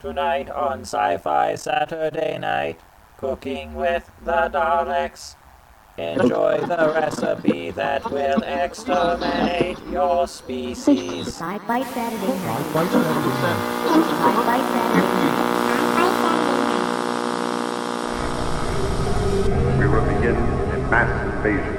Tonight 0.00 0.48
on 0.48 0.80
Sci 0.80 1.18
Fi 1.18 1.54
Saturday 1.56 2.38
Night, 2.38 2.80
cooking 3.18 3.74
with 3.74 4.10
the 4.24 4.48
Daleks. 4.50 5.36
Enjoy 5.98 6.58
the 6.58 6.92
recipe 6.94 7.70
that 7.72 8.10
will 8.10 8.40
exterminate 8.40 9.78
your 9.90 10.26
species. 10.26 11.26
Sci-Fi 11.26 11.82
Saturday 11.82 12.26
night. 12.28 12.64
Sci-Fi 12.72 12.86
Saturday 12.88 13.28
night. 13.44 13.60
Sci-Fi 14.24 14.60
Saturday 14.72 15.30
night. 15.36 15.60
We 19.78 19.86
will 19.86 20.06
begin 20.14 20.36
a 20.36 20.78
mass 20.88 21.12
invasion. 21.28 21.76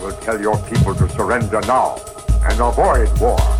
We'll 0.00 0.16
tell 0.22 0.40
your 0.40 0.56
people 0.70 0.94
to 0.94 1.06
surrender 1.10 1.60
now 1.66 2.00
and 2.48 2.58
avoid 2.58 3.20
war. 3.20 3.59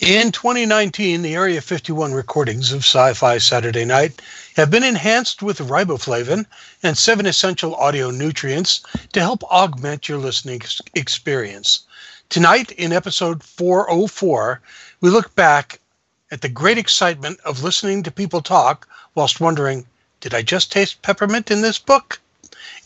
In 0.00 0.32
2019, 0.32 1.20
the 1.20 1.34
Area 1.34 1.60
51 1.60 2.14
recordings 2.14 2.72
of 2.72 2.78
Sci 2.78 3.12
Fi 3.12 3.36
Saturday 3.36 3.84
Night 3.84 4.22
have 4.56 4.70
been 4.70 4.82
enhanced 4.82 5.42
with 5.42 5.58
riboflavin 5.58 6.46
and 6.82 6.96
seven 6.96 7.26
essential 7.26 7.74
audio 7.74 8.10
nutrients 8.10 8.80
to 9.12 9.20
help 9.20 9.44
augment 9.44 10.08
your 10.08 10.16
listening 10.16 10.62
experience. 10.94 11.80
Tonight, 12.30 12.70
in 12.72 12.94
episode 12.94 13.44
404, 13.44 14.62
we 15.02 15.10
look 15.10 15.34
back 15.34 15.80
at 16.30 16.40
the 16.40 16.48
great 16.48 16.78
excitement 16.78 17.38
of 17.40 17.62
listening 17.62 18.02
to 18.04 18.10
people 18.10 18.40
talk 18.40 18.88
whilst 19.14 19.38
wondering, 19.38 19.86
did 20.20 20.32
I 20.32 20.40
just 20.40 20.72
taste 20.72 21.02
peppermint 21.02 21.50
in 21.50 21.60
this 21.60 21.78
book? 21.78 22.18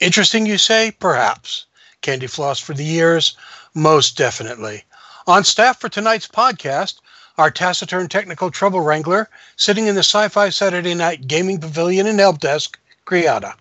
Interesting, 0.00 0.46
you 0.46 0.58
say? 0.58 0.90
Perhaps. 0.90 1.66
Candy 2.00 2.26
floss 2.26 2.58
for 2.58 2.74
the 2.74 2.90
ears? 2.90 3.36
Most 3.72 4.16
definitely. 4.16 4.82
On 5.28 5.42
staff 5.42 5.80
for 5.80 5.88
tonight's 5.88 6.28
podcast, 6.28 6.96
our 7.38 7.50
taciturn 7.50 8.08
technical 8.08 8.50
trouble 8.50 8.80
wrangler 8.80 9.28
sitting 9.56 9.86
in 9.86 9.94
the 9.94 10.02
Sci 10.02 10.28
Fi 10.28 10.48
Saturday 10.50 10.94
Night 10.94 11.26
Gaming 11.26 11.60
Pavilion 11.60 12.06
and 12.06 12.18
Help 12.18 12.38
Desk, 12.38 12.78
Kriata. 13.06 13.54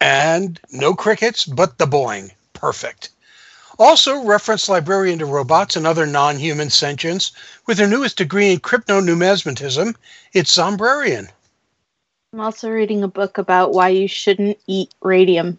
And 0.00 0.60
no 0.70 0.94
crickets, 0.94 1.46
but 1.46 1.78
the 1.78 1.86
boing. 1.86 2.30
Perfect. 2.52 3.10
Also, 3.78 4.22
reference 4.22 4.68
librarian 4.68 5.18
to 5.18 5.26
robots 5.26 5.74
and 5.76 5.86
other 5.86 6.06
non 6.06 6.38
human 6.38 6.70
sentience 6.70 7.32
with 7.66 7.78
her 7.78 7.86
newest 7.88 8.16
degree 8.18 8.52
in 8.52 8.60
crypto-numismatism, 8.60 9.94
it's 10.32 10.56
Zombrarian. 10.56 11.28
I'm 12.32 12.40
also 12.40 12.68
reading 12.70 13.02
a 13.02 13.08
book 13.08 13.38
about 13.38 13.72
why 13.72 13.88
you 13.88 14.06
shouldn't 14.06 14.58
eat 14.66 14.92
radium. 15.00 15.58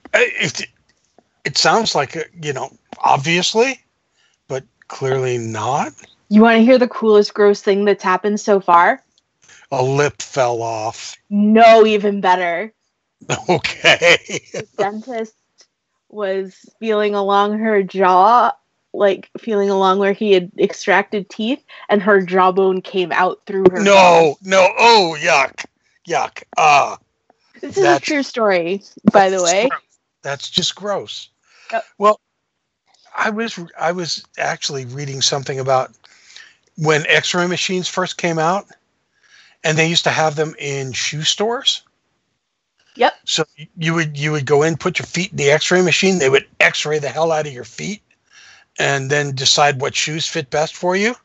It, 0.13 0.67
it 1.45 1.57
sounds 1.57 1.95
like, 1.95 2.15
uh, 2.17 2.23
you 2.41 2.53
know, 2.53 2.71
obviously, 2.99 3.79
but 4.47 4.63
clearly 4.87 5.37
not. 5.37 5.93
You 6.29 6.41
want 6.41 6.57
to 6.57 6.63
hear 6.63 6.77
the 6.77 6.87
coolest, 6.87 7.33
gross 7.33 7.61
thing 7.61 7.85
that's 7.85 8.03
happened 8.03 8.39
so 8.39 8.59
far? 8.59 9.03
A 9.71 9.83
lip 9.83 10.21
fell 10.21 10.61
off. 10.61 11.15
No, 11.29 11.85
even 11.85 12.21
better. 12.21 12.73
Okay. 13.47 14.17
The 14.51 14.67
dentist 14.77 15.35
was 16.09 16.57
feeling 16.79 17.13
along 17.15 17.59
her 17.59 17.83
jaw, 17.83 18.51
like 18.93 19.29
feeling 19.39 19.69
along 19.69 19.99
where 19.99 20.11
he 20.13 20.31
had 20.33 20.51
extracted 20.59 21.29
teeth, 21.29 21.63
and 21.87 22.01
her 22.01 22.21
jawbone 22.21 22.81
came 22.81 23.11
out 23.11 23.41
through 23.45 23.65
her. 23.71 23.81
no, 23.83 24.37
no. 24.43 24.67
Oh, 24.77 25.15
yuck. 25.19 25.65
Yuck. 26.07 26.43
Ah. 26.57 26.97
This 27.61 27.77
is 27.77 27.83
That's- 27.83 27.99
a 27.99 28.01
true 28.01 28.23
story, 28.23 28.81
by 29.11 29.29
the 29.29 29.41
way. 29.43 29.69
That's 30.21 30.49
just 30.49 30.75
gross. 30.75 31.29
Yep. 31.71 31.83
Well, 31.97 32.19
I 33.17 33.29
was 33.29 33.59
I 33.79 33.91
was 33.91 34.23
actually 34.37 34.85
reading 34.85 35.21
something 35.21 35.59
about 35.59 35.91
when 36.77 37.05
X-ray 37.07 37.47
machines 37.47 37.87
first 37.87 38.17
came 38.17 38.39
out, 38.39 38.67
and 39.63 39.77
they 39.77 39.87
used 39.89 40.03
to 40.05 40.09
have 40.09 40.35
them 40.35 40.55
in 40.59 40.91
shoe 40.93 41.23
stores. 41.23 41.83
Yep. 42.95 43.13
So 43.25 43.45
you 43.77 43.93
would 43.93 44.17
you 44.17 44.31
would 44.31 44.45
go 44.45 44.63
in, 44.63 44.77
put 44.77 44.99
your 44.99 45.05
feet 45.05 45.31
in 45.31 45.37
the 45.37 45.51
X-ray 45.51 45.81
machine. 45.81 46.19
They 46.19 46.29
would 46.29 46.47
X-ray 46.59 46.99
the 46.99 47.09
hell 47.09 47.31
out 47.31 47.47
of 47.47 47.53
your 47.53 47.63
feet, 47.63 48.01
and 48.79 49.09
then 49.09 49.35
decide 49.35 49.81
what 49.81 49.95
shoes 49.95 50.27
fit 50.27 50.49
best 50.49 50.75
for 50.75 50.95
you, 50.95 51.15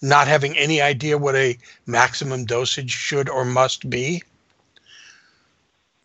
not 0.00 0.28
having 0.28 0.56
any 0.56 0.80
idea 0.80 1.18
what 1.18 1.36
a 1.36 1.58
maximum 1.86 2.44
dosage 2.44 2.90
should 2.90 3.28
or 3.28 3.44
must 3.44 3.90
be. 3.90 4.22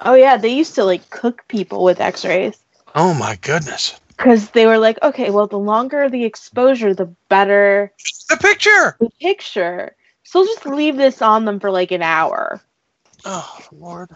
Oh 0.03 0.14
yeah, 0.16 0.38
they 0.38 0.50
used 0.53 0.75
to 0.75 0.84
like 0.84 1.09
cook 1.09 1.47
people 1.47 1.84
with 1.84 2.00
X-rays 2.02 2.58
Oh 2.96 3.14
my 3.14 3.38
goodness! 3.41 4.00
because 4.09 4.52
they 4.52 4.68
were 4.68 4.78
like, 4.78 5.02
okay, 5.02 5.31
well, 5.31 5.47
the 5.47 5.58
longer 5.58 6.08
the 6.09 6.24
exposure, 6.25 6.94
the 6.94 7.06
better 7.30 7.91
The 8.30 8.38
picture. 8.38 8.96
the 9.00 9.09
picture. 9.19 9.96
So 10.24 10.40
we'll 10.40 10.47
just 10.53 10.66
leave 10.66 10.97
this 10.97 11.22
on 11.22 11.46
them 11.46 11.59
for 11.59 11.72
like 11.72 11.91
an 11.91 12.02
hour. 12.03 12.62
Oh 13.25 13.59
Lord! 13.72 14.09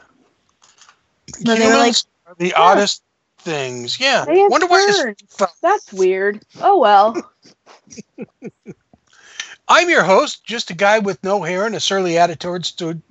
No, 1.42 1.56
they 1.56 1.68
were 1.68 1.78
like, 1.78 1.96
the 2.38 2.54
oddest 2.54 3.04
things. 3.40 4.00
Yeah. 4.00 4.26
Wonder 4.28 4.68
why 4.68 4.86
this 4.86 5.02
turns. 5.02 5.24
fell. 5.30 5.52
That's 5.62 5.92
weird. 5.94 6.44
Oh 6.62 6.80
well. 6.80 7.16
I'm 9.68 9.90
your 9.90 10.04
host, 10.04 10.46
just 10.46 10.70
a 10.72 10.74
guy 10.74 11.00
with 11.00 11.22
no 11.24 11.42
hair 11.44 11.66
and 11.66 11.76
a 11.76 11.80
surly 11.80 12.18
attitude. 12.18 13.02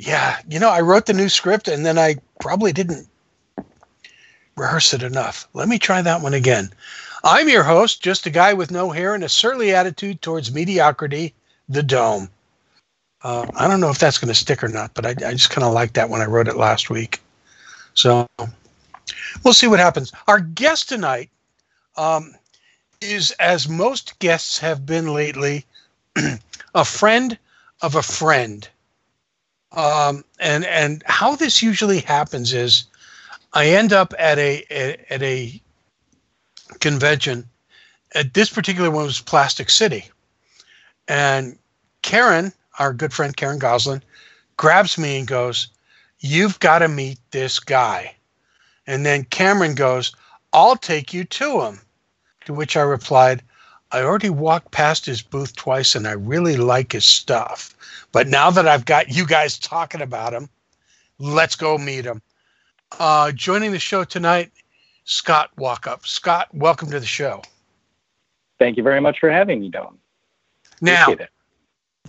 Yeah, 0.00 0.38
you 0.48 0.58
know, 0.58 0.70
I 0.70 0.80
wrote 0.80 1.04
the 1.04 1.12
new 1.12 1.28
script 1.28 1.68
and 1.68 1.84
then 1.84 1.98
I 1.98 2.16
probably 2.40 2.72
didn't 2.72 3.06
rehearse 4.56 4.94
it 4.94 5.02
enough. 5.02 5.46
Let 5.52 5.68
me 5.68 5.78
try 5.78 6.00
that 6.00 6.22
one 6.22 6.32
again. 6.32 6.70
I'm 7.22 7.50
your 7.50 7.64
host, 7.64 8.02
just 8.02 8.24
a 8.24 8.30
guy 8.30 8.54
with 8.54 8.70
no 8.70 8.90
hair 8.92 9.14
and 9.14 9.22
a 9.22 9.28
surly 9.28 9.74
attitude 9.74 10.22
towards 10.22 10.54
mediocrity, 10.54 11.34
the 11.68 11.82
dome. 11.82 12.30
Uh, 13.22 13.46
I 13.54 13.68
don't 13.68 13.80
know 13.80 13.90
if 13.90 13.98
that's 13.98 14.16
going 14.16 14.30
to 14.32 14.34
stick 14.34 14.64
or 14.64 14.68
not, 14.68 14.94
but 14.94 15.04
I, 15.04 15.10
I 15.10 15.32
just 15.32 15.50
kind 15.50 15.66
of 15.66 15.74
like 15.74 15.92
that 15.92 16.08
when 16.08 16.22
I 16.22 16.26
wrote 16.26 16.48
it 16.48 16.56
last 16.56 16.88
week. 16.88 17.20
So 17.92 18.26
we'll 19.44 19.52
see 19.52 19.66
what 19.66 19.80
happens. 19.80 20.12
Our 20.28 20.40
guest 20.40 20.88
tonight 20.88 21.28
um, 21.98 22.34
is, 23.02 23.32
as 23.32 23.68
most 23.68 24.18
guests 24.18 24.56
have 24.60 24.86
been 24.86 25.12
lately, 25.12 25.66
a 26.74 26.86
friend 26.86 27.36
of 27.82 27.96
a 27.96 28.02
friend. 28.02 28.66
Um, 29.72 30.24
and 30.40 30.64
and 30.64 31.02
how 31.06 31.36
this 31.36 31.62
usually 31.62 32.00
happens 32.00 32.52
is, 32.52 32.84
I 33.52 33.68
end 33.68 33.92
up 33.92 34.12
at 34.18 34.38
a 34.38 34.64
at 35.10 35.22
a 35.22 35.60
convention. 36.80 37.48
At 38.14 38.34
this 38.34 38.50
particular 38.50 38.90
one 38.90 39.04
was 39.04 39.20
Plastic 39.20 39.70
City, 39.70 40.10
and 41.06 41.56
Karen, 42.02 42.52
our 42.78 42.92
good 42.92 43.12
friend 43.12 43.36
Karen 43.36 43.60
Goslin, 43.60 44.02
grabs 44.56 44.98
me 44.98 45.18
and 45.18 45.28
goes, 45.28 45.68
"You've 46.18 46.58
got 46.58 46.80
to 46.80 46.88
meet 46.88 47.18
this 47.30 47.60
guy." 47.60 48.16
And 48.86 49.06
then 49.06 49.24
Cameron 49.24 49.76
goes, 49.76 50.12
"I'll 50.52 50.76
take 50.76 51.14
you 51.14 51.24
to 51.24 51.62
him." 51.62 51.80
To 52.46 52.54
which 52.54 52.76
I 52.76 52.80
replied, 52.80 53.42
I 53.92 54.02
already 54.02 54.30
walked 54.30 54.70
past 54.72 55.06
his 55.06 55.22
booth 55.22 55.54
twice 55.54 55.94
and 55.94 56.08
I 56.08 56.12
really 56.12 56.56
like 56.56 56.92
his 56.92 57.04
stuff. 57.04 57.74
But 58.12 58.28
now 58.28 58.50
that 58.50 58.66
I've 58.66 58.84
got 58.84 59.08
you 59.14 59.26
guys 59.26 59.58
talking 59.58 60.00
about 60.02 60.32
him, 60.32 60.48
let's 61.18 61.54
go 61.54 61.78
meet 61.78 62.04
him. 62.04 62.20
Uh, 62.98 63.30
joining 63.32 63.70
the 63.72 63.78
show 63.78 64.02
tonight, 64.04 64.50
Scott 65.04 65.50
Wauchope. 65.56 66.06
Scott, 66.06 66.48
welcome 66.52 66.90
to 66.90 66.98
the 66.98 67.06
show. 67.06 67.42
Thank 68.58 68.76
you 68.76 68.82
very 68.82 69.00
much 69.00 69.20
for 69.20 69.30
having 69.30 69.60
me, 69.60 69.68
Don. 69.70 69.96
Now, 70.80 71.14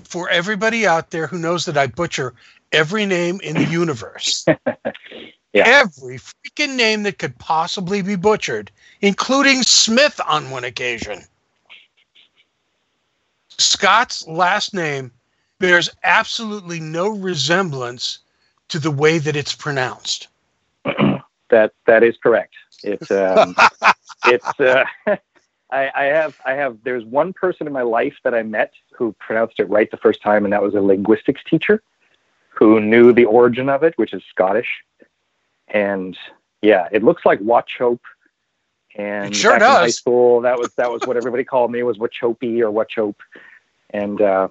for 0.03 0.30
everybody 0.30 0.88
out 0.88 1.12
there 1.12 1.27
who 1.27 1.38
knows 1.38 1.65
that 1.65 1.77
I 1.77 1.88
butcher 1.88 2.33
every 2.71 3.06
name 3.06 3.39
in 3.44 3.56
the 3.56 3.65
universe, 3.65 4.45
Yeah. 5.53 5.63
every 5.65 6.18
freaking 6.18 6.75
name 6.75 7.03
that 7.03 7.19
could 7.19 7.38
possibly 7.38 8.01
be 8.01 8.15
butchered, 8.15 8.71
including 9.01 9.63
Smith 9.63 10.19
on 10.25 10.50
one 10.50 10.63
occasion. 10.63 11.24
Scott's 13.57 14.25
last 14.27 14.74
name 14.74 15.12
bears 15.62 15.90
absolutely 16.04 16.80
no 16.80 17.10
resemblance 17.10 18.19
to 18.69 18.80
the 18.80 18.92
way 18.92 19.19
that 19.19 19.36
it's 19.36 19.56
pronounced. 19.56 20.28
That 21.50 21.74
that 21.86 22.02
is 22.02 22.16
correct. 22.16 22.54
It's 22.81 23.12
um, 23.12 23.56
it's 24.25 24.60
uh, 24.62 24.86
I, 25.69 25.92
I 25.94 26.04
have 26.06 26.40
I 26.46 26.54
have 26.54 26.78
there's 26.84 27.04
one 27.04 27.34
person 27.34 27.68
in 27.68 27.74
my 27.74 27.81
life 27.81 28.16
that 28.24 28.34
I 28.34 28.44
met 28.44 28.72
who 28.94 29.13
pronounced 29.19 29.60
it 29.60 29.69
right 29.69 29.92
the 29.92 29.98
first 29.98 30.22
time, 30.22 30.46
and 30.46 30.54
that 30.54 30.62
was 30.63 30.75
a 30.75 30.81
linguistics 30.81 31.42
teacher 31.44 31.84
who 32.50 32.80
knew 32.80 33.12
the 33.12 33.25
origin 33.25 33.68
of 33.69 33.84
it, 33.84 33.98
which 33.98 34.13
is 34.13 34.24
Scottish. 34.30 34.84
And 35.68 36.18
yeah, 36.62 36.88
it 36.92 37.04
looks 37.04 37.25
like 37.25 37.40
Wachope. 37.42 38.00
And 38.96 39.34
It 39.34 39.36
sure 39.36 39.52
back 39.52 39.62
in 39.62 39.68
high 39.68 39.88
school, 39.90 40.42
that 40.42 40.58
was 40.58 40.69
that 40.75 40.92
was 40.92 41.02
what 41.06 41.18
everybody 41.18 41.44
called 41.44 41.72
me 41.72 41.84
was 41.84 41.98
Wachopey 41.98 42.62
or 42.62 42.72
Wachope. 42.72 43.16
And 43.90 44.22
uh, 44.22 44.50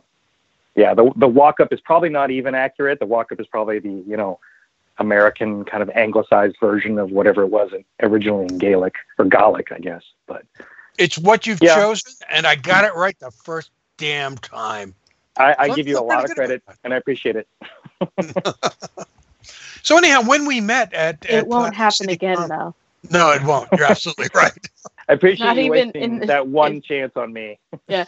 yeah, 0.75 0.95
the 0.95 1.11
the 1.17 1.29
walk 1.29 1.61
up 1.61 1.73
is 1.73 1.81
probably 1.81 2.09
not 2.09 2.31
even 2.31 2.55
accurate. 2.55 2.99
The 3.01 3.07
walk 3.07 3.33
up 3.33 3.41
is 3.41 3.47
probably 3.47 3.79
the 3.79 4.03
you 4.07 4.17
know 4.17 4.39
American 4.99 5.65
kind 5.65 5.83
of 5.83 5.91
anglicized 5.91 6.57
version 6.61 6.99
of 6.99 7.11
whatever 7.11 7.43
it 7.43 7.49
was 7.49 7.73
in, 7.73 7.85
originally 8.03 8.47
in 8.47 8.59
Gaelic 8.59 8.95
or 9.19 9.25
Gaelic, 9.25 9.73
I 9.73 9.79
guess. 9.79 10.03
But 10.27 10.45
It's 10.99 11.19
what 11.19 11.47
you've 11.47 11.61
Yeah. 11.61 11.75
chosen, 11.77 12.13
and 12.31 12.47
I 12.47 12.55
got 12.55 12.85
it 12.85 12.95
right 12.95 13.19
the 13.19 13.31
first 13.31 13.71
damn 13.97 14.37
time. 14.39 14.95
I, 15.37 15.55
I 15.59 15.69
So 15.69 15.75
give 15.77 15.89
you 15.89 15.99
a 15.99 16.03
lot 16.03 16.25
of 16.25 16.31
credit, 16.35 16.63
and 16.85 16.93
I 16.93 16.97
appreciate 16.99 17.37
it. 17.37 17.49
So 19.83 19.97
anyhow, 19.97 20.23
when 20.23 20.47
we 20.47 20.61
met 20.61 20.93
at, 20.93 21.25
It 21.25 21.33
at 21.37 21.47
won't 21.47 21.75
Plastic 21.75 21.77
happen 21.77 22.09
City 22.11 22.13
again, 22.15 22.37
Con- 22.37 22.49
though. 22.49 22.75
No, 23.11 23.33
it 23.33 23.43
won't. 23.43 23.69
You're 23.77 23.87
absolutely 23.87 24.29
right. 24.35 24.53
I 25.11 25.15
appreciate 25.15 25.45
Not 25.47 25.57
you 25.57 25.63
even 25.63 25.89
wasting 25.89 26.03
in 26.03 26.19
the- 26.21 26.27
that 26.27 26.47
one 26.47 26.75
in- 26.77 26.83
chance 26.83 27.17
on 27.17 27.33
me. 27.33 27.59
Yeah. 27.89 28.05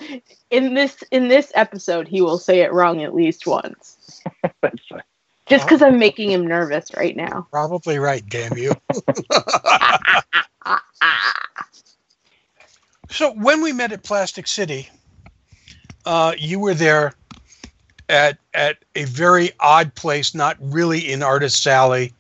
In 0.51 0.75
this 0.75 1.03
in 1.11 1.27
this 1.27 1.51
episode, 1.57 2.07
he 2.07 2.23
will 2.23 2.39
say 2.39 2.61
it 2.61 2.73
wrong 2.73 3.03
at 3.03 3.13
least 3.13 3.45
once. 3.49 4.23
That's 4.61 4.79
fine. 4.89 5.03
Just 5.47 5.65
because 5.67 5.83
I'm 5.83 5.99
making 5.99 6.31
him 6.31 6.47
nervous 6.47 6.95
right 6.97 7.17
now. 7.17 7.49
Probably 7.51 7.99
right. 7.99 8.23
Damn 8.29 8.57
you. 8.57 8.73
so 13.11 13.33
when 13.33 13.61
we 13.63 13.73
met 13.73 13.91
at 13.91 14.05
Plastic 14.05 14.47
City, 14.47 14.89
uh, 16.07 16.35
you 16.39 16.61
were 16.61 16.75
there 16.75 17.15
at 18.09 18.39
at 18.55 18.79
a 18.95 19.05
very 19.05 19.51
odd 19.59 19.93
place, 19.97 20.35
not 20.37 20.57
really 20.61 21.11
in 21.13 21.25
Artist 21.25 21.67
Alley. 21.67 22.13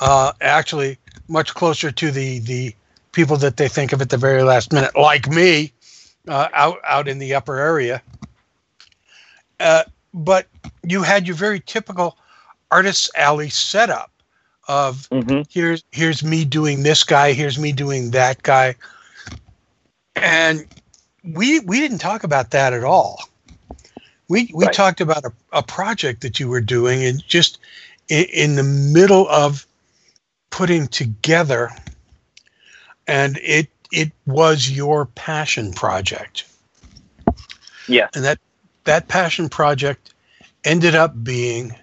Uh, 0.00 0.32
actually, 0.40 0.96
much 1.28 1.52
closer 1.52 1.90
to 1.90 2.10
the 2.10 2.38
the 2.40 2.74
people 3.16 3.38
that 3.38 3.56
they 3.56 3.66
think 3.68 3.94
of 3.94 4.02
at 4.02 4.10
the 4.10 4.18
very 4.18 4.42
last 4.42 4.74
minute, 4.74 4.94
like 4.94 5.26
me, 5.30 5.72
uh, 6.28 6.48
out 6.52 6.78
out 6.84 7.08
in 7.08 7.18
the 7.18 7.34
upper 7.34 7.56
area. 7.56 8.02
Uh, 9.58 9.84
but 10.12 10.46
you 10.84 11.02
had 11.02 11.26
your 11.26 11.36
very 11.36 11.60
typical 11.60 12.18
artist's 12.70 13.10
Alley 13.16 13.48
setup 13.48 14.12
of 14.68 15.10
hmm 15.12 15.42
here's 15.48 15.82
here's 15.92 16.22
me 16.22 16.44
doing 16.44 16.82
this 16.82 17.04
guy 17.04 17.32
here's 17.32 17.58
me 17.58 17.72
doing 17.72 18.10
that 18.10 18.42
guy 18.42 18.74
and 20.16 20.66
we 21.24 21.60
we 21.60 21.80
didn't 21.80 21.98
talk 21.98 22.24
about 22.24 22.50
that 22.50 22.72
at 22.74 22.84
all 22.84 23.20
we 24.28 24.50
we 24.54 24.68
Right. 24.68 24.70
talked 24.70 25.00
about 25.00 25.24
a, 25.24 25.32
a 25.52 25.62
project 25.62 26.20
that 26.22 26.38
you 26.40 26.48
were 26.48 26.60
doing 26.60 27.02
and 27.04 27.24
just 27.26 27.58
in, 28.08 28.24
in 28.32 28.54
the 28.56 28.64
middle 28.64 29.28
of 29.28 29.66
putting 30.50 30.88
together 30.88 31.70
and 33.06 33.38
it 33.42 33.68
it 33.92 34.12
was 34.26 34.70
your 34.70 35.06
passion 35.06 35.72
project 35.72 36.44
Yeah. 37.88 38.08
and 38.14 38.24
that 38.24 38.38
that 38.84 39.08
passion 39.08 39.48
project 39.48 40.14
ended 40.64 40.94
up 40.94 41.22
being 41.22 41.74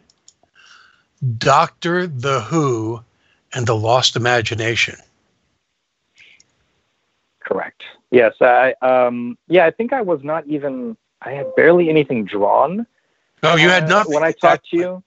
Doctor 1.37 2.07
the 2.07 2.41
Who 2.41 3.01
and 3.53 3.65
the 3.65 3.75
Lost 3.75 4.15
Imagination. 4.15 4.95
Correct. 7.39 7.83
Yes. 8.11 8.33
I 8.41 8.73
um 8.81 9.37
yeah, 9.47 9.65
I 9.65 9.71
think 9.71 9.93
I 9.93 10.01
was 10.01 10.23
not 10.23 10.45
even 10.47 10.97
I 11.21 11.31
had 11.31 11.55
barely 11.55 11.89
anything 11.89 12.25
drawn. 12.25 12.85
Oh, 13.43 13.55
you 13.55 13.69
had 13.69 13.83
uh, 13.83 13.87
nothing 13.87 14.13
when 14.13 14.23
I 14.23 14.31
talked 14.31 14.69
to 14.69 14.77
you. 14.77 15.03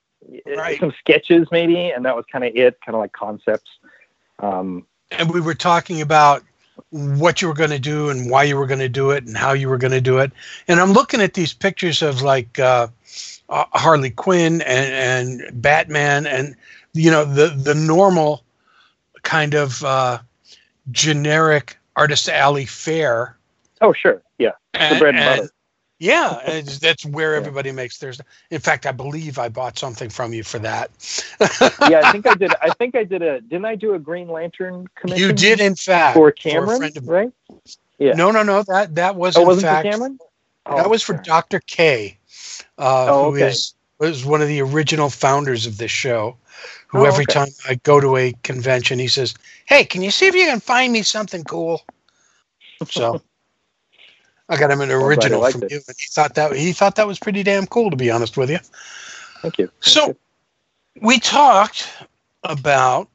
Right. 0.46 0.78
Some 0.80 0.92
sketches 0.98 1.46
maybe, 1.52 1.90
and 1.90 2.04
that 2.04 2.16
was 2.16 2.24
kind 2.30 2.44
of 2.44 2.54
it, 2.54 2.78
kind 2.84 2.94
of 2.94 3.00
like 3.00 3.12
concepts. 3.12 3.70
Um, 4.40 4.86
and 5.10 5.32
we 5.32 5.40
were 5.40 5.54
talking 5.54 6.00
about 6.00 6.42
what 6.90 7.40
you 7.42 7.48
were 7.48 7.54
going 7.54 7.70
to 7.70 7.78
do 7.78 8.08
and 8.10 8.30
why 8.30 8.42
you 8.44 8.56
were 8.56 8.66
going 8.66 8.80
to 8.80 8.88
do 8.88 9.10
it 9.10 9.24
and 9.24 9.36
how 9.36 9.52
you 9.52 9.68
were 9.68 9.78
going 9.78 9.92
to 9.92 10.00
do 10.00 10.18
it. 10.18 10.30
And 10.68 10.80
I'm 10.80 10.92
looking 10.92 11.20
at 11.20 11.34
these 11.34 11.52
pictures 11.52 12.02
of 12.02 12.22
like 12.22 12.58
uh, 12.58 12.88
uh, 13.48 13.64
Harley 13.72 14.10
Quinn 14.10 14.62
and, 14.62 15.40
and 15.42 15.62
Batman 15.62 16.26
and 16.26 16.54
you 16.92 17.10
know 17.10 17.24
the 17.24 17.48
the 17.48 17.74
normal 17.74 18.42
kind 19.22 19.54
of 19.54 19.82
uh, 19.84 20.18
generic 20.90 21.76
artist 21.96 22.28
alley 22.28 22.66
fare. 22.66 23.36
oh 23.80 23.92
sure, 23.92 24.22
yeah, 24.38 24.52
the 24.74 24.80
And- 24.80 24.98
bread 25.00 25.14
and, 25.14 25.24
and- 25.24 25.40
butter. 25.42 25.52
Yeah, 25.98 26.40
it's- 26.46 26.78
that's 26.78 27.04
where 27.06 27.32
Yeah. 27.32 27.38
everybody 27.38 27.72
makes 27.72 27.98
theirs. 27.98 28.20
In 28.50 28.60
fact, 28.60 28.86
I 28.86 28.92
believe 28.92 29.38
I 29.38 29.48
bought 29.48 29.78
something 29.78 30.10
from 30.10 30.32
you 30.34 30.42
for 30.42 30.58
that. 30.60 30.90
yeah, 31.88 32.00
I 32.04 32.12
think 32.12 32.26
I 32.26 32.34
did. 32.34 32.52
I 32.62 32.70
think 32.70 32.94
I 32.94 33.04
did 33.04 33.22
a. 33.22 33.40
Didn't 33.40 33.64
I 33.64 33.74
do 33.76 33.94
a 33.94 33.98
Green 33.98 34.28
Lantern 34.28 34.86
commission? 34.94 35.22
You 35.22 35.32
did, 35.32 35.60
in 35.60 35.74
fact, 35.74 36.14
for 36.16 36.28
a 36.28 36.32
Cameron, 36.32 36.84
of- 36.84 37.08
right? 37.08 37.32
Yeah. 37.98 38.14
No, 38.14 38.30
no, 38.30 38.42
no. 38.42 38.62
That 38.64 38.94
that 38.96 39.16
was 39.16 39.36
Oh, 39.36 39.42
in 39.42 39.46
wasn't 39.46 39.62
for 39.66 39.68
fact 39.68 39.84
Cameron? 39.90 40.18
that 40.66 40.86
Oh, 40.86 40.88
was 40.88 41.02
for. 41.02 41.14
Dr. 41.14 41.60
K, 41.60 42.18
uh, 42.78 43.06
Oh, 43.08 43.26
okay. 43.28 43.48
is 43.48 43.74
was 43.98 44.26
one 44.26 44.42
of 44.42 44.48
the 44.48 44.60
original 44.60 45.08
founders 45.08 45.64
of 45.66 45.78
this 45.78 45.90
show. 45.90 46.36
Who 46.88 47.00
Oh, 47.00 47.04
every 47.04 47.24
okay. 47.24 47.32
time 47.32 47.48
I 47.68 47.76
go 47.76 48.00
to 48.00 48.16
a 48.16 48.32
convention, 48.42 48.98
he 48.98 49.08
says, 49.08 49.34
"Hey, 49.66 49.84
can 49.84 50.02
you 50.02 50.10
see 50.10 50.26
if 50.26 50.34
you 50.34 50.44
can 50.44 50.60
find 50.60 50.92
me 50.92 51.02
something 51.02 51.42
cool?" 51.44 51.82
So 52.90 53.22
I 54.48 54.56
got 54.56 54.70
him 54.70 54.80
an 54.80 54.90
original 54.90 55.42
from 55.50 55.64
it. 55.64 55.72
you, 55.72 55.80
and 55.88 55.96
he 55.98 56.06
thought 56.08 56.34
that 56.34 56.54
he 56.54 56.72
thought 56.72 56.94
that 56.96 57.06
was 57.06 57.18
pretty 57.18 57.42
damn 57.42 57.66
cool, 57.66 57.90
to 57.90 57.96
be 57.96 58.10
honest 58.10 58.36
with 58.36 58.50
you. 58.50 58.58
Thank 59.42 59.58
you. 59.58 59.70
So 59.80 60.16
we 61.00 61.18
talked 61.18 61.88
about 62.44 63.08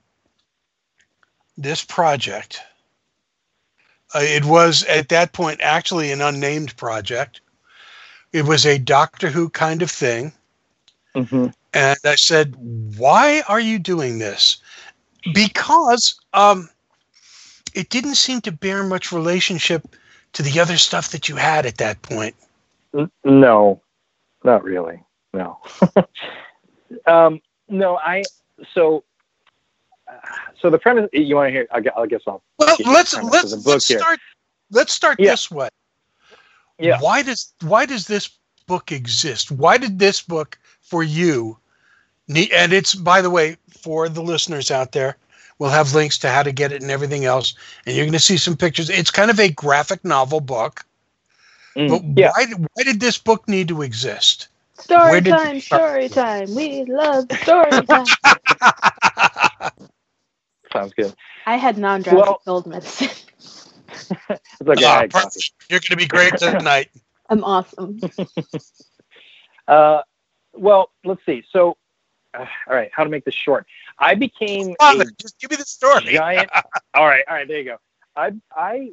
this 1.57 1.83
project. 1.83 2.61
Uh, 4.13 4.19
it 4.19 4.43
was 4.43 4.83
at 4.85 5.09
that 5.09 5.31
point 5.31 5.61
actually 5.61 6.11
an 6.11 6.21
unnamed 6.21 6.75
project. 6.75 7.39
It 8.33 8.43
was 8.43 8.65
a 8.65 8.77
Doctor 8.77 9.29
Who 9.29 9.49
kind 9.49 9.81
of 9.81 9.91
thing. 9.91 10.33
hmm 11.15 11.47
And 11.73 11.99
I 12.03 12.15
said, 12.15 12.55
Why 12.57 13.41
are 13.47 13.59
you 13.59 13.79
doing 13.79 14.19
this? 14.19 14.57
Because 15.33 16.19
um, 16.33 16.69
it 17.73 17.89
didn't 17.89 18.15
seem 18.15 18.41
to 18.41 18.51
bear 18.51 18.83
much 18.83 19.11
relationship 19.11 19.95
to 20.33 20.43
the 20.43 20.59
other 20.59 20.77
stuff 20.77 21.09
that 21.11 21.29
you 21.29 21.35
had 21.35 21.65
at 21.65 21.77
that 21.77 22.01
point. 22.01 22.35
No, 23.23 23.81
not 24.43 24.63
really. 24.63 25.03
No. 25.33 25.59
um, 27.07 27.41
no, 27.69 27.97
I. 27.97 28.23
So. 28.73 29.03
uh, 30.07 30.13
So 30.61 30.69
the 30.69 30.77
premise 30.79 31.09
you 31.13 31.35
want 31.35 31.47
to 31.47 31.51
hear? 31.51 31.67
I 31.71 31.81
gu- 31.81 31.91
I 31.97 32.05
guess 32.07 32.21
I'll. 32.27 32.43
Well, 32.59 32.77
let's 32.85 33.15
let's, 33.15 33.45
of 33.45 33.49
the 33.51 33.57
book 33.57 33.65
let's 33.73 33.87
here. 33.87 33.99
start 33.99 34.19
let's 34.71 34.93
start 34.93 35.19
Yeah. 35.19 35.31
this 35.31 35.49
way. 35.51 35.69
Yeah. 36.79 36.99
Why 36.99 37.23
does 37.23 37.53
why 37.61 37.85
does 37.85 38.07
this 38.07 38.29
book 38.67 38.91
exist? 38.91 39.51
Why 39.51 39.77
did 39.77 39.99
this 39.99 40.21
book 40.21 40.57
for 40.81 41.03
you 41.03 41.57
and 42.27 42.73
it's 42.73 42.95
by 42.95 43.21
the 43.21 43.29
way, 43.29 43.57
for 43.69 44.09
the 44.09 44.21
listeners 44.21 44.71
out 44.71 44.91
there, 44.91 45.17
we'll 45.61 45.69
have 45.69 45.93
links 45.93 46.17
to 46.17 46.27
how 46.27 46.41
to 46.41 46.51
get 46.51 46.71
it 46.71 46.81
and 46.81 46.89
everything 46.89 47.23
else. 47.23 47.53
And 47.85 47.95
you're 47.95 48.05
gonna 48.07 48.17
see 48.17 48.35
some 48.37 48.57
pictures. 48.57 48.89
It's 48.89 49.11
kind 49.11 49.29
of 49.29 49.39
a 49.39 49.49
graphic 49.51 50.03
novel 50.03 50.39
book. 50.41 50.83
Mm, 51.77 51.87
But 52.15 52.19
yeah. 52.19 52.31
why 52.35 52.45
did 52.47 52.57
why 52.57 52.83
did 52.83 52.99
this 52.99 53.19
book 53.19 53.47
need 53.47 53.67
to 53.67 53.83
exist? 53.83 54.47
Story 54.79 55.11
Where 55.11 55.21
did- 55.21 55.29
time, 55.29 55.59
story 55.61 56.09
time. 56.09 56.55
We 56.55 56.83
love 56.85 57.25
story 57.43 57.69
time. 57.85 58.05
Sounds 60.73 60.93
good. 60.95 61.13
I 61.45 61.57
had 61.57 61.77
non-drowsy 61.77 62.17
Well- 62.17 62.41
cold 62.43 62.65
medicine. 62.65 63.09
It's 64.09 64.67
okay. 64.67 64.85
I 64.85 65.07
got 65.07 65.09
perfect. 65.11 65.35
it. 65.37 65.51
You're 65.69 65.79
gonna 65.87 65.97
be 65.97 66.07
great 66.07 66.35
tonight. 66.37 66.89
I'm 67.29 67.43
awesome. 67.43 67.99
Uh, 69.67 70.01
well, 70.53 70.89
let's 71.05 71.21
see. 71.25 71.43
So, 71.51 71.77
uh, 72.33 72.45
all 72.67 72.75
right, 72.75 72.89
how 72.93 73.03
to 73.03 73.09
make 73.09 73.25
this 73.25 73.35
short? 73.35 73.65
I 73.99 74.15
became 74.15 74.75
Father, 74.79 75.05
just 75.19 75.39
give 75.39 75.51
me 75.51 75.57
the 75.57 75.65
story. 75.65 76.13
giant. 76.13 76.49
all 76.93 77.05
right, 77.05 77.23
all 77.27 77.35
right, 77.35 77.47
there 77.47 77.59
you 77.59 77.65
go. 77.65 77.77
I, 78.15 78.31
I. 78.55 78.91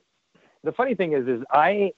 The 0.65 0.73
funny 0.73 0.95
thing 0.95 1.13
is, 1.13 1.27
is 1.29 1.43
I 1.53 1.93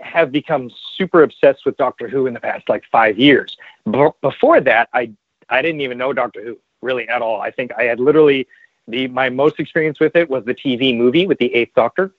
have 0.00 0.32
become 0.32 0.70
super 0.96 1.22
obsessed 1.22 1.66
with 1.66 1.76
Doctor 1.76 2.08
Who 2.08 2.26
in 2.26 2.34
the 2.34 2.40
past 2.40 2.68
like 2.68 2.84
five 2.90 3.18
years. 3.18 3.56
Be- 3.90 4.08
before 4.22 4.60
that, 4.60 4.88
I, 4.94 5.12
I 5.50 5.60
didn't 5.60 5.82
even 5.82 5.98
know 5.98 6.12
Doctor 6.12 6.42
Who 6.42 6.58
really 6.80 7.08
at 7.08 7.22
all. 7.22 7.40
I 7.40 7.50
think 7.50 7.72
I 7.76 7.84
had 7.84 8.00
literally 8.00 8.46
the 8.88 9.08
my 9.08 9.28
most 9.28 9.60
experience 9.60 10.00
with 10.00 10.16
it 10.16 10.28
was 10.28 10.44
the 10.44 10.54
TV 10.54 10.96
movie 10.96 11.26
with 11.26 11.38
the 11.38 11.54
Eighth 11.54 11.74
Doctor 11.74 12.12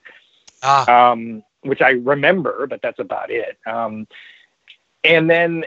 Ah, 0.63 1.11
um, 1.11 1.43
which 1.61 1.81
I 1.81 1.91
remember, 1.91 2.67
but 2.67 2.81
that's 2.81 2.99
about 2.99 3.29
it. 3.29 3.57
Um, 3.65 4.07
and 5.03 5.29
then 5.29 5.65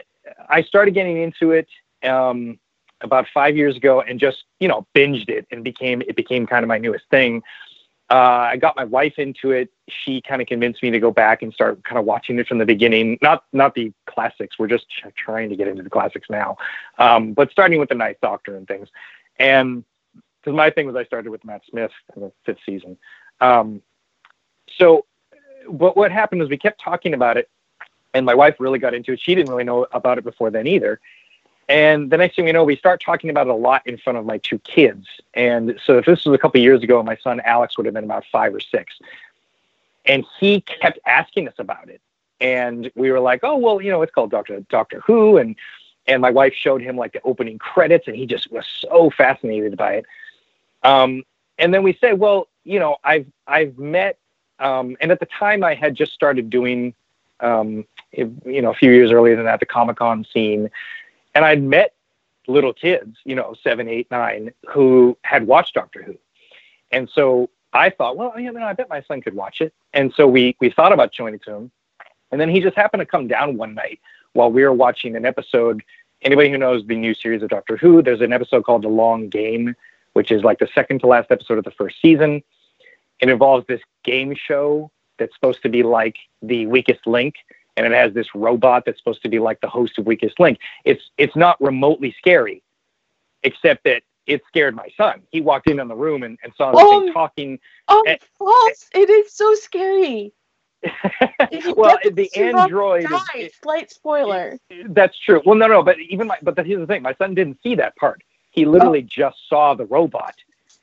I 0.49 0.63
started 0.63 0.93
getting 0.93 1.21
into 1.21 1.51
it, 1.51 1.67
um, 2.03 2.59
about 3.01 3.27
five 3.33 3.55
years 3.55 3.75
ago 3.75 4.01
and 4.01 4.19
just 4.19 4.45
you 4.59 4.67
know 4.67 4.85
binged 4.95 5.29
it 5.29 5.45
and 5.51 5.63
became 5.63 6.01
it 6.01 6.15
became 6.15 6.45
kind 6.45 6.63
of 6.63 6.67
my 6.67 6.77
newest 6.77 7.05
thing. 7.09 7.43
Uh, 8.09 8.47
I 8.51 8.55
got 8.55 8.77
my 8.77 8.85
wife 8.85 9.15
into 9.17 9.51
it. 9.51 9.69
She 9.89 10.21
kind 10.21 10.41
of 10.41 10.47
convinced 10.47 10.81
me 10.81 10.91
to 10.91 10.99
go 10.99 11.11
back 11.11 11.41
and 11.41 11.53
start 11.53 11.83
kind 11.83 11.99
of 11.99 12.05
watching 12.05 12.39
it 12.39 12.47
from 12.47 12.57
the 12.57 12.65
beginning. 12.65 13.17
Not 13.21 13.43
not 13.51 13.75
the 13.75 13.91
classics. 14.05 14.57
We're 14.57 14.67
just 14.67 14.85
trying 15.17 15.49
to 15.49 15.55
get 15.55 15.67
into 15.67 15.83
the 15.83 15.89
classics 15.89 16.29
now, 16.29 16.57
um, 16.97 17.33
but 17.33 17.51
starting 17.51 17.79
with 17.79 17.89
the 17.89 17.95
Ninth 17.95 18.17
Doctor 18.21 18.55
and 18.55 18.67
things. 18.67 18.87
And 19.39 19.83
because 20.47 20.55
my 20.55 20.69
thing 20.69 20.87
was, 20.87 20.95
I 20.95 21.03
started 21.03 21.29
with 21.29 21.43
Matt 21.43 21.61
Smith 21.69 21.91
in 22.15 22.21
the 22.21 22.31
fifth 22.45 22.59
season. 22.65 22.97
Um, 23.41 23.81
so, 24.77 25.05
what 25.67 25.97
what 25.97 26.11
happened 26.11 26.39
was 26.39 26.49
we 26.49 26.57
kept 26.57 26.81
talking 26.81 27.13
about 27.13 27.35
it, 27.35 27.49
and 28.13 28.25
my 28.25 28.33
wife 28.33 28.55
really 28.59 28.79
got 28.79 28.93
into 28.93 29.11
it. 29.11 29.19
She 29.21 29.35
didn't 29.35 29.49
really 29.49 29.65
know 29.65 29.85
about 29.91 30.17
it 30.17 30.23
before 30.23 30.49
then 30.49 30.65
either. 30.65 31.01
And 31.69 32.09
the 32.09 32.17
next 32.17 32.35
thing 32.35 32.45
we 32.45 32.53
know, 32.53 32.63
we 32.63 32.77
start 32.77 33.01
talking 33.03 33.29
about 33.29 33.47
it 33.47 33.49
a 33.49 33.55
lot 33.55 33.85
in 33.85 33.97
front 33.97 34.17
of 34.17 34.25
my 34.25 34.37
two 34.37 34.59
kids. 34.59 35.05
And 35.33 35.77
so 35.83 35.97
if 35.97 36.05
this 36.05 36.25
was 36.25 36.33
a 36.33 36.37
couple 36.37 36.61
years 36.61 36.81
ago, 36.81 37.03
my 37.03 37.17
son 37.17 37.41
Alex 37.41 37.77
would 37.77 37.85
have 37.85 37.93
been 37.93 38.05
about 38.05 38.23
five 38.31 38.55
or 38.55 38.61
six. 38.61 38.95
And 40.05 40.25
he 40.39 40.61
kept 40.61 40.99
asking 41.05 41.47
us 41.49 41.55
about 41.57 41.89
it. 41.89 41.99
And 42.39 42.89
we 42.95 43.11
were 43.11 43.19
like, 43.19 43.41
oh, 43.43 43.57
well, 43.57 43.81
you 43.81 43.91
know, 43.91 44.01
it's 44.01 44.13
called 44.13 44.31
Doctor 44.31 44.61
Doctor 44.69 45.01
Who. 45.05 45.37
And 45.37 45.55
and 46.07 46.21
my 46.21 46.31
wife 46.31 46.53
showed 46.53 46.81
him 46.81 46.95
like 46.95 47.11
the 47.13 47.21
opening 47.23 47.57
credits, 47.57 48.07
and 48.07 48.15
he 48.15 48.25
just 48.25 48.49
was 48.51 48.65
so 48.65 49.09
fascinated 49.09 49.75
by 49.75 49.95
it. 49.95 50.05
Um, 50.83 51.23
and 51.57 51.73
then 51.73 51.83
we 51.83 51.97
said, 51.99 52.19
well, 52.19 52.47
you 52.63 52.79
know, 52.79 52.97
I've 53.03 53.27
I've 53.47 53.77
met, 53.77 54.17
um, 54.59 54.95
and 55.01 55.11
at 55.11 55.19
the 55.19 55.25
time 55.25 55.63
I 55.63 55.73
had 55.73 55.95
just 55.95 56.13
started 56.13 56.49
doing, 56.49 56.93
um, 57.41 57.85
you 58.11 58.61
know, 58.61 58.71
a 58.71 58.75
few 58.75 58.91
years 58.91 59.11
earlier 59.11 59.35
than 59.35 59.45
that, 59.45 59.59
the 59.59 59.65
Comic 59.65 59.97
Con 59.97 60.25
scene, 60.31 60.69
and 61.35 61.45
I'd 61.45 61.63
met 61.63 61.93
little 62.47 62.73
kids, 62.73 63.17
you 63.25 63.35
know, 63.35 63.55
seven, 63.61 63.87
eight, 63.87 64.09
nine, 64.09 64.51
who 64.69 65.17
had 65.23 65.47
watched 65.47 65.73
Doctor 65.73 66.01
Who, 66.03 66.17
and 66.91 67.09
so 67.09 67.49
I 67.73 67.89
thought, 67.89 68.17
well, 68.17 68.39
you 68.39 68.51
know, 68.51 68.63
I 68.63 68.73
bet 68.73 68.89
my 68.89 69.01
son 69.01 69.21
could 69.21 69.35
watch 69.35 69.61
it, 69.61 69.73
and 69.93 70.13
so 70.13 70.27
we 70.27 70.55
we 70.59 70.69
thought 70.69 70.93
about 70.93 71.13
showing 71.13 71.33
it 71.33 71.43
to 71.43 71.53
him, 71.53 71.71
and 72.31 72.39
then 72.39 72.49
he 72.49 72.61
just 72.61 72.75
happened 72.75 73.01
to 73.01 73.05
come 73.05 73.27
down 73.27 73.57
one 73.57 73.73
night 73.73 73.99
while 74.33 74.51
we 74.51 74.63
were 74.63 74.73
watching 74.73 75.15
an 75.15 75.25
episode. 75.25 75.83
Anybody 76.21 76.49
who 76.49 76.57
knows 76.57 76.85
the 76.85 76.95
new 76.95 77.13
series 77.13 77.43
of 77.43 77.49
Doctor 77.49 77.77
Who, 77.77 78.01
there's 78.01 78.21
an 78.21 78.33
episode 78.33 78.63
called 78.63 78.81
The 78.81 78.87
Long 78.87 79.29
Game, 79.29 79.75
which 80.13 80.31
is 80.31 80.43
like 80.43 80.57
the 80.59 80.67
second 80.73 80.99
to 80.99 81.07
last 81.07 81.29
episode 81.29 81.59
of 81.59 81.63
the 81.63 81.71
first 81.71 82.01
season. 82.01 82.41
It 83.19 83.29
involves 83.29 83.67
this 83.67 83.81
game 84.03 84.33
show 84.35 84.89
that's 85.19 85.33
supposed 85.35 85.61
to 85.63 85.69
be 85.69 85.83
like 85.83 86.17
the 86.41 86.65
weakest 86.67 87.05
link, 87.05 87.35
and 87.77 87.85
it 87.85 87.93
has 87.93 88.13
this 88.13 88.27
robot 88.35 88.83
that's 88.85 88.97
supposed 88.97 89.21
to 89.21 89.29
be 89.29 89.39
like 89.39 89.61
the 89.61 89.69
host 89.69 89.97
of 89.97 90.05
Weakest 90.05 90.39
Link. 90.39 90.59
It's 90.83 91.03
it's 91.17 91.35
not 91.35 91.61
remotely 91.61 92.13
scary, 92.17 92.61
except 93.43 93.83
that 93.85 94.01
it 94.25 94.41
scared 94.47 94.75
my 94.75 94.87
son. 94.97 95.21
He 95.31 95.39
walked 95.39 95.69
in 95.69 95.79
on 95.79 95.87
the 95.87 95.95
room 95.95 96.23
and, 96.23 96.37
and 96.43 96.51
saw 96.57 96.71
the 96.71 96.79
Oh. 96.81 97.01
thing 97.05 97.13
talking. 97.13 97.59
Oh, 97.87 98.03
Eh, 98.07 98.17
false! 98.37 98.89
It 98.93 99.09
is 99.09 99.31
so 99.33 99.53
scary. 99.55 100.33
Well, 101.75 101.97
the 102.13 102.29
android. 102.35 103.05
is- 103.35 103.53
Slight 103.61 103.89
spoiler. 103.91 104.57
That's 104.89 105.17
true. 105.19 105.41
Well, 105.45 105.55
no, 105.55 105.67
no, 105.67 105.83
but 105.83 105.97
even 105.99 106.27
my, 106.27 106.37
but 106.41 106.55
the, 106.55 106.63
here's 106.63 106.79
the 106.79 106.87
thing: 106.87 107.01
my 107.01 107.13
son 107.15 107.33
didn't 107.35 107.59
see 107.63 107.75
that 107.75 107.95
part. 107.95 108.21
He 108.51 108.65
literally 108.65 109.01
just 109.03 109.37
saw 109.47 109.73
the 109.75 109.85
robot 109.85 110.33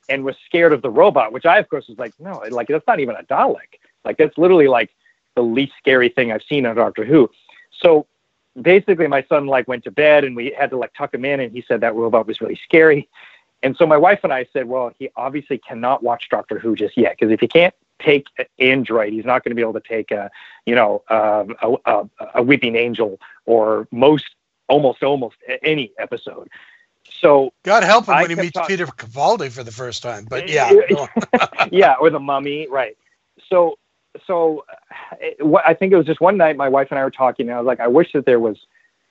and 0.08 0.24
was 0.24 0.36
scared 0.46 0.72
of 0.72 0.82
the 0.82 0.90
robot, 0.90 1.32
which 1.32 1.44
I, 1.46 1.58
of 1.58 1.68
course, 1.68 1.88
was 1.88 1.98
like, 1.98 2.12
no, 2.20 2.42
like 2.50 2.68
that's 2.68 2.86
not 2.86 3.00
even 3.00 3.16
a 3.16 3.22
Dalek. 3.24 3.78
Like 4.04 4.16
that's 4.16 4.36
literally 4.38 4.68
like 4.68 4.90
the 5.34 5.42
least 5.42 5.72
scary 5.78 6.08
thing 6.08 6.32
I've 6.32 6.42
seen 6.42 6.66
on 6.66 6.76
Doctor 6.76 7.04
Who. 7.04 7.30
So 7.70 8.06
basically, 8.60 9.06
my 9.06 9.24
son 9.28 9.46
like 9.46 9.68
went 9.68 9.84
to 9.84 9.90
bed, 9.90 10.24
and 10.24 10.36
we 10.36 10.54
had 10.58 10.70
to 10.70 10.76
like 10.76 10.92
tuck 10.94 11.14
him 11.14 11.24
in, 11.24 11.40
and 11.40 11.52
he 11.52 11.64
said 11.66 11.80
that 11.80 11.94
robot 11.94 12.26
was 12.26 12.40
really 12.40 12.58
scary. 12.64 13.08
And 13.62 13.76
so 13.76 13.86
my 13.86 13.96
wife 13.96 14.20
and 14.22 14.32
I 14.32 14.46
said, 14.52 14.66
well, 14.66 14.92
he 14.98 15.08
obviously 15.16 15.56
cannot 15.56 16.02
watch 16.02 16.28
Doctor 16.28 16.58
Who 16.58 16.76
just 16.76 16.98
yet 16.98 17.16
because 17.18 17.32
if 17.32 17.40
he 17.40 17.48
can't 17.48 17.74
take 17.98 18.26
Android, 18.58 19.12
he's 19.12 19.24
not 19.24 19.42
going 19.42 19.52
to 19.52 19.54
be 19.54 19.62
able 19.62 19.72
to 19.72 19.80
take 19.80 20.10
a, 20.10 20.30
you 20.66 20.74
know, 20.74 21.02
um, 21.08 21.56
a, 21.62 21.74
a, 21.86 22.08
a 22.34 22.42
Weeping 22.42 22.76
Angel 22.76 23.18
or 23.46 23.88
most, 23.90 24.26
almost, 24.68 25.02
almost 25.02 25.36
any 25.62 25.92
episode. 25.98 26.50
So 27.10 27.54
God 27.62 27.84
help 27.84 28.06
him 28.06 28.14
I 28.14 28.22
when 28.22 28.30
he 28.30 28.36
meets 28.36 28.52
talk- 28.52 28.68
Peter 28.68 28.86
Capaldi 28.86 29.50
for 29.50 29.64
the 29.64 29.72
first 29.72 30.02
time. 30.02 30.26
But 30.28 30.48
yeah, 30.48 30.70
yeah, 31.70 31.94
or 31.94 32.10
the 32.10 32.20
Mummy, 32.20 32.68
right? 32.68 32.96
So, 33.48 33.78
so 34.26 34.64
I 35.64 35.74
think 35.74 35.92
it 35.92 35.96
was 35.96 36.06
just 36.06 36.20
one 36.20 36.36
night 36.36 36.56
my 36.56 36.68
wife 36.68 36.88
and 36.90 36.98
I 36.98 37.04
were 37.04 37.10
talking, 37.10 37.48
and 37.48 37.54
I 37.54 37.60
was 37.60 37.66
like, 37.66 37.80
I 37.80 37.88
wish 37.88 38.12
that 38.12 38.26
there 38.26 38.40
was 38.40 38.58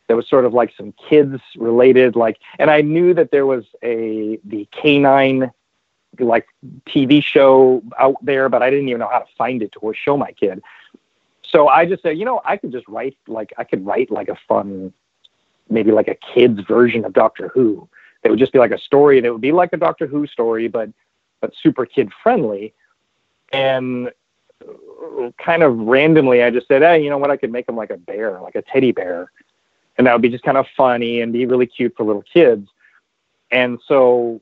there 0.08 0.16
was 0.16 0.28
sort 0.28 0.46
of 0.46 0.54
like 0.54 0.74
some 0.76 0.94
kids 1.10 1.42
related, 1.56 2.16
like, 2.16 2.38
and 2.60 2.70
I 2.70 2.82
knew 2.82 3.14
that 3.14 3.32
there 3.32 3.46
was 3.46 3.66
a 3.82 4.40
the 4.44 4.68
K-9 4.72 5.52
like 6.20 6.48
TV 6.86 7.24
show 7.24 7.82
out 7.98 8.24
there, 8.24 8.50
but 8.50 8.62
I 8.62 8.70
didn't 8.70 8.88
even 8.90 9.00
know 9.00 9.10
how 9.12 9.20
to 9.20 9.36
find 9.38 9.62
it 9.62 9.72
to 9.74 9.94
show 9.96 10.18
my 10.18 10.32
kid. 10.32 10.62
So 11.44 11.68
I 11.68 11.86
just 11.86 12.04
said, 12.04 12.18
you 12.18 12.26
know, 12.26 12.42
I 12.46 12.58
could 12.58 12.72
just 12.72 12.88
write 12.88 13.18
like 13.28 13.54
I 13.58 13.64
could 13.64 13.86
write 13.86 14.12
like 14.12 14.30
a 14.30 14.38
fun, 14.48 14.94
maybe 15.70 15.92
like 15.92 16.08
a 16.08 16.16
kid's 16.16 16.62
version 16.62 17.06
of 17.06 17.14
Doctor 17.14 17.50
Who. 17.50 17.88
It 18.24 18.30
would 18.30 18.40
just 18.40 18.54
be 18.54 18.60
like 18.60 18.72
a 18.72 18.80
story 18.80 19.18
and 19.18 19.26
it 19.26 19.32
would 19.32 19.42
be 19.42 19.52
like 19.52 19.74
a 19.74 19.78
Doctor 19.78 20.08
Who 20.08 20.28
story, 20.28 20.68
but 20.68 20.90
but 21.42 21.54
super 21.62 21.86
kid 21.86 22.12
friendly. 22.22 22.74
And 23.52 24.12
kind 25.38 25.64
of 25.64 25.78
randomly, 25.78 26.44
I 26.44 26.50
just 26.50 26.68
said, 26.68 26.82
hey, 26.82 27.04
you 27.04 27.10
know 27.10 27.18
what? 27.18 27.32
I 27.32 27.38
could 27.38 27.52
make 27.52 27.68
him 27.68 27.76
like 27.76 27.90
a 27.90 27.98
bear, 27.98 28.40
like 28.42 28.56
a 28.56 28.62
teddy 28.62 28.92
bear, 28.92 29.32
and 29.98 30.08
that 30.08 30.14
would 30.14 30.22
be 30.22 30.30
just 30.30 30.44
kind 30.44 30.58
of 30.58 30.66
funny 30.76 31.22
and 31.22 31.34
be 31.34 31.46
really 31.46 31.68
cute 31.68 31.94
for 31.96 32.04
little 32.04 32.24
kids. 32.24 32.68
And 33.52 33.80
so 33.88 34.42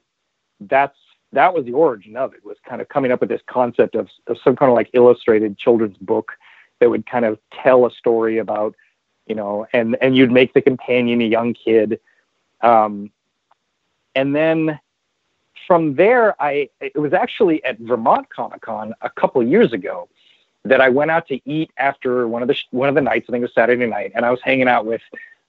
that's 0.62 0.98
that 1.34 1.54
was 1.54 1.66
the 1.66 1.74
origin 1.74 2.18
of 2.18 2.34
it 2.34 2.46
was 2.46 2.58
kind 2.68 2.82
of 2.82 2.90
coming 2.90 3.12
up 3.12 3.22
with 3.22 3.30
this 3.30 3.42
concept 3.48 3.96
of, 3.96 4.10
of 4.28 4.38
some 4.44 4.56
kind 4.56 4.70
of 4.70 4.76
like 4.76 4.90
illustrated 4.94 5.58
children's 5.58 5.98
book 5.98 6.34
that 6.80 6.90
would 6.90 7.06
kind 7.06 7.26
of 7.26 7.40
tell 7.54 7.86
a 7.86 7.92
story 7.92 8.38
about 8.38 8.76
you 9.28 9.36
know 9.36 9.66
and 9.74 9.98
and 10.02 10.16
you'd 10.16 10.32
make 10.32 10.54
the 10.54 10.62
companion 10.62 11.22
a 11.22 11.26
young 11.26 11.54
kid 11.54 12.00
um, 12.62 13.12
and 14.16 14.36
then 14.36 14.80
from 15.68 15.96
there 15.96 16.40
i 16.42 16.70
it 16.80 16.98
was 16.98 17.14
actually 17.14 17.64
at 17.64 17.78
vermont 17.80 18.30
comic 18.30 18.62
con 18.62 18.94
a 19.02 19.10
couple 19.10 19.42
years 19.44 19.74
ago 19.74 20.08
that 20.64 20.82
i 20.82 20.90
went 20.90 21.12
out 21.12 21.28
to 21.28 21.40
eat 21.50 21.72
after 21.78 22.28
one 22.28 22.42
of 22.42 22.48
the 22.48 22.54
sh- 22.54 22.68
one 22.72 22.90
of 22.90 22.96
the 22.96 23.02
nights 23.02 23.26
i 23.30 23.32
think 23.32 23.42
it 23.42 23.46
was 23.46 23.54
saturday 23.54 23.88
night 23.88 24.12
and 24.16 24.26
i 24.26 24.32
was 24.32 24.40
hanging 24.44 24.68
out 24.68 24.86
with 24.86 25.02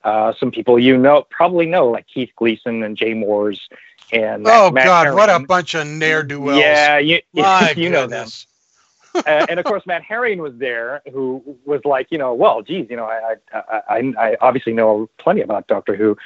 uh, 0.05 0.33
some 0.41 0.51
people 0.51 0.81
you 0.81 0.99
know 0.99 1.25
probably 1.31 1.65
know 1.65 1.87
like 1.87 2.05
keith 2.09 2.31
gleason 2.37 2.83
and 2.83 2.97
jay 2.97 3.15
moores 3.15 3.69
and 4.13 4.47
oh 4.47 4.71
Matt 4.71 4.85
God, 4.85 5.15
what 5.15 5.31
a 5.31 5.41
bunch 5.41 5.75
of 5.75 5.87
ne'er 5.87 6.23
do 6.23 6.41
wells. 6.41 6.61
Yeah, 6.61 6.99
you, 6.99 7.21
you 7.33 7.43
know 7.89 8.07
them. 8.07 8.11
goodness. 8.11 8.47
uh, 9.15 9.47
and 9.49 9.61
of 9.61 9.67
course, 9.67 9.85
Matt 9.87 10.03
Herring 10.03 10.41
was 10.41 10.57
there, 10.57 11.03
who 11.13 11.59
was 11.67 11.83
like, 11.85 12.09
you 12.11 12.19
know, 12.19 12.33
well, 12.33 12.63
geez, 12.63 12.87
you 12.89 12.97
know, 12.97 13.05
I, 13.05 13.35
I, 13.53 13.83
I, 13.89 14.13
I 14.19 14.37
obviously 14.41 14.73
know 14.73 15.09
plenty 15.19 15.43
about 15.43 15.67
Doctor 15.67 15.97
Who. 15.97 16.17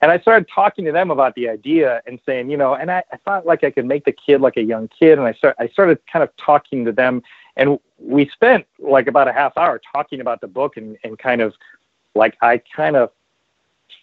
And 0.00 0.12
I 0.12 0.18
started 0.20 0.48
talking 0.52 0.84
to 0.84 0.92
them 0.92 1.10
about 1.10 1.34
the 1.34 1.48
idea 1.48 2.02
and 2.06 2.20
saying, 2.24 2.50
you 2.50 2.56
know, 2.56 2.74
and 2.74 2.90
I, 2.90 3.02
I 3.12 3.16
thought 3.16 3.46
like 3.46 3.64
I 3.64 3.70
could 3.70 3.86
make 3.86 4.04
the 4.04 4.12
kid 4.12 4.40
like 4.40 4.56
a 4.56 4.62
young 4.62 4.88
kid. 4.88 5.18
And 5.18 5.26
I 5.26 5.32
start, 5.32 5.56
I 5.58 5.68
started 5.68 5.98
kind 6.10 6.22
of 6.22 6.30
talking 6.36 6.84
to 6.84 6.92
them, 6.92 7.22
and 7.56 7.78
we 7.98 8.28
spent 8.28 8.66
like 8.78 9.08
about 9.08 9.26
a 9.26 9.32
half 9.32 9.56
hour 9.56 9.80
talking 9.92 10.20
about 10.20 10.40
the 10.40 10.46
book 10.46 10.76
and, 10.76 10.96
and 11.02 11.18
kind 11.18 11.40
of 11.40 11.54
like 12.14 12.36
I 12.42 12.62
kind 12.74 12.96
of 12.96 13.10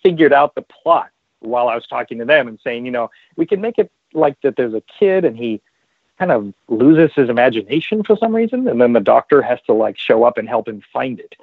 figured 0.03 0.33
out 0.33 0.55
the 0.55 0.63
plot 0.63 1.09
while 1.39 1.69
I 1.69 1.75
was 1.75 1.87
talking 1.87 2.17
to 2.19 2.25
them 2.25 2.47
and 2.47 2.59
saying, 2.63 2.85
you 2.85 2.91
know, 2.91 3.09
we 3.37 3.45
can 3.45 3.61
make 3.61 3.77
it 3.77 3.91
like 4.13 4.39
that. 4.41 4.57
There's 4.57 4.73
a 4.73 4.83
kid 4.99 5.23
and 5.23 5.37
he 5.37 5.61
kind 6.19 6.31
of 6.31 6.53
loses 6.67 7.13
his 7.15 7.29
imagination 7.29 8.03
for 8.03 8.17
some 8.17 8.35
reason, 8.35 8.67
and 8.67 8.81
then 8.81 8.93
the 8.93 8.99
doctor 8.99 9.41
has 9.41 9.61
to 9.67 9.73
like 9.73 9.97
show 9.97 10.23
up 10.23 10.37
and 10.37 10.47
help 10.47 10.67
him 10.67 10.81
find 10.91 11.19
it. 11.19 11.35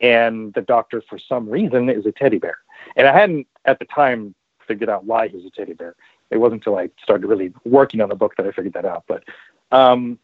And 0.00 0.52
the 0.54 0.60
doctor, 0.60 1.00
for 1.08 1.18
some 1.18 1.48
reason, 1.48 1.88
is 1.88 2.06
a 2.06 2.12
teddy 2.12 2.38
bear. 2.38 2.58
And 2.96 3.06
I 3.06 3.12
hadn't 3.12 3.46
at 3.64 3.78
the 3.78 3.84
time 3.84 4.34
figured 4.66 4.88
out 4.88 5.04
why 5.04 5.28
he's 5.28 5.44
a 5.44 5.50
teddy 5.50 5.74
bear. 5.74 5.94
It 6.30 6.38
wasn't 6.38 6.60
until 6.62 6.78
I 6.78 6.90
started 7.02 7.26
really 7.26 7.52
working 7.64 8.00
on 8.00 8.08
the 8.08 8.14
book 8.14 8.36
that 8.36 8.46
I 8.46 8.52
figured 8.52 8.74
that 8.74 8.84
out. 8.84 9.04
But 9.06 9.24
um, 9.70 10.18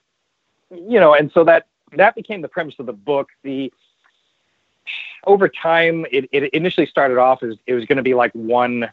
you 0.71 1.01
know, 1.01 1.15
and 1.15 1.31
so 1.33 1.45
that 1.45 1.67
that 1.93 2.15
became 2.15 2.41
the 2.41 2.49
premise 2.49 2.75
of 2.79 2.87
the 2.87 2.93
book. 2.93 3.29
The 3.43 3.73
over 5.25 5.49
time, 5.49 6.07
it, 6.11 6.29
it 6.33 6.53
initially 6.55 6.87
started 6.87 7.19
off 7.19 7.43
as 7.43 7.57
it 7.67 7.75
was 7.75 7.85
going 7.85 7.99
to 7.99 8.03
be 8.03 8.15
like 8.15 8.33
one 8.33 8.91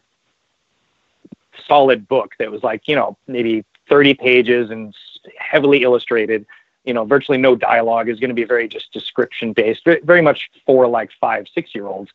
solid 1.66 2.06
book 2.08 2.34
that 2.38 2.50
was 2.50 2.62
like 2.62 2.86
you 2.86 2.94
know 2.94 3.16
maybe 3.26 3.64
30 3.88 4.14
pages 4.14 4.70
and 4.70 4.94
heavily 5.38 5.82
illustrated 5.82 6.46
you 6.84 6.94
know 6.94 7.04
virtually 7.04 7.36
no 7.36 7.56
dialogue 7.56 8.08
is 8.08 8.20
going 8.20 8.28
to 8.28 8.34
be 8.34 8.44
very 8.44 8.68
just 8.68 8.92
description 8.92 9.52
based 9.52 9.84
very 9.84 10.22
much 10.22 10.50
for 10.64 10.86
like 10.86 11.10
five 11.20 11.46
six 11.52 11.74
year 11.74 11.86
olds 11.86 12.10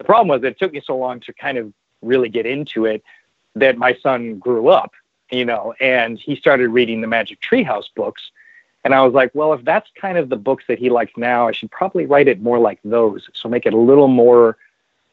the 0.00 0.04
problem 0.04 0.28
was 0.28 0.42
it 0.42 0.58
took 0.58 0.72
me 0.72 0.82
so 0.84 0.96
long 0.96 1.20
to 1.20 1.32
kind 1.32 1.58
of 1.58 1.72
really 2.02 2.28
get 2.28 2.46
into 2.46 2.86
it 2.86 3.04
that 3.54 3.78
my 3.78 3.94
son 4.02 4.38
grew 4.38 4.68
up 4.68 4.92
you 5.30 5.44
know 5.44 5.74
and 5.80 6.18
he 6.18 6.34
started 6.34 6.68
reading 6.70 7.00
the 7.00 7.06
magic 7.06 7.38
treehouse 7.40 7.86
books 7.94 8.22
and 8.84 8.94
i 8.94 9.02
was 9.02 9.12
like 9.12 9.30
well 9.34 9.52
if 9.52 9.64
that's 9.64 9.90
kind 10.00 10.18
of 10.18 10.28
the 10.28 10.36
books 10.36 10.64
that 10.66 10.78
he 10.78 10.90
likes 10.90 11.12
now 11.16 11.46
i 11.46 11.52
should 11.52 11.70
probably 11.70 12.06
write 12.06 12.26
it 12.26 12.40
more 12.40 12.58
like 12.58 12.80
those 12.82 13.28
so 13.34 13.48
make 13.48 13.66
it 13.66 13.74
a 13.74 13.78
little 13.78 14.08
more 14.08 14.56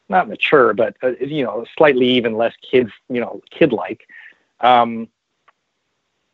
not 0.08 0.28
mature, 0.28 0.72
but 0.72 0.96
uh, 1.02 1.12
you 1.20 1.44
know, 1.44 1.64
slightly 1.76 2.08
even 2.08 2.36
less 2.36 2.54
kid, 2.62 2.90
you 3.08 3.20
know, 3.20 3.40
kid 3.50 3.72
like. 3.72 4.08
Um, 4.60 5.08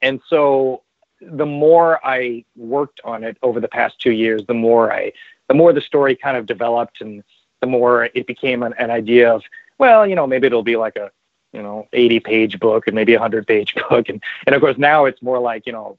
and 0.01 0.21
so 0.29 0.83
the 1.21 1.47
more 1.47 2.05
I 2.07 2.45
worked 2.57 3.01
on 3.05 3.25
it 3.25 3.37
over 3.43 3.61
the 3.61 3.69
past 3.69 3.99
two 3.99 4.13
years, 4.13 4.43
the 4.47 4.55
more 4.55 4.93
I, 4.93 5.13
the 5.49 5.55
more 5.55 5.73
the 5.73 5.81
story 5.81 6.15
kind 6.15 6.37
of 6.37 6.47
developed, 6.47 7.01
and 7.01 7.23
the 7.65 7.71
more 7.71 8.11
it 8.15 8.27
became 8.27 8.63
an, 8.63 8.75
an 8.79 8.91
idea 8.91 9.33
of, 9.33 9.43
well, 9.79 10.07
you 10.07 10.15
know, 10.15 10.27
maybe 10.27 10.47
it'll 10.47 10.63
be 10.63 10.77
like 10.77 10.97
a, 10.97 11.11
you 11.55 11.63
know, 11.63 11.89
80 11.95 12.21
page 12.21 12.61
book 12.61 12.87
and 12.87 12.95
maybe 12.95 13.15
a 13.15 13.19
100 13.19 13.47
page 13.47 13.75
book, 13.89 14.09
and 14.11 14.23
and 14.47 14.55
of 14.55 14.61
course 14.61 14.77
now 14.77 15.07
it's 15.07 15.23
more 15.23 15.39
like, 15.39 15.67
you 15.67 15.73
know, 15.73 15.99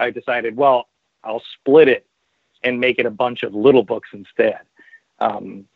I 0.00 0.10
decided, 0.10 0.56
well, 0.56 0.88
I'll 1.22 1.42
split 1.60 1.88
it 1.88 2.04
and 2.64 2.80
make 2.80 2.98
it 2.98 3.06
a 3.06 3.10
bunch 3.10 3.44
of 3.44 3.54
little 3.54 3.84
books 3.84 4.08
instead, 4.12 4.60
um, 5.20 5.66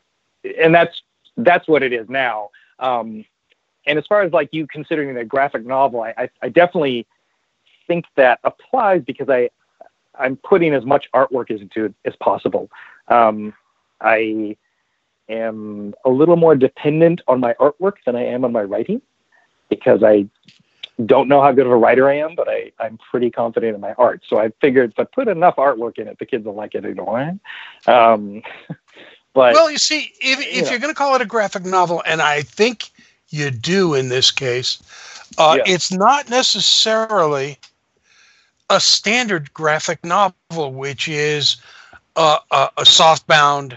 and 0.61 0.75
that's 0.75 1.03
that's 1.37 1.69
what 1.69 1.85
it 1.85 1.93
is 1.93 2.09
now. 2.09 2.51
Um, 2.81 3.25
and 3.87 3.97
as 3.99 4.07
far 4.07 4.23
as 4.23 4.33
like 4.33 4.49
you 4.51 4.67
considering 4.67 5.17
a 5.17 5.25
graphic 5.25 5.65
novel, 5.65 6.03
I, 6.03 6.15
I, 6.19 6.31
I 6.43 6.49
definitely 6.49 7.07
think 7.87 8.07
that 8.17 8.41
applies 8.43 9.03
because 9.07 9.29
I 9.29 9.51
I'm 10.19 10.37
putting 10.37 10.75
as 10.75 10.85
much 10.85 11.07
artwork 11.15 11.51
into 11.51 11.85
it 11.85 11.95
as 12.05 12.17
possible. 12.17 12.71
Um, 13.07 13.55
I 14.01 14.57
am 15.29 15.95
a 16.05 16.11
little 16.11 16.37
more 16.37 16.55
dependent 16.55 17.21
on 17.29 17.41
my 17.41 17.55
artwork 17.55 17.95
than 18.07 18.17
I 18.17 18.25
am 18.25 18.45
on 18.45 18.53
my 18.53 18.63
writing 18.63 19.03
because 19.69 20.03
I 20.03 20.27
don't 21.07 21.29
know 21.29 21.41
how 21.41 21.53
good 21.53 21.67
of 21.67 21.73
a 21.73 21.77
writer 21.77 22.09
I 22.09 22.15
am, 22.19 22.35
but 22.35 22.49
I, 22.49 22.73
I'm 22.81 22.99
pretty 23.11 23.31
confident 23.31 23.75
in 23.75 23.81
my 23.81 23.93
art. 23.95 24.23
So 24.27 24.39
I 24.39 24.51
figured 24.61 24.93
if 24.93 24.99
I 24.99 25.05
put 25.05 25.29
enough 25.29 25.57
artwork 25.57 25.99
in 25.99 26.09
it, 26.09 26.19
the 26.19 26.27
kids 26.27 26.45
will 26.45 26.55
like 26.55 26.75
it 26.75 26.85
anyway. 26.85 27.39
Um, 27.87 28.43
but 29.35 29.53
well, 29.55 29.71
you 29.71 29.79
see, 29.79 30.13
if, 30.21 30.41
if 30.41 30.47
Yeah. 30.47 30.71
you're 30.71 30.81
going 30.81 30.93
to 30.93 30.99
call 30.99 31.15
it 31.15 31.21
a 31.21 31.27
graphic 31.27 31.65
novel, 31.65 32.03
and 32.05 32.21
I 32.21 32.43
think 32.43 32.91
you 33.29 33.51
do 33.51 33.95
in 33.95 34.09
this 34.09 34.31
case, 34.31 34.83
uh, 35.37 35.59
Yeah. 35.59 35.73
it's 35.73 35.93
not 35.93 36.29
necessarily 36.31 37.59
a 38.71 38.81
standard 38.81 39.53
graphic 39.55 40.05
novel, 40.05 40.73
which 40.73 41.09
is 41.09 41.57
a, 42.17 42.39
a, 42.51 42.71
a 42.79 42.83
softbound 42.83 43.77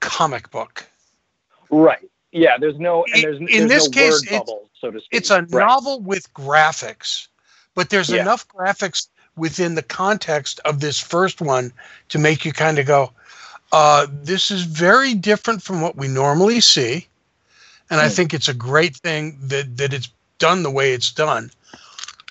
comic 0.00 0.50
book. 0.50 0.86
right, 1.70 2.08
yeah, 2.32 2.56
there's 2.58 2.78
no 2.78 3.04
and 3.04 3.16
In- 3.16 3.22
there's, 3.22 3.38
in 3.38 3.46
there's 3.46 3.68
this 3.68 3.84
no 3.86 3.90
case, 3.90 4.12
word 4.12 4.22
it's- 4.24 4.38
bubble, 4.38 4.70
so 4.80 4.90
to 4.90 5.00
speak. 5.00 5.08
It's 5.18 5.30
a 5.30 5.42
Right. 5.42 5.50
novel 5.66 6.00
with 6.00 6.32
graphics, 6.34 7.28
but 7.74 7.90
there's 7.90 8.10
Yeah. 8.10 8.22
enough 8.22 8.46
graphics 8.48 9.08
within 9.36 9.74
the 9.74 9.82
context 9.82 10.60
of 10.64 10.80
this 10.80 10.98
first 11.00 11.40
one 11.40 11.72
to 12.08 12.18
make 12.18 12.44
you 12.44 12.52
kind 12.52 12.78
of 12.78 12.86
go, 12.86 13.12
uh, 13.72 14.06
this 14.10 14.50
is 14.50 14.62
very 14.62 15.12
different 15.14 15.62
from 15.62 15.80
what 15.80 15.96
we 15.96 16.08
normally 16.08 16.60
see. 16.60 17.06
And 17.90 18.00
I 18.00 18.08
Hmm. 18.08 18.14
think 18.14 18.34
it's 18.34 18.48
a 18.48 18.54
great 18.54 18.96
thing 18.96 19.36
that, 19.42 19.76
that 19.76 19.92
it's 19.92 20.08
done 20.38 20.62
the 20.62 20.70
way 20.70 20.92
it's 20.92 21.10
done. 21.12 21.50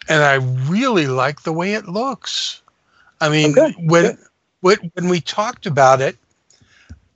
And 0.08 0.24
I 0.24 0.36
really 0.70 1.08
like 1.08 1.42
the 1.44 1.54
way 1.54 1.74
it 1.74 1.88
looks. 1.88 2.62
I 3.22 3.30
mean, 3.30 3.54
good, 3.54 3.74
when, 3.80 4.18
when 4.62 4.78
when 4.94 5.10
we 5.10 5.22
talked 5.22 5.66
about 5.66 6.02
it 6.02 6.18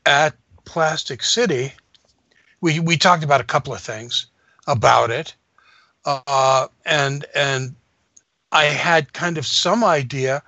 at 0.05 0.35
Plastic 0.65 1.23
City, 1.23 1.73
we 2.61 2.79
we 2.79 2.97
talked 2.97 3.23
about 3.23 3.41
a 3.41 3.45
couple 3.45 3.73
of 3.73 3.81
things 3.81 4.27
about 4.67 5.09
it, 5.11 5.33
uh, 6.05 6.67
and 6.85 7.25
and 7.35 7.75
I 8.51 8.65
had 8.65 9.13
kind 9.13 9.37
of 9.37 9.45
some 9.45 9.83
idea 9.83 10.43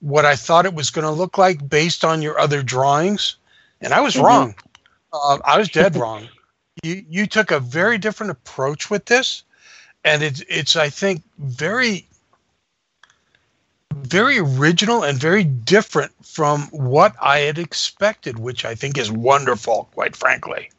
what 0.00 0.24
I 0.24 0.36
thought 0.36 0.66
it 0.66 0.74
was 0.74 0.90
going 0.90 1.04
to 1.04 1.10
look 1.10 1.36
like 1.38 1.68
based 1.68 2.04
on 2.04 2.22
your 2.22 2.38
other 2.38 2.62
drawings, 2.62 3.36
and 3.80 3.92
I 3.92 4.00
was 4.00 4.14
Mhm. 4.16 4.24
wrong. 4.24 4.54
Uh, 5.12 5.38
I 5.44 5.58
was 5.58 5.68
dead 5.68 5.96
wrong. 6.00 6.28
You 6.82 7.04
you 7.08 7.26
took 7.26 7.50
a 7.50 7.60
very 7.60 7.98
different 7.98 8.30
approach 8.30 8.90
with 8.90 9.06
this, 9.06 9.42
and 10.04 10.22
it's 10.22 10.42
it's 10.48 10.76
I 10.76 10.88
think 10.90 11.22
very 11.38 12.06
very 13.94 14.38
original 14.38 15.02
and 15.02 15.18
very 15.18 15.44
different 15.44 16.12
from 16.24 16.62
what 16.72 17.14
I 17.20 17.40
had 17.40 17.58
expected, 17.58 18.38
which 18.38 18.64
I 18.64 18.74
think 18.74 18.98
is 18.98 19.10
wonderful, 19.10 19.88
quite 19.92 20.16
frankly. 20.16 20.70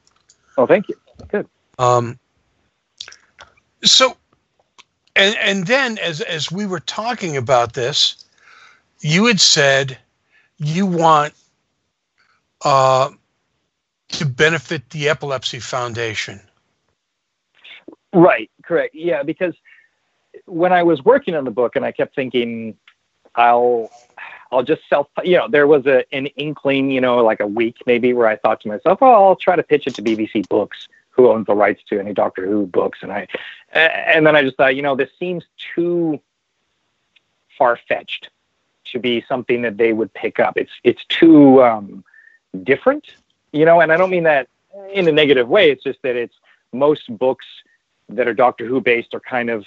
Oh, 0.57 0.67
thank 0.67 0.89
you. 0.89 0.95
Good. 1.27 1.47
Um, 1.79 2.19
so, 3.83 4.17
and 5.15 5.35
and 5.37 5.67
then 5.67 5.97
as 5.99 6.21
as 6.21 6.51
we 6.51 6.65
were 6.65 6.79
talking 6.79 7.37
about 7.37 7.73
this, 7.73 8.25
you 9.01 9.25
had 9.25 9.39
said 9.39 9.97
you 10.57 10.85
want 10.85 11.33
uh, 12.63 13.09
to 14.09 14.25
benefit 14.25 14.89
the 14.91 15.09
Epilepsy 15.09 15.59
Foundation. 15.59 16.39
Right, 18.13 18.51
correct. 18.63 18.93
Yeah, 18.93 19.23
because 19.23 19.55
when 20.45 20.73
I 20.73 20.83
was 20.83 21.03
working 21.03 21.33
on 21.35 21.45
the 21.45 21.51
book 21.51 21.75
and 21.75 21.85
I 21.85 21.91
kept 21.91 22.13
thinking 22.13 22.77
I'll 23.35 23.91
I'll 24.51 24.63
just 24.63 24.81
self 24.89 25.07
you 25.23 25.37
know, 25.37 25.47
there 25.47 25.67
was 25.67 25.85
a 25.85 26.03
an 26.13 26.27
inkling, 26.27 26.91
you 26.91 27.01
know, 27.01 27.17
like 27.23 27.39
a 27.39 27.47
week 27.47 27.77
maybe 27.85 28.13
where 28.13 28.27
I 28.27 28.35
thought 28.37 28.61
to 28.61 28.67
myself, 28.67 28.99
oh, 29.01 29.11
I'll 29.11 29.35
try 29.35 29.55
to 29.55 29.63
pitch 29.63 29.87
it 29.87 29.95
to 29.95 30.01
BBC 30.01 30.47
Books, 30.49 30.87
who 31.09 31.29
owns 31.29 31.47
the 31.47 31.55
rights 31.55 31.81
to 31.89 31.99
any 31.99 32.13
Doctor 32.13 32.45
Who 32.45 32.65
books 32.65 32.99
and 33.01 33.11
I 33.11 33.27
and 33.73 34.25
then 34.25 34.35
I 34.35 34.43
just 34.43 34.57
thought, 34.57 34.75
you 34.75 34.81
know, 34.81 34.95
this 34.95 35.09
seems 35.19 35.45
too 35.75 36.19
far 37.57 37.79
fetched 37.87 38.29
to 38.85 38.99
be 38.99 39.23
something 39.27 39.61
that 39.61 39.77
they 39.77 39.93
would 39.93 40.13
pick 40.13 40.39
up. 40.39 40.57
It's 40.57 40.71
it's 40.83 41.05
too 41.05 41.63
um 41.63 42.03
different, 42.63 43.07
you 43.53 43.65
know, 43.65 43.79
and 43.79 43.91
I 43.91 43.97
don't 43.97 44.09
mean 44.09 44.23
that 44.23 44.47
in 44.93 45.07
a 45.07 45.11
negative 45.11 45.47
way. 45.47 45.71
It's 45.71 45.83
just 45.83 46.01
that 46.01 46.15
it's 46.15 46.35
most 46.73 47.15
books 47.17 47.45
that 48.09 48.27
are 48.27 48.33
Doctor 48.33 48.65
Who 48.65 48.81
based 48.81 49.13
are 49.13 49.19
kind 49.19 49.49
of 49.49 49.65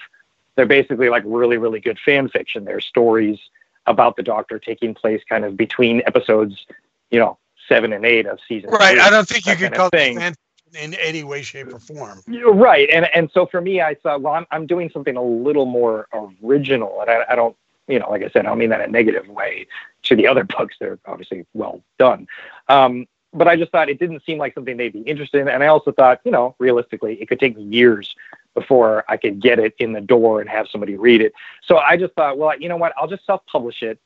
they're 0.56 0.66
basically 0.66 1.08
like 1.08 1.22
really 1.26 1.56
really 1.56 1.80
good 1.80 1.98
fan 1.98 2.28
fiction. 2.28 2.64
They're 2.64 2.80
stories 2.80 3.38
about 3.86 4.16
the 4.16 4.22
Doctor 4.22 4.58
taking 4.58 4.94
place 4.94 5.22
kind 5.28 5.44
of 5.44 5.56
between 5.56 6.02
episodes, 6.06 6.66
you 7.10 7.18
know, 7.18 7.38
seven 7.68 7.92
and 7.92 8.04
eight 8.04 8.26
of 8.26 8.38
season. 8.48 8.70
Right. 8.70 8.98
I 8.98 9.10
don't 9.10 9.28
think 9.28 9.46
you 9.46 9.56
could 9.56 9.74
call 9.74 9.90
thing. 9.90 10.16
it 10.16 10.20
fan 10.20 10.34
in 10.80 10.94
any 10.94 11.24
way, 11.24 11.42
shape, 11.42 11.72
or 11.72 11.78
form. 11.78 12.20
You're 12.26 12.52
right, 12.52 12.88
and 12.90 13.08
and 13.14 13.30
so 13.32 13.46
for 13.46 13.60
me, 13.60 13.80
I 13.80 13.94
thought, 13.94 14.22
well, 14.22 14.34
I'm 14.34 14.46
I'm 14.50 14.66
doing 14.66 14.90
something 14.90 15.16
a 15.16 15.22
little 15.22 15.66
more 15.66 16.08
original, 16.42 17.00
and 17.00 17.10
I, 17.10 17.24
I 17.30 17.34
don't, 17.36 17.56
you 17.88 17.98
know, 17.98 18.10
like 18.10 18.22
I 18.22 18.28
said, 18.28 18.44
I 18.46 18.48
don't 18.48 18.58
mean 18.58 18.70
that 18.70 18.80
in 18.80 18.88
a 18.88 18.92
negative 18.92 19.28
way 19.28 19.66
to 20.04 20.16
the 20.16 20.26
other 20.26 20.44
books. 20.56 20.76
They're 20.78 20.98
obviously 21.06 21.46
well 21.54 21.82
done, 21.98 22.26
um, 22.68 23.06
but 23.32 23.48
I 23.48 23.56
just 23.56 23.72
thought 23.72 23.88
it 23.88 23.98
didn't 23.98 24.24
seem 24.24 24.38
like 24.38 24.54
something 24.54 24.76
they'd 24.76 24.92
be 24.92 25.00
interested 25.00 25.40
in, 25.40 25.48
and 25.48 25.62
I 25.62 25.68
also 25.68 25.92
thought, 25.92 26.20
you 26.24 26.30
know, 26.30 26.54
realistically, 26.58 27.20
it 27.20 27.28
could 27.28 27.40
take 27.40 27.54
years 27.58 28.14
before 28.54 29.04
I 29.08 29.16
could 29.16 29.40
get 29.40 29.58
it 29.58 29.74
in 29.78 29.92
the 29.92 30.00
door 30.00 30.40
and 30.40 30.48
have 30.48 30.68
somebody 30.68 30.96
read 30.96 31.20
it. 31.20 31.32
So 31.64 31.78
I 31.78 31.96
just 31.96 32.14
thought, 32.14 32.38
well, 32.38 32.58
you 32.58 32.68
know 32.68 32.76
what, 32.76 32.92
I'll 32.96 33.08
just 33.08 33.26
self-publish 33.26 33.82
it, 33.82 33.98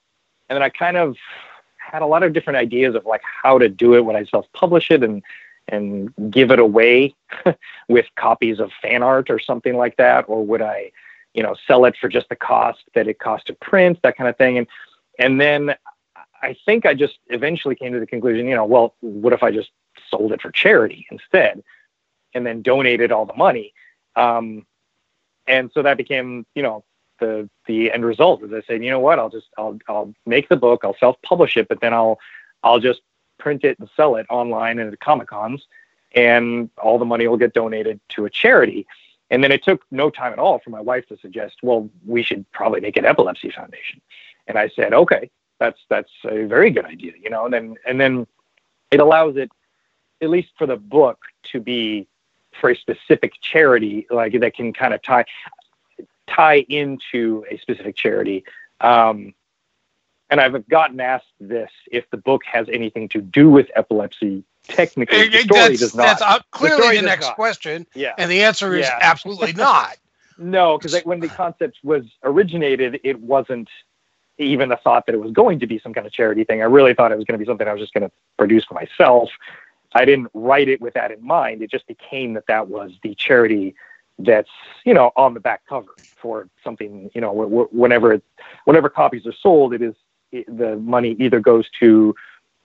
and 0.49 0.57
then 0.57 0.63
I 0.63 0.69
kind 0.69 0.97
of 0.97 1.17
had 1.77 2.03
a 2.03 2.07
lot 2.07 2.23
of 2.23 2.33
different 2.33 2.59
ideas 2.59 2.95
of 2.95 3.07
like 3.07 3.23
how 3.23 3.59
to 3.59 3.69
do 3.69 3.95
it 3.95 4.05
when 4.05 4.17
I 4.17 4.25
self-publish 4.25 4.91
it 4.91 5.03
and 5.03 5.23
and 5.71 6.15
give 6.31 6.51
it 6.51 6.59
away 6.59 7.15
with 7.89 8.07
copies 8.17 8.59
of 8.59 8.71
fan 8.81 9.03
art 9.03 9.29
or 9.29 9.39
something 9.39 9.77
like 9.77 9.97
that. 9.99 10.25
Or 10.29 10.45
would 10.45 10.63
i 10.63 10.91
you 11.35 11.43
know 11.43 11.55
sell 11.67 11.85
it 11.85 11.97
for 12.01 12.09
just 12.09 12.29
the 12.31 12.37
cost 12.37 12.81
that 12.95 13.07
it 13.07 13.19
cost 13.19 13.47
to 13.47 13.55
print 13.55 13.99
that 14.03 14.17
kind 14.17 14.29
of 14.29 14.37
thing. 14.37 14.59
And 14.59 14.67
and 15.19 15.41
then 15.41 15.75
i 16.43 16.57
think 16.65 16.87
i 16.87 16.95
just 16.95 17.19
eventually 17.29 17.75
came 17.75 17.93
to 17.93 18.01
the 18.01 18.07
conclusion 18.07 18.47
you 18.47 18.55
know 18.55 18.65
well 18.65 18.95
what 19.01 19.33
if 19.33 19.43
i 19.43 19.51
just 19.51 19.71
sold 20.11 20.33
it 20.33 20.41
for 20.41 20.51
charity 20.51 21.07
instead 21.11 21.63
and 22.35 22.47
then 22.47 22.63
donated 22.63 23.13
all 23.13 23.27
the 23.27 23.35
money 23.35 23.73
um, 24.19 24.67
and 25.47 25.71
so 25.73 25.83
that 25.83 25.97
became 25.97 26.45
you 26.55 26.63
know 26.63 26.85
the 27.21 27.49
the 27.67 27.91
end 27.93 28.05
result 28.05 28.43
is 28.43 28.53
i 28.53 28.63
said 28.67 28.83
you 28.85 28.91
know 28.91 29.01
what? 29.01 29.19
I'll 29.19 29.31
just 29.31 29.49
i'll 29.57 29.79
i'll 29.89 30.13
make 30.27 30.49
the 30.49 30.57
book 30.57 30.83
i'll 30.85 30.97
self 31.01 31.17
publish 31.23 31.57
it 31.57 31.69
but 31.69 31.81
then 31.81 31.93
i'll 31.93 32.19
i'll 32.63 32.79
just 32.79 33.01
print 33.39 33.65
it 33.65 33.79
and 33.79 33.89
sell 33.97 34.17
it 34.17 34.27
online 34.31 34.79
and 34.79 34.93
at 34.93 35.01
comic 35.01 35.29
cons 35.29 35.67
and 36.15 36.71
all 36.79 36.99
the 36.99 37.05
money 37.05 37.27
will 37.27 37.37
get 37.37 37.53
donated 37.53 38.01
to 38.11 38.25
a 38.25 38.31
charity. 38.31 38.87
And 39.31 39.45
then 39.45 39.53
it 39.53 39.63
took 39.63 39.85
no 39.91 40.09
time 40.09 40.33
at 40.33 40.39
all 40.39 40.59
for 40.59 40.71
my 40.71 40.81
wife 40.81 41.07
to 41.09 41.19
suggest 41.19 41.57
well 41.63 41.89
we 42.07 42.23
should 42.23 42.51
probably 42.53 42.81
make 42.81 42.97
an 42.97 43.05
epilepsy 43.05 43.51
foundation. 43.51 44.01
And 44.47 44.59
i 44.59 44.69
said 44.69 44.93
okay 44.95 45.31
that's 45.59 45.81
that's 45.89 46.11
a 46.25 46.45
very 46.45 46.71
good 46.71 46.85
idea 46.85 47.13
you 47.21 47.31
know 47.31 47.45
and 47.45 47.53
then 47.53 47.77
and 47.87 48.01
then 48.01 48.27
it 48.91 49.01
allows 49.01 49.37
it 49.37 49.51
at 50.23 50.31
least 50.31 50.49
for 50.57 50.67
the 50.67 50.77
book 50.77 51.19
to 51.53 51.61
be 51.61 52.09
for 52.61 52.71
a 52.71 52.77
specific 52.77 53.33
charity 53.41 54.07
like 54.11 54.39
that 54.41 54.55
can 54.55 54.73
kind 54.73 54.95
of 54.95 55.03
tie 55.03 55.25
tie 56.29 56.65
into 56.69 57.45
a 57.51 57.57
specific 57.59 57.97
charity 57.97 58.45
um, 58.81 59.35
and 60.31 60.41
I've 60.41 60.69
gotten 60.69 61.01
asked 61.01 61.33
this 61.41 61.71
if 61.91 62.09
the 62.11 62.17
book 62.17 62.43
has 62.45 62.69
anything 62.71 63.09
to 63.11 63.21
do 63.21 63.49
with 63.51 63.69
epilepsy. 63.75 64.45
Technically, 64.65 65.29
the 65.29 65.39
story 65.39 65.61
that's 65.61 65.81
does 65.81 65.95
not. 65.95 66.03
that's 66.03 66.23
uh, 66.23 66.41
clearly 66.51 66.83
story 66.83 66.97
the 66.97 67.03
next 67.03 67.27
not. 67.27 67.37
question, 67.37 67.87
Yeah. 67.95 68.13
and 68.19 68.31
the 68.31 68.43
answer 68.43 68.75
is 68.77 68.87
Yeah. 68.87 68.99
absolutely 69.01 69.53
not. 69.53 69.97
No, 70.41 70.79
because 70.79 70.93
like, 70.93 71.05
when 71.05 71.19
the 71.19 71.29
concept 71.29 71.79
was 71.83 72.05
originated, 72.23 73.01
it 73.03 73.19
wasn't 73.21 73.69
even 74.39 74.71
a 74.71 74.77
thought 74.77 75.05
that 75.07 75.15
it 75.17 75.19
was 75.19 75.33
going 75.33 75.59
to 75.59 75.67
be 75.67 75.81
some 75.81 75.93
kind 75.93 76.07
of 76.07 76.13
charity 76.13 76.45
thing. 76.45 76.63
I 76.63 76.67
really 76.67 76.95
thought 76.95 77.11
it 77.11 77.17
was 77.17 77.25
going 77.25 77.37
to 77.37 77.45
be 77.45 77.49
something 77.49 77.67
I 77.67 77.73
was 77.73 77.81
just 77.81 77.93
going 77.93 78.09
to 78.09 78.13
produce 78.39 78.65
for 78.65 78.75
myself. 78.75 79.31
I 79.95 80.05
didn't 80.05 80.29
write 80.35 80.69
it 80.69 80.81
with 80.81 80.95
that 80.95 81.11
in 81.11 81.25
mind. 81.27 81.63
It 81.63 81.71
just 81.71 81.87
became 81.87 82.35
that 82.35 82.47
that 82.47 82.69
was 82.69 82.93
the 83.03 83.15
charity 83.15 83.75
that's 84.19 84.51
you 84.85 84.95
know 84.95 85.13
on 85.17 85.35
the 85.35 85.41
back 85.41 85.63
cover 85.69 85.95
for 86.17 86.49
something. 86.63 87.11
You 87.15 87.21
know, 87.21 87.33
wh- 87.33 87.71
wh- 87.71 87.75
whenever 87.75 88.13
it, 88.13 88.23
whenever 88.65 88.89
copies 88.89 89.27
are 89.27 89.33
sold, 89.33 89.73
it 89.75 89.83
is 89.83 89.95
the 90.47 90.77
money 90.77 91.17
either 91.19 91.41
goes 91.41 91.67
to 91.81 92.15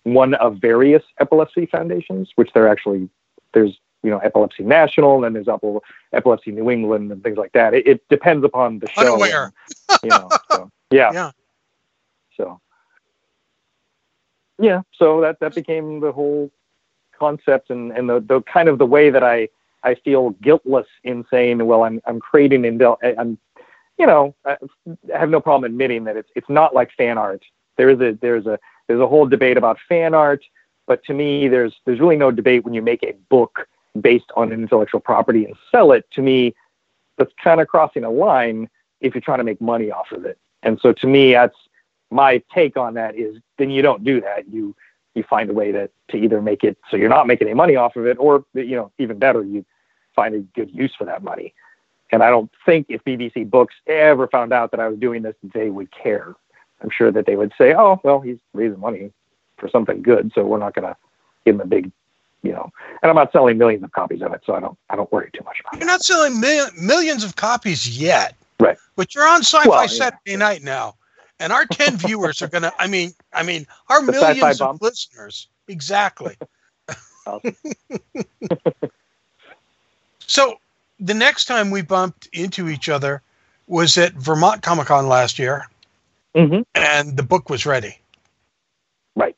one 0.03 0.33
of 0.35 0.57
various 0.57 1.03
epilepsy 1.19 1.65
foundations, 1.65 2.31
which 2.35 2.51
there 2.53 2.67
actually 2.67 3.09
there's 3.53 3.79
you 4.03 4.09
know 4.09 4.17
Epilepsy 4.19 4.63
National 4.63 5.23
and 5.23 5.35
there's 5.35 5.47
Epilepsy 6.11 6.51
New 6.51 6.69
England 6.69 7.11
and 7.11 7.23
things 7.23 7.37
like 7.37 7.53
that. 7.53 7.73
It, 7.73 7.87
it 7.87 8.09
depends 8.09 8.43
upon 8.43 8.79
the 8.79 8.89
show. 8.89 9.13
Unaware. 9.13 9.53
and, 9.89 9.99
you 10.03 10.09
know, 10.09 10.29
so, 10.51 10.71
yeah. 10.91 11.11
Yeah. 11.13 11.31
So 12.35 12.59
yeah, 14.59 14.81
so 14.97 15.21
that 15.21 15.39
that 15.39 15.55
became 15.55 15.99
the 15.99 16.11
whole 16.11 16.51
concept 17.23 17.69
and 17.69 17.83
and 17.97 18.05
the, 18.09 18.19
the 18.19 18.41
kind 18.41 18.67
of 18.69 18.77
the 18.77 18.85
way 18.95 19.09
that 19.09 19.23
I 19.23 19.37
I 19.83 19.95
feel 19.95 20.31
guiltless 20.47 20.87
in 21.03 21.25
saying, 21.31 21.65
well, 21.65 21.83
I'm 21.83 22.01
I'm 22.05 22.19
creating 22.19 22.63
indel 22.63 22.97
I'm 23.21 23.37
you 23.99 24.07
know 24.07 24.35
I 24.45 24.57
have 25.23 25.29
no 25.29 25.41
problem 25.47 25.65
admitting 25.71 26.03
that 26.05 26.17
it's 26.17 26.31
it's 26.35 26.49
not 26.59 26.75
like 26.79 26.89
fan 27.01 27.17
art. 27.17 27.43
There 27.77 27.89
is 27.89 27.99
a 28.01 28.17
there's 28.21 28.45
a 28.45 28.59
there's 28.87 29.01
a 29.01 29.07
whole 29.07 29.27
debate 29.35 29.57
about 29.57 29.77
fan 29.87 30.13
art, 30.13 30.43
but 30.87 31.03
to 31.05 31.13
me 31.13 31.47
there's 31.47 31.73
there's 31.85 31.99
really 31.99 32.17
no 32.25 32.31
debate 32.31 32.63
when 32.65 32.73
you 32.73 32.81
make 32.81 33.03
a 33.03 33.13
book 33.29 33.67
based 33.99 34.31
on 34.35 34.51
intellectual 34.51 34.99
property 34.99 35.45
and 35.45 35.55
sell 35.71 35.91
it. 35.91 36.05
To 36.15 36.21
me, 36.21 36.55
that's 37.17 37.33
kind 37.43 37.61
of 37.61 37.67
crossing 37.67 38.03
a 38.03 38.09
line 38.09 38.69
if 39.01 39.13
you're 39.13 39.21
trying 39.21 39.37
to 39.37 39.43
make 39.43 39.61
money 39.61 39.91
off 39.91 40.11
of 40.11 40.25
it. 40.25 40.37
And 40.63 40.79
so 40.81 40.93
to 40.93 41.07
me, 41.07 41.33
that's 41.33 41.55
my 42.09 42.41
take 42.53 42.77
on 42.77 42.93
that 42.93 43.15
is 43.15 43.37
then 43.57 43.69
you 43.69 43.81
don't 43.81 44.03
do 44.03 44.21
that. 44.21 44.47
You 44.51 44.75
you 45.15 45.23
find 45.23 45.49
a 45.49 45.53
way 45.53 45.71
to 45.71 45.89
to 46.09 46.17
either 46.17 46.41
make 46.41 46.63
it 46.63 46.77
so 46.89 46.97
you're 46.97 47.09
not 47.09 47.27
making 47.27 47.47
any 47.47 47.55
money 47.55 47.75
off 47.75 47.95
of 47.95 48.05
it, 48.07 48.17
or 48.19 48.45
you 48.53 48.75
know 48.75 48.91
even 48.97 49.17
better, 49.19 49.43
you 49.43 49.65
find 50.15 50.35
a 50.35 50.39
good 50.39 50.69
use 50.73 50.93
for 50.97 51.05
that 51.05 51.23
money. 51.23 51.53
And 52.11 52.21
I 52.23 52.29
don't 52.29 52.51
think 52.65 52.85
if 52.89 53.03
BBC 53.03 53.49
Books 53.49 53.73
ever 53.87 54.27
found 54.27 54.53
out 54.53 54.71
that 54.71 54.79
I 54.79 54.87
was 54.87 54.99
doing 54.99 55.23
this, 55.23 55.35
they 55.53 55.69
would 55.71 55.89
care. 55.91 56.35
I'm 56.81 56.89
sure 56.91 57.11
that 57.11 57.25
they 57.25 57.35
would 57.35 57.53
say, 57.57 57.73
"Oh, 57.73 57.99
well, 58.03 58.19
he's 58.19 58.37
raising 58.53 58.79
money 58.79 59.11
for 59.57 59.67
something 59.69 60.01
good, 60.01 60.31
so 60.35 60.43
we're 60.45 60.57
not 60.59 60.75
going 60.75 60.87
to 60.87 60.95
give 61.45 61.55
him 61.55 61.61
a 61.61 61.65
big, 61.65 61.91
you 62.43 62.51
know." 62.51 62.71
And 63.01 63.09
I'm 63.09 63.15
not 63.15 63.31
selling 63.31 63.57
millions 63.57 63.83
of 63.83 63.91
copies 63.93 64.21
of 64.21 64.33
it, 64.33 64.41
so 64.45 64.53
I 64.53 64.59
don't 64.59 64.77
I 64.89 64.95
don't 64.95 65.11
worry 65.11 65.29
too 65.33 65.43
much 65.43 65.59
about 65.61 65.75
it. 65.75 65.79
You're 65.79 65.87
not 65.87 66.03
selling 66.03 66.39
mil- 66.39 66.69
millions 66.79 67.23
of 67.23 67.35
copies 67.35 67.97
yet, 67.99 68.35
Right. 68.59 68.77
but 68.95 69.15
you're 69.15 69.27
on 69.27 69.39
Sci-Fi 69.43 69.67
Well, 69.69 69.81
yeah. 69.81 69.87
Saturday 69.87 70.35
Night 70.35 70.61
now, 70.61 70.95
and 71.43 71.51
our 71.51 71.65
ten 71.65 71.97
viewers 72.05 72.41
are 72.41 72.47
gonna. 72.47 72.71
I 72.79 72.87
mean, 72.87 73.13
I 73.33 73.43
mean, 73.43 73.67
our 73.89 74.01
The 74.01 74.11
millions 74.11 74.59
Bomb? 74.59 74.75
of 74.75 74.81
listeners. 74.81 75.47
Exactly. 75.67 76.35
So 80.25 80.59
the 80.99 81.13
next 81.13 81.45
time 81.45 81.69
we 81.69 81.81
bumped 81.81 82.27
into 82.33 82.69
each 82.69 82.89
other 82.89 83.21
was 83.67 83.97
at 83.97 84.13
Vermont 84.13 84.61
Comic 84.63 84.87
Con 84.87 85.07
last 85.07 85.37
year, 85.37 85.67
hmm 86.35 86.61
and 86.75 87.15
the 87.15 87.23
book 87.23 87.49
was 87.49 87.65
ready. 87.65 87.97
Right. 89.15 89.35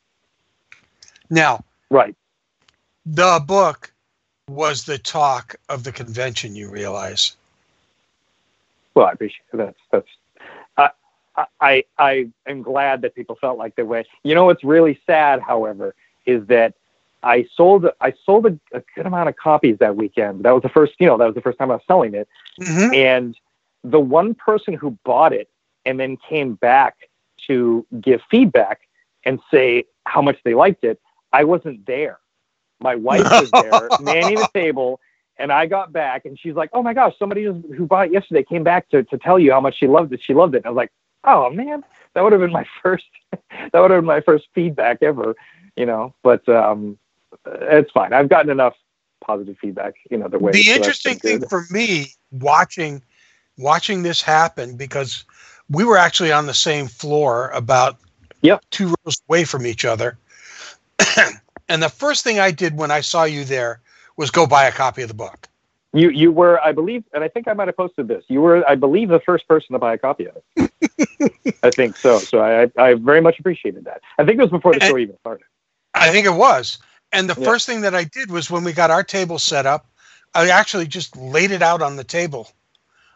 Now, 1.29 1.63
Right. 1.89 2.15
the 3.05 3.43
book 3.45 3.91
was 4.47 4.85
the 4.85 4.97
talk 4.97 5.55
of 5.69 5.83
the 5.83 5.91
convention. 5.91 6.55
You 6.55 6.69
realize? 6.69 7.35
Well, 8.93 9.07
I 9.07 9.11
appreciate 9.11 9.41
it. 9.53 9.57
that's 9.57 9.79
that's. 9.91 10.07
I 11.59 11.83
I 11.97 12.29
am 12.47 12.61
glad 12.61 13.01
that 13.01 13.15
people 13.15 13.37
felt 13.39 13.57
like 13.57 13.75
they 13.75 13.83
went. 13.83 14.07
You 14.23 14.35
know 14.35 14.45
what's 14.45 14.63
really 14.63 14.99
sad, 15.05 15.41
however, 15.41 15.95
is 16.25 16.45
that 16.47 16.73
I 17.23 17.47
sold 17.55 17.87
I 17.99 18.13
sold 18.25 18.45
a, 18.45 18.59
a 18.71 18.81
good 18.95 19.05
amount 19.05 19.29
of 19.29 19.35
copies 19.35 19.77
that 19.79 19.95
weekend. 19.95 20.43
That 20.43 20.51
was 20.51 20.63
the 20.63 20.69
first, 20.69 20.93
you 20.99 21.07
know, 21.07 21.17
that 21.17 21.25
was 21.25 21.35
the 21.35 21.41
first 21.41 21.57
time 21.57 21.71
I 21.71 21.75
was 21.75 21.83
selling 21.87 22.13
it. 22.13 22.27
Mm-hmm. 22.61 22.93
And 22.93 23.37
the 23.83 23.99
one 23.99 24.33
person 24.35 24.73
who 24.73 24.91
bought 25.03 25.33
it 25.33 25.49
and 25.85 25.99
then 25.99 26.17
came 26.17 26.53
back 26.55 27.09
to 27.47 27.85
give 27.99 28.21
feedback 28.29 28.81
and 29.23 29.39
say 29.51 29.85
how 30.05 30.21
much 30.21 30.37
they 30.43 30.53
liked 30.53 30.83
it, 30.83 30.99
I 31.33 31.43
wasn't 31.43 31.85
there. 31.85 32.19
My 32.79 32.95
wife 32.95 33.23
was 33.23 33.51
there, 33.63 33.89
manning 33.99 34.35
the 34.35 34.49
table, 34.53 34.99
and 35.37 35.51
I 35.51 35.65
got 35.65 35.91
back 35.91 36.25
and 36.25 36.39
she's 36.39 36.53
like, 36.53 36.69
"Oh 36.73 36.83
my 36.83 36.93
gosh, 36.93 37.13
somebody 37.17 37.43
who 37.43 37.87
bought 37.87 38.07
it 38.07 38.13
yesterday 38.13 38.43
came 38.43 38.63
back 38.63 38.89
to, 38.89 39.03
to 39.03 39.17
tell 39.17 39.39
you 39.39 39.51
how 39.51 39.61
much 39.61 39.77
she 39.77 39.87
loved 39.87 40.13
it. 40.13 40.21
She 40.21 40.33
loved 40.33 40.55
it." 40.55 40.59
And 40.59 40.67
I 40.67 40.69
was 40.69 40.77
like, 40.77 40.91
"Oh 41.25 41.49
man, 41.49 41.83
that 42.13 42.23
would 42.23 42.31
have 42.31 42.41
been 42.41 42.51
my 42.51 42.65
first 42.83 43.05
that 43.31 43.79
would 43.79 43.91
have 43.91 43.99
been 44.01 44.05
my 44.05 44.21
first 44.21 44.47
feedback 44.53 44.99
ever, 45.01 45.35
you 45.75 45.85
know." 45.85 46.13
But 46.23 46.47
um, 46.49 46.97
it's 47.45 47.91
fine. 47.91 48.13
I've 48.13 48.29
gotten 48.29 48.51
enough 48.51 48.75
positive 49.25 49.57
feedback, 49.59 49.95
you 50.11 50.17
know, 50.17 50.27
the 50.27 50.39
way. 50.39 50.51
the 50.51 50.63
so 50.63 50.75
interesting 50.75 51.17
thing 51.19 51.39
good. 51.39 51.49
for 51.49 51.65
me 51.69 52.07
watching 52.31 53.01
watching 53.57 54.03
this 54.03 54.21
happen 54.21 54.75
because 54.77 55.23
we 55.69 55.83
were 55.83 55.97
actually 55.97 56.31
on 56.31 56.45
the 56.45 56.53
same 56.53 56.87
floor 56.87 57.49
about 57.49 57.97
Yep. 58.41 58.61
two 58.69 58.93
rows 59.05 59.21
away 59.27 59.43
from 59.45 59.65
each 59.65 59.85
other 59.85 60.17
and 61.69 61.81
the 61.81 61.89
first 61.89 62.23
thing 62.23 62.39
i 62.39 62.51
did 62.51 62.77
when 62.77 62.91
i 62.91 63.01
saw 63.01 63.23
you 63.23 63.43
there 63.43 63.79
was 64.17 64.29
go 64.29 64.45
buy 64.45 64.65
a 64.65 64.71
copy 64.71 65.01
of 65.01 65.07
the 65.07 65.15
book 65.15 65.47
You 65.95 66.09
you 66.09 66.31
were, 66.31 66.61
I 66.61 66.73
believe, 66.73 67.05
and 67.13 67.23
I 67.23 67.29
think 67.29 67.47
I 67.47 67.53
might 67.53 67.67
have 67.69 67.77
posted 67.77 68.07
this. 68.09 68.25
You 68.29 68.41
were, 68.41 68.69
I 68.69 68.75
believe, 68.75 69.09
the 69.09 69.21
first 69.21 69.47
person 69.47 69.73
to 69.73 69.79
buy 69.79 69.93
a 69.95 69.97
copy 69.97 70.27
of 70.27 70.37
it. 70.37 70.71
I 71.63 71.71
think 71.71 71.97
so. 71.97 72.19
So 72.19 72.41
I 72.41 72.69
I 72.81 72.95
very 72.95 73.21
much 73.21 73.39
appreciated 73.39 73.85
that. 73.85 74.01
I 74.19 74.25
think 74.25 74.39
it 74.39 74.43
was 74.43 74.51
before 74.51 74.73
the 74.75 74.83
And- 74.83 74.91
show 74.91 74.97
even 74.97 75.17
started. 75.19 75.45
i 75.95 76.11
think 76.11 76.25
it 76.27 76.33
was 76.47 76.79
and 77.13 77.29
the 77.29 77.39
Yeah. 77.39 77.45
first 77.45 77.65
thing 77.65 77.81
that 77.81 77.95
i 77.95 78.03
did 78.03 78.29
was 78.31 78.51
when 78.51 78.63
we 78.65 78.73
got 78.73 78.91
our 78.91 79.03
table 79.03 79.39
set 79.39 79.65
up 79.65 79.87
i 80.35 80.49
actually 80.49 80.87
just 80.87 81.15
laid 81.17 81.51
it 81.51 81.61
out 81.61 81.81
on 81.81 81.95
the 81.95 82.03
table 82.03 82.51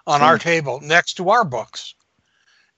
on 0.08 0.22
our 0.22 0.38
hmm. 0.38 0.44
table 0.52 0.80
next 0.82 1.16
to 1.16 1.30
our 1.30 1.44
books 1.46 1.94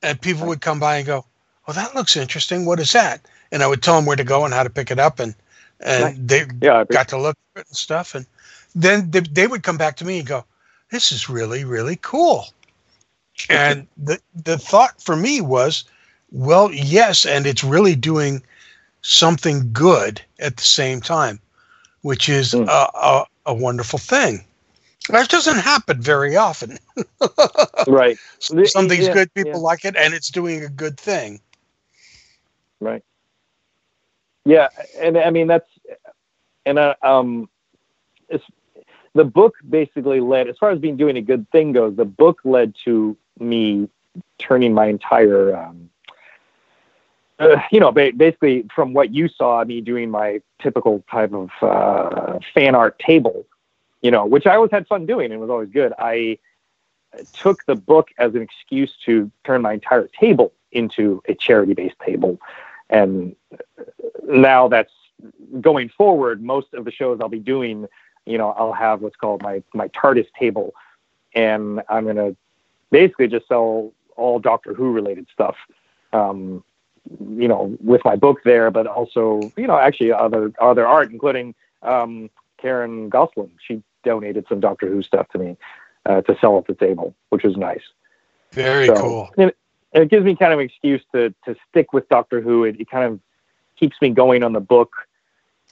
and 0.01 0.19
people 0.21 0.47
would 0.47 0.61
come 0.61 0.79
by 0.79 0.97
and 0.97 1.05
go 1.07 1.25
well 1.67 1.75
that 1.75 1.95
looks 1.95 2.17
interesting 2.17 2.65
what 2.65 2.79
is 2.79 2.91
that 2.93 3.21
and 3.51 3.63
i 3.63 3.67
would 3.67 3.83
tell 3.83 3.95
them 3.95 4.05
where 4.07 4.17
to 4.17 4.23
go 4.23 4.45
and 4.45 4.53
how 4.55 4.63
to 4.63 4.69
pick 4.71 4.91
it 4.91 4.99
up 4.99 5.19
and 5.19 5.35
and 5.81 6.27
they 6.27 6.45
Yeah, 6.61 6.83
got 6.85 7.07
to 7.09 7.17
look 7.17 7.37
at 7.55 7.61
it 7.61 7.67
and 7.67 7.77
stuff 7.77 8.15
and 8.15 8.25
then 8.75 9.11
they, 9.11 9.21
they 9.21 9.47
would 9.47 9.63
come 9.63 9.77
back 9.77 9.97
to 9.97 10.05
me 10.05 10.19
and 10.19 10.27
go 10.27 10.45
this 10.91 11.11
is 11.11 11.29
really 11.29 11.63
really 11.65 11.97
cool 12.01 12.45
and 13.49 13.87
the 13.97 14.19
the 14.35 14.57
thought 14.57 15.01
for 15.01 15.15
me 15.15 15.41
was 15.41 15.85
well 16.31 16.71
yes 16.73 17.25
and 17.25 17.45
it's 17.47 17.63
really 17.63 17.95
doing 17.95 18.41
something 19.01 19.71
good 19.73 20.21
at 20.39 20.57
the 20.57 20.63
same 20.63 21.01
time 21.01 21.39
which 22.01 22.29
is 22.29 22.55
Mm. 22.55 22.67
a, 22.67 22.87
a, 22.95 23.25
a 23.47 23.53
wonderful 23.53 23.99
thing 23.99 24.43
that 25.09 25.29
doesn't 25.29 25.59
happen 25.59 26.01
very 26.01 26.35
often 26.35 26.77
right. 27.87 28.19
something's 28.63 29.09
Yeah, 29.09 29.09
good 29.09 29.33
people 29.33 29.59
yeah. 29.59 29.61
like 29.61 29.85
it 29.85 29.95
and 29.97 30.13
it's 30.13 30.29
doing 30.29 30.63
a 30.63 30.69
good 30.69 30.99
thing 30.99 31.39
Right. 32.81 33.03
Yeah, 34.45 34.69
and 34.99 35.17
I 35.17 35.29
mean 35.31 35.47
that's, 35.47 35.67
and 36.65 36.79
uh, 36.79 36.95
um, 37.03 37.49
it's, 38.29 38.43
the 39.13 39.25
book 39.25 39.55
basically 39.67 40.19
led, 40.19 40.47
as 40.47 40.57
far 40.57 40.71
as 40.71 40.79
being 40.79 40.97
doing 40.97 41.17
a 41.17 41.21
good 41.21 41.49
thing 41.51 41.73
goes, 41.73 41.95
the 41.95 42.05
book 42.05 42.39
led 42.43 42.75
to 42.85 43.17
me 43.39 43.89
turning 44.37 44.73
my 44.73 44.87
entire, 44.87 45.55
um, 45.55 45.89
uh, 47.39 47.57
you 47.71 47.79
know, 47.79 47.91
ba- 47.91 48.13
basically 48.15 48.65
from 48.73 48.93
what 48.93 49.13
you 49.13 49.27
saw 49.27 49.63
me 49.63 49.81
doing 49.81 50.09
my 50.09 50.41
typical 50.61 51.03
type 51.09 51.33
of 51.33 51.49
uh, 51.61 52.39
fan 52.53 52.75
art 52.75 52.97
table, 52.99 53.45
you 54.01 54.11
know, 54.11 54.25
which 54.25 54.45
I 54.47 54.55
always 54.55 54.71
had 54.71 54.87
fun 54.87 55.05
doing 55.05 55.31
and 55.31 55.41
was 55.41 55.49
always 55.49 55.69
good. 55.69 55.93
I 55.99 56.37
took 57.33 57.65
the 57.65 57.75
book 57.75 58.09
as 58.17 58.35
an 58.35 58.41
excuse 58.41 58.93
to 59.05 59.29
turn 59.43 59.61
my 59.61 59.73
entire 59.73 60.07
table 60.07 60.53
into 60.71 61.21
a 61.27 61.35
charity-based 61.35 61.99
table 62.05 62.39
and 62.89 63.35
now 64.23 64.67
that's 64.67 64.93
going 65.59 65.89
forward 65.89 66.41
most 66.41 66.73
of 66.73 66.85
the 66.85 66.91
shows 66.91 67.19
i'll 67.21 67.29
be 67.29 67.39
doing 67.39 67.85
you 68.25 68.37
know 68.37 68.49
i'll 68.51 68.73
have 68.73 69.01
what's 69.01 69.15
called 69.15 69.41
my 69.41 69.61
my 69.73 69.87
tardis 69.89 70.27
table. 70.39 70.73
And 71.33 71.81
i'm 71.89 72.03
going 72.03 72.17
to 72.17 72.35
basically 72.89 73.27
just 73.27 73.47
sell 73.47 73.91
all 74.17 74.39
doctor 74.39 74.73
who 74.73 74.91
related 74.91 75.27
stuff 75.33 75.55
um 76.13 76.63
you 77.35 77.47
know 77.47 77.75
with 77.81 78.01
my 78.05 78.15
book 78.15 78.39
there 78.43 78.69
but 78.69 78.85
also 78.85 79.39
you 79.57 79.65
know 79.65 79.77
actually 79.77 80.11
other 80.11 80.51
other 80.59 80.85
art 80.85 81.09
including 81.11 81.55
um 81.83 82.29
karen 82.57 83.09
goslin 83.09 83.49
she 83.65 83.81
donated 84.03 84.45
some 84.49 84.59
doctor 84.59 84.87
who 84.87 85.01
stuff 85.01 85.27
to 85.29 85.37
me 85.39 85.55
uh, 86.05 86.21
to 86.21 86.37
sell 86.41 86.57
at 86.57 86.65
the 86.67 86.73
table 86.73 87.13
which 87.29 87.43
was 87.43 87.55
nice. 87.55 87.83
Very 88.51 88.87
So- 88.87 88.95
cool. 88.95 89.29
and, 89.37 89.53
and 89.93 90.03
it 90.03 90.09
gives 90.09 90.25
me 90.25 90.35
kind 90.35 90.51
of 90.53 90.59
an 90.59 90.65
excuse 90.65 91.01
to 91.13 91.33
to 91.45 91.55
stick 91.69 91.93
with 91.93 92.09
Doctor 92.09 92.41
Who. 92.41 92.63
It, 92.63 92.79
it 92.79 92.89
kind 92.89 93.05
of 93.05 93.19
keeps 93.79 93.95
me 94.01 94.09
going 94.09 94.41
on 94.43 94.53
the 94.53 94.59
book, 94.59 94.91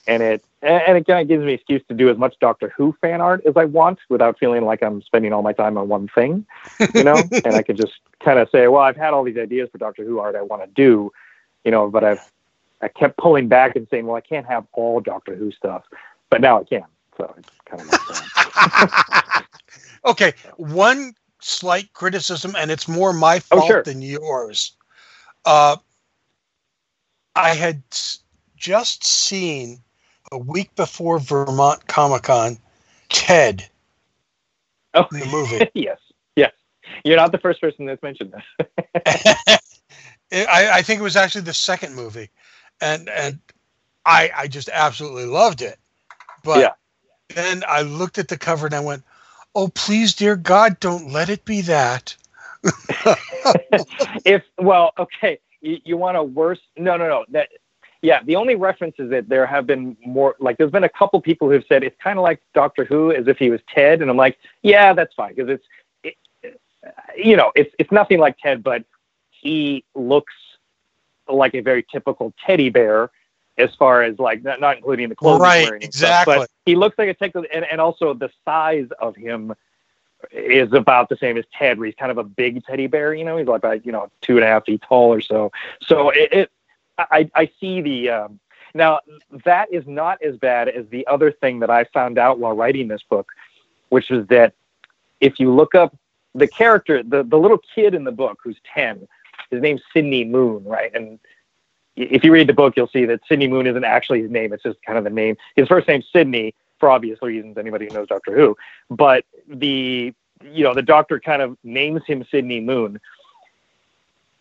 and 0.06 0.22
it 0.22 0.44
and 0.62 0.96
it 0.98 1.06
kind 1.06 1.20
of 1.20 1.28
gives 1.28 1.40
me 1.42 1.52
an 1.52 1.54
excuse 1.58 1.82
to 1.88 1.94
do 1.94 2.08
as 2.10 2.16
much 2.18 2.34
Doctor 2.40 2.72
Who 2.76 2.94
fan 3.00 3.20
art 3.20 3.44
as 3.46 3.56
I 3.56 3.64
want 3.64 3.98
without 4.08 4.38
feeling 4.38 4.64
like 4.64 4.82
I'm 4.82 5.02
spending 5.02 5.32
all 5.32 5.42
my 5.42 5.52
time 5.52 5.78
on 5.78 5.88
one 5.88 6.08
thing, 6.14 6.44
you 6.94 7.02
know. 7.04 7.28
and 7.44 7.56
I 7.56 7.62
could 7.62 7.76
just 7.76 7.92
kind 8.22 8.38
of 8.38 8.48
say, 8.50 8.68
well, 8.68 8.82
I've 8.82 8.96
had 8.96 9.12
all 9.14 9.24
these 9.24 9.38
ideas 9.38 9.68
for 9.72 9.78
Doctor 9.78 10.04
Who 10.04 10.18
art 10.18 10.36
I 10.36 10.42
want 10.42 10.62
to 10.62 10.68
do, 10.68 11.10
you 11.64 11.70
know, 11.70 11.88
but 11.90 12.04
I've 12.04 12.20
I 12.82 12.88
kept 12.88 13.18
pulling 13.18 13.48
back 13.48 13.76
and 13.76 13.86
saying, 13.90 14.06
well, 14.06 14.16
I 14.16 14.20
can't 14.22 14.46
have 14.46 14.66
all 14.72 15.00
Doctor 15.00 15.34
Who 15.34 15.50
stuff. 15.52 15.84
but 16.30 16.40
now 16.40 16.60
I 16.60 16.64
can. 16.64 16.84
So 17.16 17.34
it's 17.38 17.48
kind 17.66 17.82
of 17.82 17.88
like 17.88 19.44
okay, 20.06 20.32
one 20.56 21.14
slight 21.40 21.92
criticism, 21.92 22.54
and 22.56 22.70
it's 22.70 22.88
more 22.88 23.12
my 23.12 23.36
Oh, 23.50 23.58
fault 23.58 23.68
sure. 23.68 23.82
than 23.82 24.00
yours. 24.02 24.72
Uh, 25.44 25.76
I 27.36 27.54
had 27.54 27.82
just 28.56 29.04
seen 29.06 29.78
a 30.32 30.38
week 30.38 30.74
before 30.76 31.18
Vermont 31.18 31.86
Comic 31.86 32.22
Con 32.22 32.58
Ted, 33.08 33.68
oh, 34.94 35.06
the 35.10 35.26
movie. 35.26 35.68
yes, 35.74 35.98
yes. 36.36 36.52
You're 37.04 37.16
not 37.16 37.32
the 37.32 37.38
first 37.38 37.60
person 37.60 37.86
that's 37.86 38.02
mentioned 38.02 38.32
this. 38.32 38.66
I, 40.32 40.70
I 40.72 40.82
think 40.82 41.00
it 41.00 41.04
was 41.04 41.16
actually 41.16 41.42
the 41.42 41.54
second 41.54 41.94
movie, 41.94 42.30
and 42.80 43.08
and 43.08 43.38
I 44.06 44.30
I 44.36 44.48
just 44.48 44.68
absolutely 44.72 45.26
loved 45.26 45.62
it. 45.62 45.78
But 46.44 46.58
Yeah. 46.60 46.72
then 47.34 47.64
I 47.68 47.82
looked 47.82 48.18
at 48.18 48.28
the 48.28 48.38
cover 48.38 48.66
and 48.66 48.74
I 48.74 48.80
went, 48.80 49.02
"Oh 49.54 49.68
please, 49.68 50.14
dear 50.14 50.36
God, 50.36 50.78
don't 50.80 51.12
let 51.12 51.28
it 51.28 51.44
be 51.44 51.60
that." 51.62 52.16
if 54.24 54.42
well, 54.58 54.92
okay, 54.98 55.40
you, 55.60 55.78
you 55.84 55.96
want 55.96 56.16
a 56.16 56.22
worse? 56.22 56.60
No, 56.76 56.96
no, 56.96 57.08
no. 57.08 57.24
That 57.30 57.48
yeah. 58.02 58.22
The 58.22 58.36
only 58.36 58.54
reference 58.54 58.96
is 58.98 59.10
that 59.10 59.28
there 59.28 59.46
have 59.46 59.66
been 59.66 59.96
more. 60.04 60.36
Like, 60.38 60.58
there's 60.58 60.70
been 60.70 60.84
a 60.84 60.88
couple 60.88 61.20
people 61.20 61.50
who've 61.50 61.64
said 61.68 61.82
it's 61.82 61.96
kind 62.02 62.18
of 62.18 62.22
like 62.22 62.40
Doctor 62.54 62.84
Who, 62.84 63.12
as 63.12 63.28
if 63.28 63.38
he 63.38 63.50
was 63.50 63.60
Ted, 63.72 64.02
and 64.02 64.10
I'm 64.10 64.16
like, 64.16 64.38
yeah, 64.62 64.92
that's 64.92 65.14
fine 65.14 65.34
because 65.34 65.50
it's, 65.50 66.16
it, 66.42 66.60
you 67.16 67.36
know, 67.36 67.52
it's 67.54 67.74
it's 67.78 67.92
nothing 67.92 68.18
like 68.18 68.38
Ted, 68.38 68.62
but 68.62 68.84
he 69.30 69.84
looks 69.94 70.34
like 71.28 71.54
a 71.54 71.60
very 71.60 71.84
typical 71.90 72.32
teddy 72.44 72.70
bear. 72.70 73.10
As 73.58 73.74
far 73.74 74.02
as 74.02 74.18
like 74.18 74.42
not, 74.42 74.58
not 74.58 74.78
including 74.78 75.10
the 75.10 75.14
clothes, 75.14 75.40
Right, 75.40 75.64
wearing 75.64 75.84
and 75.84 75.92
stuff, 75.92 76.22
exactly. 76.22 76.36
but 76.36 76.50
he 76.64 76.76
looks 76.76 76.96
like 76.96 77.08
a 77.10 77.14
typical, 77.14 77.44
and, 77.52 77.66
and 77.70 77.78
also 77.78 78.14
the 78.14 78.30
size 78.46 78.88
of 79.00 79.14
him 79.16 79.54
is 80.30 80.72
about 80.72 81.08
the 81.10 81.16
same 81.16 81.36
as 81.36 81.44
Ted, 81.58 81.78
where 81.78 81.86
he's 81.86 81.94
kind 81.94 82.10
of 82.10 82.16
a 82.16 82.24
big 82.24 82.64
teddy 82.64 82.86
bear. 82.86 83.12
You 83.12 83.24
know, 83.24 83.36
he's 83.36 83.46
like 83.46 83.58
about 83.58 83.84
you 83.84 83.92
know 83.92 84.10
two 84.22 84.36
and 84.36 84.44
a 84.44 84.46
half 84.46 84.64
feet 84.64 84.82
tall 84.86 85.12
or 85.12 85.20
so. 85.20 85.52
So 85.82 86.10
it, 86.10 86.32
it 86.32 86.50
I, 87.10 87.30
I 87.34 87.50
see 87.60 87.80
the 87.80 88.10
um, 88.10 88.40
now 88.74 89.00
that 89.44 89.72
is 89.72 89.84
not 89.86 90.22
as 90.22 90.36
bad 90.36 90.68
as 90.68 90.86
the 90.90 91.06
other 91.06 91.32
thing 91.32 91.60
that 91.60 91.70
I 91.70 91.84
found 91.84 92.18
out 92.18 92.38
while 92.38 92.54
writing 92.54 92.88
this 92.88 93.02
book, 93.08 93.32
which 93.88 94.10
is 94.10 94.26
that 94.28 94.54
if 95.20 95.38
you 95.38 95.52
look 95.52 95.74
up 95.74 95.96
the 96.34 96.46
character, 96.46 97.02
the 97.02 97.22
the 97.22 97.38
little 97.38 97.60
kid 97.74 97.94
in 97.94 98.04
the 98.04 98.12
book 98.12 98.38
who's 98.42 98.58
ten, 98.72 99.06
his 99.50 99.60
name's 99.60 99.82
Sidney 99.92 100.24
Moon, 100.24 100.64
right? 100.64 100.94
And 100.94 101.18
if 101.96 102.24
you 102.24 102.32
read 102.32 102.48
the 102.48 102.54
book, 102.54 102.74
you'll 102.76 102.88
see 102.88 103.04
that 103.06 103.20
Sidney 103.28 103.48
Moon 103.48 103.66
isn't 103.66 103.84
actually 103.84 104.22
his 104.22 104.30
name; 104.30 104.52
it's 104.52 104.62
just 104.62 104.78
kind 104.86 104.98
of 104.98 105.04
the 105.04 105.10
name. 105.10 105.36
His 105.56 105.68
first 105.68 105.88
name's 105.88 106.06
Sidney 106.12 106.54
for 106.78 106.90
obvious 106.90 107.18
reasons. 107.22 107.58
Anybody 107.58 107.86
who 107.86 107.94
knows 107.94 108.08
Doctor 108.08 108.34
Who, 108.34 108.56
but 108.88 109.24
the 109.48 110.14
you 110.42 110.64
know 110.64 110.74
the 110.74 110.82
Doctor 110.82 111.20
kind 111.20 111.42
of 111.42 111.56
names 111.64 112.02
him 112.06 112.24
Sidney 112.30 112.60
Moon. 112.60 113.00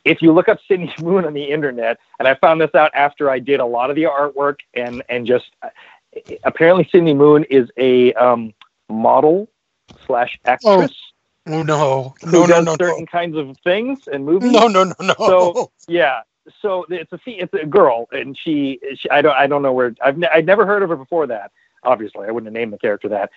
If 0.05 0.21
you 0.21 0.31
look 0.31 0.49
up 0.49 0.59
Sidney 0.67 0.93
Moon 1.01 1.25
on 1.25 1.33
the 1.33 1.43
internet, 1.43 1.97
and 2.19 2.27
I 2.27 2.35
found 2.35 2.61
this 2.61 2.73
out 2.75 2.91
after 2.93 3.29
I 3.29 3.39
did 3.39 3.59
a 3.59 3.65
lot 3.65 3.89
of 3.89 3.95
the 3.95 4.03
artwork 4.03 4.57
and 4.73 5.03
and 5.09 5.25
just 5.25 5.45
apparently 6.43 6.87
Sidney 6.91 7.13
Moon 7.13 7.43
is 7.49 7.69
a 7.77 8.13
um, 8.13 8.53
model 8.89 9.49
slash 10.05 10.39
actress 10.45 10.93
Oh 11.51 11.63
no, 11.63 12.13
who 12.21 12.31
no, 12.31 12.41
no, 12.41 12.47
does 12.47 12.65
no, 12.65 12.75
certain 12.77 13.05
kinds 13.07 13.35
of 13.35 13.57
things 13.63 14.07
and 14.11 14.23
movies. 14.23 14.51
no, 14.51 14.67
no, 14.67 14.83
no, 14.83 14.93
no, 14.99 15.15
no. 15.17 15.27
So 15.27 15.71
yeah, 15.87 16.21
so 16.61 16.85
it's 16.89 17.11
a 17.11 17.19
it's 17.25 17.53
a 17.53 17.65
girl, 17.65 18.07
and 18.11 18.37
she, 18.37 18.79
she 18.95 19.09
I 19.09 19.21
don't 19.21 19.35
I 19.35 19.47
don't 19.47 19.63
know 19.63 19.73
where 19.73 19.95
I've 20.01 20.21
I'd 20.31 20.45
never 20.45 20.65
heard 20.65 20.83
of 20.83 20.89
her 20.89 20.95
before 20.95 21.25
that. 21.27 21.51
Obviously, 21.83 22.27
I 22.27 22.31
wouldn't 22.31 22.47
have 22.47 22.53
named 22.53 22.73
the 22.73 22.77
character 22.77 23.07
that. 23.09 23.31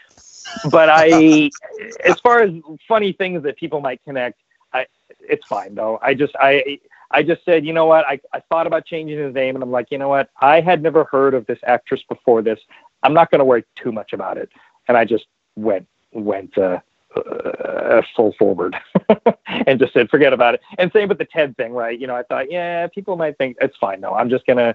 But 0.71 0.89
I, 0.91 1.51
as 2.05 2.19
far 2.21 2.43
as 2.43 2.53
funny 2.89 3.13
things 3.13 3.45
that 3.45 3.57
people 3.57 3.81
might 3.81 4.03
connect, 4.03 4.42
I 4.73 4.87
it's 5.21 5.47
fine 5.47 5.75
though. 5.75 5.99
I 6.03 6.15
just 6.15 6.35
I 6.41 6.79
I 7.11 7.23
just 7.23 7.45
said 7.45 7.65
you 7.67 7.73
know 7.73 7.87
what 7.87 8.07
I 8.07 8.21
I 8.33 8.41
thought 8.41 8.67
about 8.67 8.87
changing 8.87 9.19
his 9.19 9.35
name, 9.35 9.55
and 9.57 9.63
I'm 9.63 9.71
like 9.71 9.91
you 9.91 9.99
know 9.99 10.09
what 10.09 10.31
I 10.41 10.61
had 10.61 10.83
never 10.83 11.05
heard 11.05 11.35
of 11.35 11.47
this 11.47 11.59
actress 11.67 12.03
before 12.09 12.43
this. 12.43 12.61
I'm 13.03 13.15
not 13.15 13.31
going 13.31 13.41
to 13.41 13.45
worry 13.45 13.65
too 13.77 13.93
much 13.93 14.13
about 14.13 14.39
it, 14.39 14.49
and 14.89 14.97
I 14.97 15.05
just 15.05 15.27
went 15.57 15.87
went. 16.13 16.57
uh 16.59 16.81
uh, 17.15 18.01
full 18.17 18.33
forward 18.39 18.75
and 19.67 19.79
just 19.79 19.93
said 19.93 20.09
forget 20.09 20.33
about 20.33 20.55
it 20.55 20.63
and 20.79 20.91
same 20.93 21.09
with 21.11 21.19
the 21.19 21.27
ted 21.27 21.55
thing 21.59 21.73
right 21.75 22.01
you 22.01 22.07
know 22.07 22.17
i 22.17 22.23
thought 22.23 22.51
yeah 22.51 22.87
people 22.87 23.17
might 23.17 23.37
think 23.37 23.55
it's 23.61 23.77
fine 23.77 24.01
no 24.01 24.15
i'm 24.15 24.31
just 24.31 24.47
gonna 24.47 24.75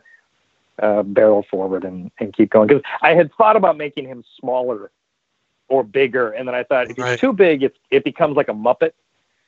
uh, 0.83 1.01
barrel 1.01 1.43
forward 1.49 1.83
and, 1.83 2.11
and 2.19 2.33
keep 2.35 2.51
going 2.51 2.67
because 2.67 2.83
i 3.01 3.15
had 3.15 3.31
thought 3.39 3.55
about 3.55 3.75
making 3.75 4.07
him 4.07 4.23
smaller 4.39 4.91
or 5.67 5.83
bigger 5.83 6.29
and 6.31 6.47
then 6.47 6.53
i 6.53 6.61
thought 6.63 6.91
if 6.91 6.95
he's 6.95 7.03
Right. 7.03 7.19
too 7.19 7.33
big 7.33 7.63
it's, 7.63 7.77
it 7.89 8.03
becomes 8.03 8.35
like 8.35 8.49
a 8.49 8.53
muppet 8.53 8.91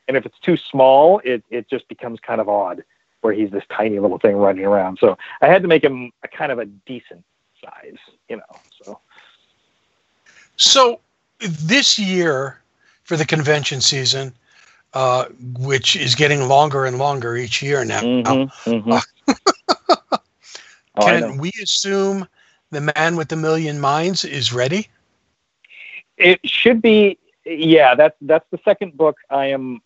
and 0.10 0.18
if 0.18 0.26
it's 0.26 0.40
too 0.40 0.58
small 0.58 1.22
it, 1.24 1.46
it 1.52 1.70
just 1.70 1.88
becomes 1.88 2.20
kind 2.20 2.42
of 2.42 2.50
odd 2.50 2.84
where 3.22 3.34
he's 3.34 3.52
this 3.52 3.64
tiny 3.72 4.00
little 4.00 4.20
thing 4.20 4.36
running 4.36 4.66
around 4.66 4.98
so 5.00 5.18
i 5.42 5.48
had 5.48 5.62
to 5.62 5.68
make 5.70 5.84
him 5.84 6.12
a 6.24 6.28
kind 6.28 6.52
of 6.52 6.60
a 6.60 6.66
decent 6.66 7.24
size 7.64 7.98
you 8.30 8.38
know 8.38 8.60
so 8.84 9.00
So 10.58 11.00
this 11.40 11.98
year 11.98 12.60
for 13.04 13.16
the 13.16 13.26
convention 13.26 13.82
season, 13.82 14.34
uh, 14.94 15.26
which 15.60 15.96
is 15.96 16.16
getting 16.16 16.48
longer 16.48 16.86
and 16.86 16.98
longer 16.98 17.38
each 17.38 17.62
year 17.62 17.86
now, 17.86 18.02
Mhm, 18.02 18.52
mhm. 18.66 19.02
Oh, 20.98 21.06
I 21.06 21.20
know. 21.20 21.30
can 21.30 21.38
we 21.38 21.52
assume 21.62 22.28
the 22.72 22.82
man 22.82 23.16
with 23.16 23.30
the 23.30 23.38
million 23.38 23.80
minds 23.80 24.26
is 24.26 24.52
ready? 24.54 24.90
it 26.18 26.40
should 26.46 26.82
be 26.82 27.18
yeah 27.46 27.96
that's 27.96 28.16
that's 28.22 28.46
the 28.52 28.60
second 28.66 28.98
book 28.98 29.18
i 29.30 29.46
am 29.46 29.82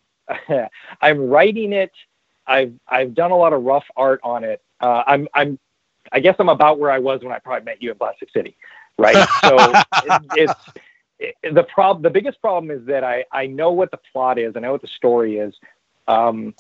i'm 1.02 1.30
writing 1.30 1.74
it 1.74 1.92
i've 2.48 2.74
i've 2.88 3.14
done 3.14 3.32
a 3.32 3.36
lot 3.36 3.54
of 3.54 3.64
rough 3.64 3.86
art 3.96 4.20
on 4.24 4.44
it 4.44 4.62
uh, 4.82 5.04
i'm 5.08 5.28
i'm 5.34 5.60
i 6.12 6.20
guess 6.20 6.36
i'm 6.40 6.50
about 6.50 6.80
where 6.80 6.92
i 6.92 7.00
was 7.00 7.24
when 7.24 7.32
i 7.34 7.40
probably 7.40 7.66
met 7.66 7.82
you 7.82 7.92
in 7.92 7.98
plastic 7.98 8.30
city 8.32 8.56
right 8.98 9.28
so 9.44 9.78
it, 10.02 10.16
it's 10.32 10.56
it, 11.20 11.36
the 11.54 11.64
prob 11.64 12.02
the 12.04 12.10
biggest 12.10 12.40
problem 12.42 12.72
is 12.72 12.86
that 12.86 13.04
i 13.04 13.24
i 13.32 13.46
know 13.46 13.72
what 13.72 13.92
the 13.92 14.00
plot 14.12 14.38
is 14.38 14.54
i 14.56 14.60
know 14.60 14.72
what 14.72 14.82
the 14.82 14.88
story 14.88 15.38
is 15.38 15.54
um 16.08 16.54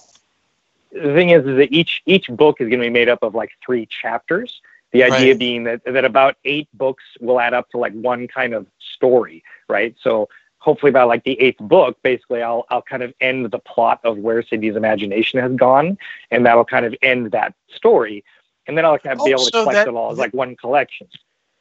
the 0.92 1.14
thing 1.14 1.30
is, 1.30 1.46
is 1.46 1.58
that 1.58 1.72
each 1.72 2.02
each 2.06 2.28
book 2.30 2.58
is 2.60 2.68
going 2.70 2.80
to 2.80 2.86
be 2.86 2.90
made 2.90 3.10
up 3.10 3.20
of 3.24 3.36
like 3.36 3.52
three 3.66 3.88
chapters. 3.88 4.62
The 4.92 5.04
idea 5.04 5.36
Right. 5.36 5.36
being 5.36 5.64
that 5.64 5.82
that 5.86 6.06
about 6.06 6.36
eight 6.46 6.68
books 6.74 7.04
will 7.20 7.40
add 7.40 7.54
up 7.54 7.70
to 7.72 7.78
like 7.78 7.94
one 7.94 8.28
kind 8.28 8.54
of 8.54 8.68
story, 8.96 9.44
right? 9.68 9.96
So 10.02 10.30
hopefully 10.64 10.94
by 10.94 11.04
like 11.04 11.26
the 11.26 11.40
eighth 11.42 11.60
book, 11.60 11.98
basically 12.04 12.42
I'll 12.42 12.66
I'll 12.70 12.82
kind 12.82 13.04
of 13.04 13.14
end 13.20 13.52
the 13.52 13.60
plot 13.60 14.00
of 14.04 14.18
where 14.18 14.42
Cindy's 14.42 14.76
imagination 14.78 15.40
has 15.40 15.52
gone, 15.54 15.98
and 16.32 16.46
that'll 16.46 16.64
kind 16.66 16.86
of 16.86 16.96
end 17.02 17.32
that 17.32 17.54
story, 17.76 18.24
and 18.66 18.78
then 18.78 18.86
I'll 18.86 18.98
kind 18.98 19.20
of 19.20 19.26
be 19.26 19.34
Oh, 19.34 19.36
able 19.36 19.46
to 19.46 19.52
collect 19.52 19.76
that- 19.76 19.88
it 19.90 19.94
all 19.94 20.12
as 20.12 20.18
like 20.18 20.34
one 20.34 20.56
collection. 20.56 21.08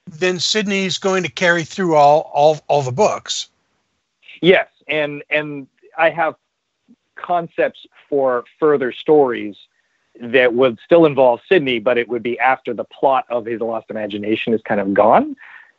Then 0.06 0.38
Sydney's 0.40 0.98
going 0.98 1.22
to 1.24 1.28
carry 1.30 1.64
through 1.64 1.96
all 1.96 2.30
all 2.32 2.60
all 2.68 2.82
the 2.82 2.92
books. 2.92 3.50
Yes, 4.40 4.68
and 4.88 5.22
and 5.30 5.66
I 5.98 6.10
have 6.10 6.36
concepts 7.16 7.86
for 8.08 8.44
further 8.58 8.92
stories 8.92 9.56
that 10.20 10.54
would 10.54 10.78
still 10.84 11.06
involve 11.06 11.40
Sydney, 11.48 11.78
but 11.78 11.98
it 11.98 12.08
would 12.08 12.22
be 12.22 12.38
after 12.38 12.74
the 12.74 12.84
plot 12.84 13.24
of 13.30 13.46
his 13.46 13.60
lost 13.60 13.90
imagination 13.90 14.52
is 14.54 14.60
kind 14.62 14.80
of 14.80 14.92
gone. 14.94 15.36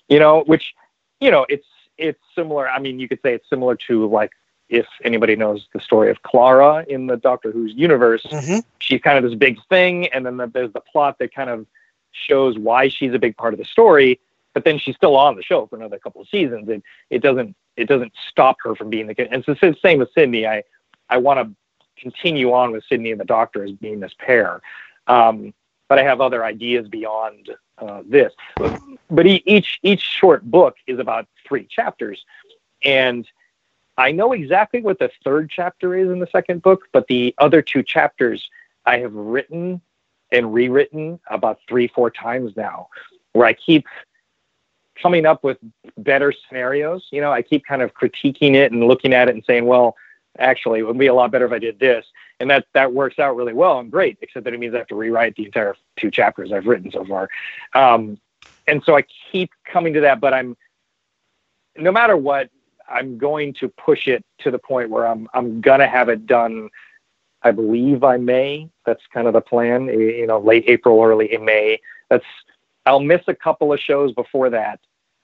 You 0.09 0.19
know, 0.19 0.43
which 0.45 0.73
you 1.19 1.31
know, 1.31 1.45
it's 1.49 1.65
it's 1.97 2.19
similar. 2.35 2.69
I 2.69 2.79
mean, 2.79 2.99
you 2.99 3.07
could 3.07 3.19
say 3.21 3.33
it's 3.33 3.49
similar 3.49 3.75
to 3.87 4.07
like 4.07 4.31
if 4.69 4.87
anybody 5.03 5.35
knows 5.35 5.67
the 5.73 5.79
story 5.79 6.09
of 6.09 6.23
Clara 6.23 6.85
in 6.87 7.07
the 7.07 7.17
Doctor 7.17 7.51
Who's 7.51 7.73
universe, 7.73 8.25
hmm 8.29 8.59
she's 8.79 9.01
kind 9.01 9.17
of 9.17 9.23
this 9.23 9.37
big 9.37 9.57
thing, 9.69 10.07
and 10.07 10.25
then 10.25 10.35
the, 10.37 10.47
there's 10.47 10.73
the 10.73 10.81
plot 10.81 11.17
that 11.19 11.33
kind 11.33 11.49
of 11.49 11.65
shows 12.11 12.57
why 12.57 12.89
she's 12.89 13.13
a 13.13 13.19
big 13.19 13.37
part 13.37 13.53
of 13.53 13.59
the 13.59 13.65
story. 13.65 14.19
But 14.53 14.65
then 14.65 14.77
she's 14.77 14.95
still 14.95 15.15
on 15.15 15.35
the 15.35 15.41
show 15.41 15.65
for 15.67 15.77
another 15.77 15.97
couple 15.97 16.21
of 16.21 16.27
seasons, 16.27 16.69
and 16.69 16.83
it 17.09 17.19
doesn't 17.19 17.55
it 17.75 17.87
doesn't 17.87 18.13
stop 18.29 18.57
her 18.63 18.75
from 18.75 18.89
being 18.89 19.07
the. 19.07 19.31
And 19.31 19.43
so 19.43 19.53
it's 19.53 19.61
the 19.61 19.75
same 19.81 19.99
with 19.99 20.09
Sydney. 20.13 20.45
I 20.45 20.63
I 21.09 21.17
want 21.17 21.39
to 21.39 21.55
continue 22.01 22.51
on 22.51 22.71
with 22.71 22.83
Sydney 22.87 23.11
and 23.11 23.19
the 23.19 23.25
Doctor 23.25 23.63
as 23.63 23.71
being 23.71 23.99
this 23.99 24.13
pair, 24.17 24.61
um, 25.07 25.53
but 25.89 25.99
I 25.99 26.03
have 26.03 26.21
other 26.21 26.43
ideas 26.43 26.87
beyond 26.87 27.49
uh, 27.77 28.03
this. 28.05 28.33
But 29.09 29.27
e- 29.27 29.43
each 29.45 29.79
each 29.83 30.01
short 30.01 30.43
book 30.49 30.75
is 30.87 30.99
about 30.99 31.27
three 31.47 31.65
chapters, 31.65 32.23
and 32.83 33.27
I 33.97 34.11
know 34.11 34.31
exactly 34.31 34.81
what 34.81 34.99
the 34.99 35.11
third 35.23 35.49
chapter 35.49 35.95
is 35.95 36.09
in 36.09 36.19
the 36.19 36.27
second 36.27 36.61
book, 36.61 36.87
but 36.91 37.07
the 37.07 37.35
other 37.37 37.61
two 37.61 37.83
chapters 37.83 38.49
I 38.85 38.99
have 38.99 39.13
written 39.13 39.81
and 40.31 40.53
rewritten 40.53 41.19
about 41.29 41.59
three, 41.69 41.87
four 41.87 42.09
times 42.09 42.53
now, 42.57 42.87
where 43.33 43.45
I 43.45 43.53
keep 43.53 43.85
coming 44.99 45.25
up 45.25 45.43
with 45.43 45.57
better 45.97 46.33
scenarios. 46.47 47.07
You 47.11 47.21
know, 47.21 47.31
I 47.31 47.41
keep 47.41 47.65
kind 47.65 47.81
of 47.81 47.93
critiquing 47.93 48.55
it 48.55 48.71
and 48.71 48.87
looking 48.87 49.13
at 49.13 49.29
it 49.29 49.35
and 49.35 49.43
saying, 49.45 49.65
well, 49.65 49.95
actually, 50.39 50.79
it 50.79 50.83
would 50.83 50.97
be 50.97 51.07
a 51.07 51.13
lot 51.13 51.31
better 51.31 51.45
if 51.45 51.51
I 51.51 51.59
did 51.59 51.79
this. 51.79 52.05
And 52.39 52.49
that, 52.49 52.65
that 52.73 52.93
works 52.93 53.19
out 53.19 53.35
really 53.35 53.53
well 53.53 53.79
and 53.79 53.91
great, 53.91 54.17
except 54.21 54.45
that 54.45 54.53
it 54.53 54.59
means 54.59 54.73
I 54.73 54.79
have 54.79 54.87
to 54.87 54.95
rewrite 54.95 55.35
the 55.35 55.45
entire 55.45 55.75
two 55.97 56.11
chapters 56.11 56.51
I've 56.51 56.65
written 56.65 56.91
so 56.91 57.05
far. 57.05 57.29
Um, 57.73 58.19
and 58.67 58.83
so 58.83 58.95
I 58.95 59.03
keep 59.31 59.51
coming 59.65 59.93
to 59.93 60.01
that, 60.01 60.19
but 60.19 60.33
I'm 60.33 60.57
no 61.75 61.91
matter 61.91 62.15
what, 62.15 62.49
I'm 62.87 63.17
going 63.17 63.53
to 63.55 63.69
push 63.69 64.07
it 64.07 64.23
to 64.39 64.51
the 64.51 64.59
point 64.59 64.89
where 64.89 65.07
I'm 65.07 65.27
I'm 65.33 65.61
gonna 65.61 65.87
have 65.87 66.09
it 66.09 66.25
done. 66.25 66.69
I 67.41 67.51
believe 67.51 68.03
i 68.03 68.17
May. 68.17 68.69
That's 68.85 69.01
kind 69.13 69.27
of 69.27 69.33
the 69.33 69.41
plan. 69.41 69.87
You 69.87 70.27
know, 70.27 70.39
late 70.39 70.65
April, 70.67 71.01
early 71.01 71.35
May. 71.37 71.79
That's 72.09 72.25
I'll 72.85 72.99
miss 72.99 73.21
a 73.27 73.35
couple 73.35 73.73
of 73.73 73.79
shows 73.79 74.13
before 74.13 74.49
that. 74.51 74.79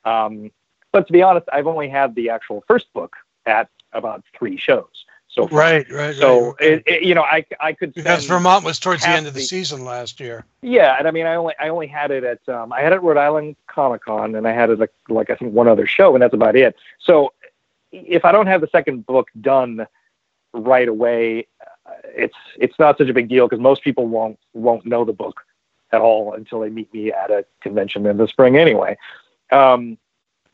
Um, 0.05 0.51
but 0.91 1.07
to 1.07 1.13
be 1.13 1.21
honest, 1.21 1.47
I've 1.51 1.67
only 1.67 1.89
had 1.89 2.15
the 2.15 2.29
actual 2.29 2.63
first 2.67 2.91
book 2.93 3.15
at 3.49 3.69
about 3.93 4.23
three 4.37 4.57
shows. 4.57 5.05
So 5.27 5.47
far. 5.47 5.59
Right, 5.59 5.91
right, 5.91 6.15
So 6.15 6.51
right. 6.53 6.55
it, 6.59 6.83
it, 6.87 7.03
you 7.03 7.13
know, 7.13 7.21
I 7.21 7.45
I 7.59 7.73
could 7.73 7.93
Because 7.93 8.25
Vermont 8.25 8.65
was 8.65 8.79
towards 8.79 9.03
the 9.03 9.09
end 9.09 9.27
of 9.27 9.33
the 9.35 9.41
season 9.41 9.85
last 9.85 10.19
year. 10.19 10.43
yeah, 10.63 10.95
and 10.97 11.07
I 11.07 11.11
mean, 11.11 11.27
I 11.27 11.35
only 11.35 11.53
I 11.59 11.69
only 11.69 11.85
had 11.87 12.09
it 12.09 12.23
at 12.23 12.47
um, 12.49 12.73
I 12.73 12.81
had 12.81 12.93
it 12.93 12.95
at 12.95 13.03
Rhode 13.03 13.17
Island 13.17 13.55
Comic 13.67 14.03
Con, 14.05 14.33
and 14.35 14.47
I 14.47 14.53
had 14.53 14.71
it 14.71 14.79
like, 14.79 14.91
like 15.07 15.29
I 15.29 15.35
think 15.35 15.53
one 15.53 15.67
other 15.67 15.85
show, 15.85 16.15
and 16.15 16.21
that's 16.23 16.33
about 16.33 16.55
it. 16.55 16.75
So 16.99 17.33
if 17.91 18.25
I 18.25 18.31
don't 18.31 18.47
have 18.47 18.61
the 18.61 18.69
second 18.71 19.05
book 19.05 19.27
done 19.39 19.85
right 20.53 20.87
away, 20.87 21.47
uh, 21.85 21.91
it's 22.05 22.35
it's 22.57 22.79
not 22.79 22.97
such 22.97 23.09
a 23.09 23.13
big 23.13 23.29
deal 23.29 23.47
because 23.47 23.61
most 23.61 23.83
people 23.83 24.07
won't 24.07 24.39
won't 24.53 24.83
know 24.83 25.05
the 25.05 25.13
book 25.13 25.41
at 25.91 26.01
all 26.01 26.33
until 26.33 26.59
they 26.59 26.69
meet 26.69 26.91
me 26.91 27.11
at 27.11 27.29
a 27.29 27.45
convention 27.61 28.05
in 28.07 28.17
the 28.17 28.27
spring 28.27 28.57
anyway. 28.57 28.97
Um, 29.51 29.97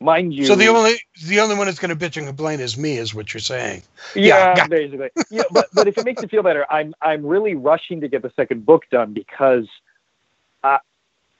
mind 0.00 0.34
you, 0.34 0.44
So 0.46 0.54
the 0.54 0.68
only 0.68 0.96
the 1.26 1.40
only 1.40 1.56
one 1.56 1.66
that's 1.66 1.78
going 1.78 1.96
to 1.96 2.08
bitch 2.08 2.16
and 2.16 2.26
complain 2.26 2.60
is 2.60 2.76
me, 2.76 2.96
is 2.98 3.14
what 3.14 3.32
you're 3.32 3.40
saying. 3.40 3.82
yeah, 4.14 4.54
got- 4.54 4.70
basically. 4.70 5.10
Yeah, 5.30 5.44
but 5.50 5.68
but 5.72 5.88
if 5.88 5.98
it 5.98 6.04
makes 6.04 6.22
you 6.22 6.28
feel 6.28 6.42
better, 6.42 6.66
I'm 6.70 6.94
I'm 7.00 7.24
really 7.24 7.54
rushing 7.54 8.00
to 8.02 8.08
get 8.08 8.22
the 8.22 8.32
second 8.36 8.64
book 8.66 8.84
done 8.90 9.12
because, 9.12 9.66
uh, 10.62 10.78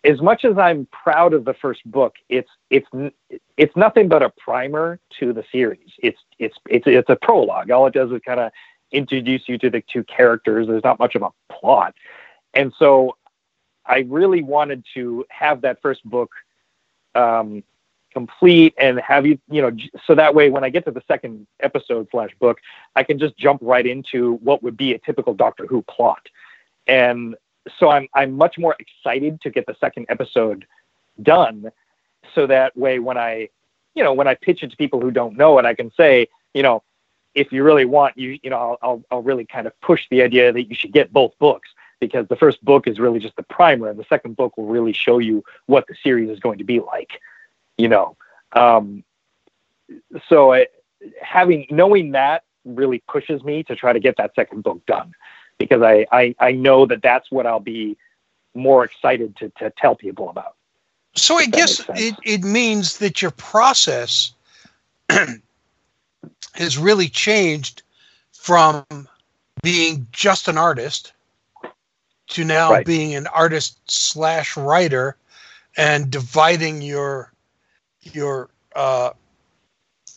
as 0.04 0.20
much 0.22 0.44
as 0.44 0.58
I'm 0.58 0.86
proud 0.92 1.34
of 1.34 1.44
the 1.44 1.54
first 1.54 1.84
book, 1.90 2.14
it's 2.28 2.50
it's 2.70 2.86
it's 3.56 3.76
nothing 3.76 4.08
but 4.08 4.22
a 4.22 4.30
primer 4.30 4.98
to 5.20 5.32
the 5.32 5.44
series. 5.52 5.90
It's 5.98 6.18
it's 6.38 6.56
it's 6.68 6.86
it's 6.86 7.10
a 7.10 7.16
prologue. 7.16 7.70
All 7.70 7.86
it 7.86 7.94
does 7.94 8.10
is 8.12 8.20
kind 8.24 8.40
of 8.40 8.52
introduce 8.92 9.48
you 9.48 9.58
to 9.58 9.70
the 9.70 9.82
two 9.92 10.04
characters. 10.04 10.66
There's 10.68 10.84
not 10.84 10.98
much 10.98 11.14
of 11.14 11.22
a 11.22 11.30
plot, 11.52 11.94
and 12.54 12.72
so 12.78 13.16
I 13.84 14.00
really 14.08 14.42
wanted 14.42 14.84
to 14.94 15.24
have 15.30 15.60
that 15.62 15.80
first 15.82 16.04
book 16.04 16.30
um, 17.14 17.62
complete 18.16 18.72
and 18.78 18.98
have 18.98 19.26
you 19.26 19.38
you 19.50 19.60
know 19.60 19.70
so 20.06 20.14
that 20.14 20.34
way 20.34 20.48
when 20.48 20.64
I 20.64 20.70
get 20.70 20.86
to 20.86 20.90
the 20.90 21.02
second 21.06 21.46
episode 21.60 22.08
slash 22.10 22.30
book, 22.40 22.60
I 22.94 23.02
can 23.02 23.18
just 23.18 23.36
jump 23.36 23.60
right 23.62 23.86
into 23.86 24.36
what 24.36 24.62
would 24.62 24.74
be 24.74 24.94
a 24.94 24.98
typical 24.98 25.34
Doctor 25.34 25.66
Who 25.66 25.82
plot, 25.82 26.26
and 26.86 27.36
so 27.78 27.90
I'm 27.90 28.08
I'm 28.14 28.32
much 28.32 28.56
more 28.56 28.74
excited 28.78 29.42
to 29.42 29.50
get 29.50 29.66
the 29.66 29.76
second 29.78 30.06
episode 30.08 30.66
done, 31.22 31.70
so 32.34 32.46
that 32.46 32.74
way 32.74 33.00
when 33.00 33.18
I 33.18 33.50
you 33.94 34.02
know 34.02 34.14
when 34.14 34.26
I 34.26 34.34
pitch 34.34 34.62
it 34.62 34.70
to 34.70 34.76
people 34.78 34.98
who 34.98 35.10
don't 35.10 35.36
know 35.36 35.58
it, 35.58 35.66
I 35.66 35.74
can 35.74 35.92
say 35.92 36.26
you 36.54 36.62
know 36.62 36.82
if 37.34 37.52
you 37.52 37.62
really 37.64 37.84
want 37.84 38.16
you 38.16 38.38
you 38.42 38.48
know 38.48 38.56
I'll 38.56 38.78
I'll, 38.80 39.02
I'll 39.10 39.22
really 39.22 39.44
kind 39.44 39.66
of 39.66 39.78
push 39.82 40.04
the 40.10 40.22
idea 40.22 40.54
that 40.54 40.70
you 40.70 40.74
should 40.74 40.92
get 40.92 41.12
both 41.12 41.38
books 41.38 41.68
because 42.00 42.26
the 42.28 42.36
first 42.36 42.64
book 42.64 42.86
is 42.86 42.98
really 42.98 43.18
just 43.18 43.36
the 43.36 43.42
primer 43.42 43.90
and 43.90 43.98
the 43.98 44.06
second 44.08 44.36
book 44.36 44.56
will 44.56 44.68
really 44.76 44.94
show 44.94 45.18
you 45.18 45.44
what 45.66 45.86
the 45.86 45.94
series 46.02 46.30
is 46.30 46.40
going 46.40 46.56
to 46.56 46.64
be 46.64 46.80
like 46.80 47.20
you 47.78 47.88
know 47.88 48.16
um, 48.52 49.04
so 50.28 50.52
I, 50.52 50.66
having 51.20 51.66
knowing 51.70 52.12
that 52.12 52.44
really 52.64 53.02
pushes 53.08 53.42
me 53.44 53.62
to 53.64 53.76
try 53.76 53.92
to 53.92 54.00
get 54.00 54.16
that 54.16 54.34
second 54.34 54.62
book 54.62 54.84
done 54.86 55.12
because 55.58 55.82
I, 55.82 56.06
I, 56.12 56.34
I 56.38 56.52
know 56.52 56.86
that 56.86 57.02
that's 57.02 57.30
what 57.30 57.46
I'll 57.46 57.60
be 57.60 57.96
more 58.54 58.84
excited 58.84 59.36
to, 59.36 59.50
to 59.58 59.72
tell 59.78 59.94
people 59.94 60.28
about. 60.28 60.56
So 61.14 61.36
I 61.36 61.46
guess 61.46 61.80
it, 61.94 62.14
it 62.24 62.44
means 62.44 62.98
that 62.98 63.22
your 63.22 63.30
process 63.30 64.32
has 66.54 66.76
really 66.78 67.08
changed 67.08 67.82
from 68.32 68.84
being 69.62 70.06
just 70.12 70.48
an 70.48 70.58
artist 70.58 71.12
to 72.28 72.44
now 72.44 72.72
Right. 72.72 72.86
being 72.86 73.14
an 73.14 73.26
artist 73.28 73.78
slash 73.90 74.56
writer 74.56 75.16
and 75.76 76.10
dividing 76.10 76.82
your 76.82 77.32
your 78.14 78.48
uh, 78.74 79.10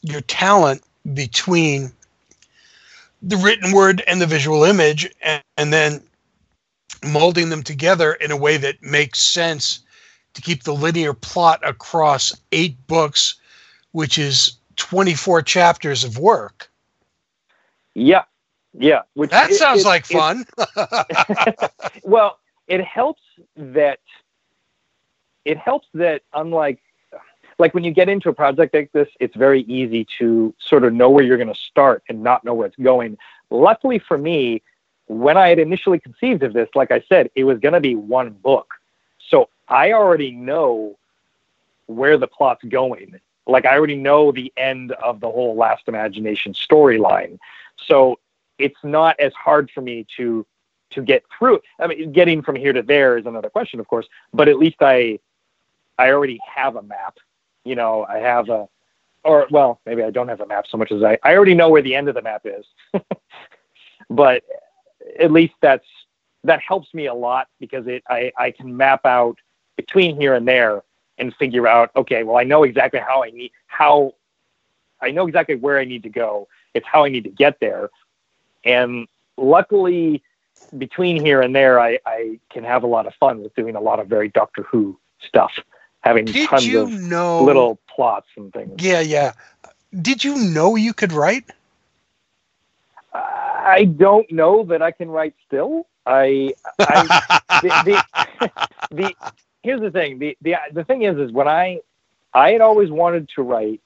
your 0.01 0.21
talent 0.21 0.83
between 1.13 1.91
the 3.21 3.37
written 3.37 3.71
word 3.71 4.01
and 4.07 4.21
the 4.21 4.25
visual 4.25 4.63
image 4.63 5.09
and, 5.21 5.43
and 5.57 5.73
then 5.73 6.01
molding 7.05 7.49
them 7.49 7.63
together 7.63 8.13
in 8.13 8.31
a 8.31 8.37
way 8.37 8.57
that 8.57 8.81
makes 8.81 9.19
sense 9.21 9.79
to 10.33 10.41
keep 10.41 10.63
the 10.63 10.73
linear 10.73 11.13
plot 11.13 11.59
across 11.67 12.33
eight 12.51 12.75
books, 12.87 13.35
which 13.91 14.17
is 14.17 14.53
24 14.75 15.41
chapters 15.41 16.03
of 16.03 16.17
work. 16.17 16.69
Yeah. 17.95 18.23
Yeah. 18.73 19.01
Which 19.15 19.31
That 19.31 19.51
it- 19.51 19.55
sounds 19.55 19.81
it- 19.81 19.87
like 19.87 20.09
it- 20.09 20.13
fun. 20.17 20.45
well, 22.03 22.39
it 22.67 22.83
helps 22.83 23.21
that 23.55 23.99
it 25.45 25.57
helps 25.57 25.87
that 25.95 26.21
unlike 26.33 26.79
like 27.59 27.73
when 27.73 27.83
you 27.83 27.91
get 27.91 28.09
into 28.09 28.29
a 28.29 28.33
project 28.33 28.73
like 28.73 28.91
this, 28.93 29.09
it's 29.19 29.35
very 29.35 29.61
easy 29.63 30.07
to 30.17 30.53
sort 30.59 30.83
of 30.85 30.93
know 30.93 31.09
where 31.09 31.23
you're 31.23 31.37
going 31.37 31.53
to 31.53 31.59
start 31.59 32.03
and 32.09 32.23
not 32.23 32.43
know 32.43 32.53
where 32.53 32.67
it's 32.67 32.77
going. 32.77 33.17
Luckily 33.49 33.99
for 33.99 34.17
me, 34.17 34.61
when 35.07 35.37
I 35.37 35.49
had 35.49 35.59
initially 35.59 35.99
conceived 35.99 36.43
of 36.43 36.53
this, 36.53 36.69
like 36.73 36.91
I 36.91 37.03
said, 37.09 37.29
it 37.35 37.43
was 37.43 37.59
going 37.59 37.73
to 37.73 37.79
be 37.79 37.95
one 37.95 38.29
book. 38.29 38.73
So 39.29 39.49
I 39.67 39.91
already 39.91 40.31
know 40.31 40.97
where 41.87 42.17
the 42.17 42.27
plot's 42.27 42.63
going. 42.63 43.19
Like 43.45 43.65
I 43.65 43.75
already 43.75 43.95
know 43.95 44.31
the 44.31 44.53
end 44.55 44.91
of 44.93 45.19
the 45.19 45.29
whole 45.29 45.55
Last 45.55 45.87
Imagination 45.87 46.53
storyline. 46.53 47.39
So 47.75 48.19
it's 48.57 48.77
not 48.83 49.19
as 49.19 49.33
hard 49.33 49.69
for 49.71 49.81
me 49.81 50.05
to 50.17 50.45
to 50.91 51.03
get 51.03 51.23
through. 51.37 51.59
I 51.79 51.85
mean, 51.85 52.11
getting 52.11 52.41
from 52.41 52.55
here 52.55 52.73
to 52.73 52.81
there 52.81 53.17
is 53.17 53.27
another 53.27 53.49
question, 53.49 53.79
of 53.79 53.87
course, 53.87 54.07
but 54.33 54.47
at 54.47 54.57
least 54.57 54.77
I 54.81 55.19
I 55.97 56.11
already 56.11 56.39
have 56.55 56.75
a 56.75 56.81
map. 56.81 57.17
You 57.69 57.75
know, 57.75 58.03
I 58.09 58.17
have 58.17 58.49
a 58.49 58.67
or 59.23 59.45
well, 59.51 59.79
maybe 59.85 60.01
I 60.01 60.09
don't 60.09 60.27
have 60.27 60.41
a 60.41 60.47
map 60.47 60.65
so 60.67 60.75
much 60.75 60.91
as 60.91 61.03
I 61.03 61.19
I 61.21 61.35
already 61.35 61.53
know 61.53 61.69
where 61.69 61.83
the 61.83 61.93
end 61.93 62.09
of 62.09 62.15
the 62.15 62.21
map 62.23 62.45
is. 62.45 62.65
but 64.09 64.43
at 65.19 65.31
least 65.31 65.53
that's 65.61 65.85
that 66.45 66.61
helps 66.61 66.91
me 66.95 67.05
a 67.05 67.13
lot 67.13 67.47
because 67.59 67.85
it 67.85 68.01
I, 68.09 68.31
I 68.39 68.49
can 68.49 68.75
map 68.75 69.05
out 69.05 69.37
between 69.75 70.19
here 70.19 70.33
and 70.33 70.47
there 70.47 70.81
and 71.19 71.35
figure 71.35 71.67
out 71.67 71.91
okay 71.95 72.23
well 72.23 72.37
I 72.37 72.43
know 72.43 72.63
exactly 72.63 73.01
how 73.01 73.23
I 73.23 73.29
need 73.29 73.51
how 73.67 74.15
I 74.99 75.11
know 75.11 75.27
exactly 75.27 75.55
where 75.55 75.77
I 75.77 75.85
need 75.85 76.01
to 76.03 76.09
go. 76.09 76.47
It's 76.73 76.87
how 76.87 77.05
I 77.05 77.09
need 77.09 77.23
to 77.25 77.29
get 77.29 77.59
there. 77.59 77.91
And 78.65 79.07
luckily 79.37 80.23
between 80.79 81.23
here 81.23 81.41
and 81.41 81.55
there 81.55 81.79
I, 81.79 81.99
I 82.07 82.39
can 82.49 82.63
have 82.63 82.81
a 82.81 82.87
lot 82.87 83.05
of 83.05 83.13
fun 83.13 83.43
with 83.43 83.53
doing 83.53 83.75
a 83.75 83.79
lot 83.79 83.99
of 83.99 84.07
very 84.07 84.29
Doctor 84.29 84.63
Who 84.63 84.99
stuff 85.19 85.51
having 86.01 86.25
Did 86.25 86.47
tons 86.49 86.65
you 86.65 86.81
of 86.81 86.91
know 86.91 87.43
little 87.43 87.79
plots 87.87 88.27
and 88.37 88.51
things 88.53 88.81
Yeah, 88.81 89.01
yeah. 89.01 89.33
Did 90.01 90.23
you 90.23 90.37
know 90.37 90.75
you 90.75 90.93
could 90.93 91.11
write? 91.11 91.49
I 93.13 93.85
don't 93.85 94.29
know 94.31 94.63
that 94.63 94.81
I 94.81 94.91
can 94.91 95.09
write 95.09 95.35
still. 95.45 95.87
I, 96.05 96.53
I 96.79 97.39
the, 97.61 98.03
the, 98.39 98.51
the 98.91 99.15
here's 99.63 99.81
the 99.81 99.91
thing. 99.91 100.19
The, 100.19 100.37
the 100.41 100.55
the 100.71 100.83
thing 100.83 101.03
is, 101.03 101.17
is 101.17 101.31
when 101.31 101.47
I 101.47 101.79
I 102.33 102.51
had 102.51 102.61
always 102.61 102.89
wanted 102.89 103.29
to 103.35 103.41
write. 103.41 103.81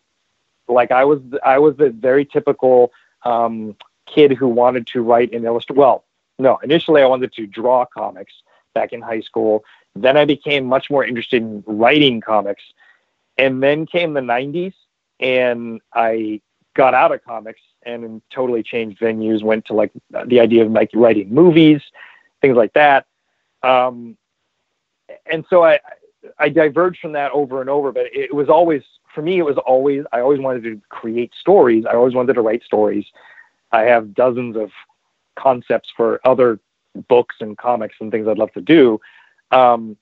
Like 0.67 0.91
I 0.91 1.03
was 1.05 1.19
I 1.43 1.59
was 1.59 1.75
the 1.75 1.89
very 1.89 2.25
typical 2.25 2.91
um, 3.23 3.75
kid 4.05 4.31
who 4.31 4.47
wanted 4.47 4.87
to 4.87 5.01
write 5.01 5.33
and 5.33 5.43
illustrate. 5.43 5.77
Well, 5.77 6.05
no, 6.39 6.57
initially 6.63 7.01
I 7.01 7.05
wanted 7.05 7.33
to 7.33 7.45
draw 7.45 7.85
comics 7.85 8.33
back 8.73 8.93
in 8.93 9.01
high 9.01 9.21
school. 9.21 9.63
Then 9.95 10.17
I 10.17 10.25
became 10.25 10.65
much 10.65 10.89
more 10.89 11.05
interested 11.05 11.41
in 11.41 11.63
writing 11.67 12.21
comics, 12.21 12.63
and 13.37 13.61
then 13.61 13.85
came 13.85 14.13
the 14.13 14.21
'90s, 14.21 14.73
and 15.19 15.81
I 15.93 16.41
got 16.75 16.93
out 16.93 17.11
of 17.11 17.23
comics 17.23 17.61
and 17.83 18.21
totally 18.33 18.63
changed 18.63 18.99
venues. 18.99 19.43
Went 19.43 19.65
to 19.65 19.73
like 19.73 19.91
the 20.25 20.39
idea 20.39 20.65
of 20.65 20.71
like 20.71 20.89
writing 20.93 21.33
movies, 21.33 21.81
things 22.41 22.55
like 22.57 22.73
that. 22.73 23.05
Um, 23.61 24.17
and 25.25 25.45
so 25.49 25.63
I 25.63 25.79
I 26.39 26.49
diverged 26.49 26.99
from 26.99 27.13
that 27.13 27.31
over 27.31 27.61
and 27.61 27.69
over. 27.69 27.91
But 27.91 28.07
it 28.13 28.33
was 28.33 28.49
always 28.49 28.81
for 29.13 29.21
me. 29.21 29.37
It 29.37 29.45
was 29.45 29.57
always 29.57 30.05
I 30.11 30.21
always 30.21 30.39
wanted 30.39 30.63
to 30.63 30.81
create 30.89 31.33
stories. 31.39 31.85
I 31.85 31.93
always 31.93 32.13
wanted 32.13 32.33
to 32.33 32.41
write 32.41 32.63
stories. 32.63 33.05
I 33.71 33.81
have 33.83 34.13
dozens 34.13 34.55
of 34.55 34.71
concepts 35.35 35.89
for 35.95 36.19
other 36.25 36.59
books 37.07 37.35
and 37.39 37.57
comics 37.57 37.95
and 37.99 38.11
things 38.11 38.27
I'd 38.27 38.37
love 38.37 38.53
to 38.53 38.61
do. 38.61 38.99
Um, 39.53 39.97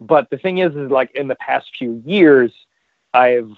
but 0.00 0.28
the 0.30 0.38
thing 0.38 0.58
is, 0.58 0.74
is 0.74 0.90
like 0.90 1.10
in 1.14 1.28
the 1.28 1.36
past 1.36 1.68
few 1.78 2.02
years, 2.04 2.52
I've 3.14 3.50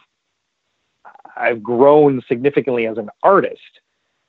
I've 1.37 1.63
grown 1.63 2.23
significantly 2.29 2.87
as 2.87 2.99
an 2.99 3.09
artist, 3.23 3.81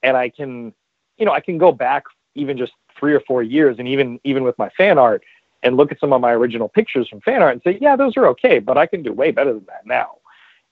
and 0.01 0.15
I 0.15 0.29
can, 0.29 0.73
you 1.17 1.25
know, 1.25 1.31
I 1.33 1.41
can 1.41 1.57
go 1.57 1.71
back 1.71 2.03
even 2.35 2.57
just 2.57 2.71
three 2.97 3.13
or 3.13 3.19
four 3.21 3.43
years, 3.43 3.77
and 3.79 3.87
even 3.87 4.19
even 4.23 4.43
with 4.43 4.57
my 4.57 4.69
fan 4.69 4.97
art, 4.97 5.23
and 5.63 5.75
look 5.75 5.91
at 5.91 5.99
some 5.99 6.13
of 6.13 6.21
my 6.21 6.31
original 6.31 6.69
pictures 6.69 7.07
from 7.07 7.21
fan 7.21 7.41
art 7.41 7.53
and 7.53 7.61
say, 7.63 7.77
yeah, 7.81 7.95
those 7.95 8.15
are 8.15 8.27
okay, 8.27 8.59
but 8.59 8.77
I 8.77 8.85
can 8.85 9.03
do 9.03 9.11
way 9.11 9.31
better 9.31 9.53
than 9.53 9.65
that 9.65 9.85
now. 9.85 10.17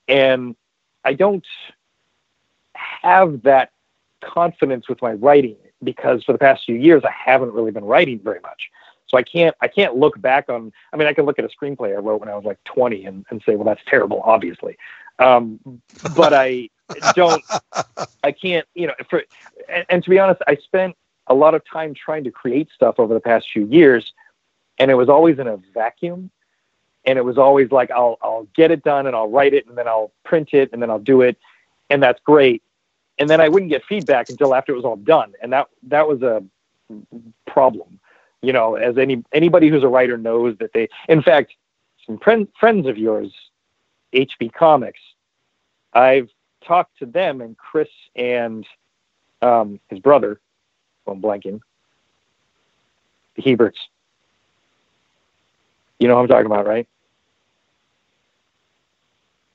And 0.08 0.56
I 1.04 1.14
don't 1.14 1.46
have 2.74 3.42
that 3.44 3.72
confidence 4.22 4.88
with 4.88 5.02
my 5.02 5.14
writing 5.14 5.58
because 5.84 6.24
for 6.24 6.34
the 6.34 6.38
past 6.38 6.64
few 6.66 6.76
years 6.76 7.04
I 7.04 7.12
haven't 7.12 7.54
really 7.54 7.72
been 7.72 7.86
writing 7.86 8.20
very 8.20 8.40
much. 8.42 8.70
So 9.12 9.18
I 9.18 9.24
can't 9.24 9.56
I 9.60 9.68
can't 9.68 9.98
look 9.98 10.20
back 10.20 10.50
on 10.50 10.72
I 10.92 10.98
mean 10.98 11.08
I 11.08 11.14
can 11.14 11.26
look 11.26 11.38
at 11.38 11.46
a 11.46 11.50
screenplay 11.50 11.94
I 11.94 12.00
wrote 12.00 12.22
when 12.22 12.30
I 12.30 12.36
was 12.36 12.46
like 12.46 12.64
20 12.64 13.06
and, 13.06 13.26
and 13.30 13.44
say 13.46 13.56
well 13.56 13.66
that's 13.66 13.82
terrible 13.86 14.22
obviously. 14.24 14.78
Um, 15.20 15.60
but 16.16 16.34
I 16.34 16.70
don't 17.16 17.44
I 18.24 18.32
can't 18.32 18.66
you 18.74 18.88
know 18.88 18.94
for 19.10 19.24
and, 19.70 19.86
and 19.90 20.04
to 20.04 20.10
be 20.10 20.18
honest 20.18 20.42
I 20.48 20.56
spent 20.56 20.96
a 21.28 21.34
lot 21.34 21.54
of 21.54 21.64
time 21.66 21.94
trying 21.94 22.24
to 22.24 22.32
create 22.32 22.70
stuff 22.74 22.96
over 23.00 23.14
the 23.14 23.20
past 23.20 23.52
few 23.52 23.66
years 23.68 24.14
and 24.80 24.90
it 24.90 24.96
was 24.96 25.10
always 25.10 25.38
in 25.40 25.48
a 25.48 25.58
vacuum 25.74 26.32
and 27.06 27.20
it 27.20 27.26
was 27.26 27.38
always 27.38 27.70
like 27.70 27.92
I'll 27.92 28.18
I'll 28.22 28.48
get 28.56 28.72
it 28.72 28.82
done 28.84 29.08
and 29.08 29.16
I'll 29.16 29.30
write 29.30 29.54
it 29.54 29.68
and 29.68 29.78
then 29.78 29.90
I'll 29.90 30.14
print 30.24 30.54
it 30.54 30.70
and 30.72 30.82
then 30.82 30.90
I'll 30.90 31.00
do 31.00 31.22
it 31.22 31.38
and 31.90 32.02
that's 32.02 32.22
great 32.22 32.64
and 33.20 33.30
then 33.30 33.42
I 33.42 33.50
wouldn't 33.50 33.70
get 33.70 33.84
feedback 33.84 34.30
until 34.30 34.56
after 34.56 34.72
it 34.72 34.78
was 34.78 34.86
all 34.86 34.96
done 34.96 35.34
and 35.42 35.52
that 35.52 35.68
that 35.84 36.08
was 36.08 36.22
a 36.22 36.42
problem 37.46 38.00
you 38.42 38.54
know 38.54 38.76
as 38.76 38.98
any 38.98 39.24
anybody 39.34 39.70
who's 39.70 39.84
a 39.84 39.88
writer 39.88 40.18
knows 40.18 40.58
that 40.60 40.74
they 40.74 40.88
in 41.10 41.22
fact 41.22 41.54
some 42.06 42.18
friend, 42.20 42.48
friends 42.60 42.88
of 42.88 42.98
yours 42.98 43.32
HB 44.14 44.54
Comics 44.54 45.00
I've 45.94 46.30
talked 46.66 46.98
to 47.00 47.06
them 47.06 47.42
and 47.42 47.58
Chris 47.58 47.90
and 48.16 48.66
um, 49.42 49.80
his 49.90 50.00
brother 50.00 50.40
I'm 51.08 51.22
blanking 51.22 51.60
the 53.36 53.42
Heberts 53.44 53.78
you 56.00 56.08
know 56.08 56.16
what 56.16 56.22
I'm 56.24 56.28
talking 56.30 56.48
about, 56.48 56.66
right? 56.66 56.88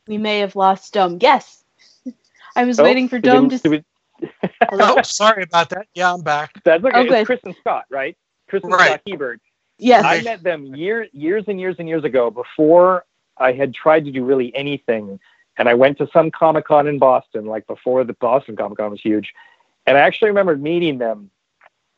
We 0.06 0.16
may 0.18 0.38
have 0.38 0.54
lost 0.54 0.92
Dom. 0.94 1.18
Yes. 1.20 1.64
I 2.56 2.64
was 2.64 2.78
Oh, 2.78 2.84
waiting 2.84 3.08
for 3.08 3.18
did 3.18 3.32
Dom 3.32 3.48
we- 3.48 3.58
to. 3.58 3.58
did 3.58 3.84
we- 4.22 4.30
Oh, 4.72 5.02
sorry 5.02 5.42
about 5.42 5.70
that. 5.70 5.88
Yeah, 5.94 6.12
I'm 6.14 6.22
back. 6.22 6.52
That's 6.64 6.84
okay. 6.84 6.96
Oh, 6.96 7.00
It's 7.02 7.10
good. 7.10 7.26
Chris 7.26 7.40
and 7.44 7.56
Scott, 7.56 7.84
right? 7.90 8.16
Chris 8.48 8.62
and 8.62 8.72
Right. 8.72 8.86
Scott 8.86 9.00
Hebert. 9.06 9.40
Yes. 9.78 10.04
I 10.04 10.22
met 10.22 10.42
them 10.42 10.74
year, 10.74 11.06
years 11.12 11.44
and 11.48 11.60
years 11.60 11.76
and 11.78 11.88
years 11.88 12.04
ago 12.04 12.30
before 12.30 13.04
I 13.36 13.52
had 13.52 13.74
tried 13.74 14.04
to 14.06 14.10
do 14.10 14.24
really 14.24 14.54
anything. 14.54 15.20
And 15.58 15.68
I 15.68 15.74
went 15.74 15.98
to 15.98 16.08
some 16.12 16.30
Comic 16.30 16.66
Con 16.66 16.86
in 16.86 16.98
Boston, 16.98 17.46
like 17.46 17.66
before 17.66 18.04
the 18.04 18.14
Boston 18.14 18.56
Comic 18.56 18.78
Con 18.78 18.90
was 18.90 19.00
huge. 19.00 19.32
And 19.86 19.96
I 19.96 20.00
actually 20.00 20.28
remember 20.28 20.56
meeting 20.56 20.98
them 20.98 21.30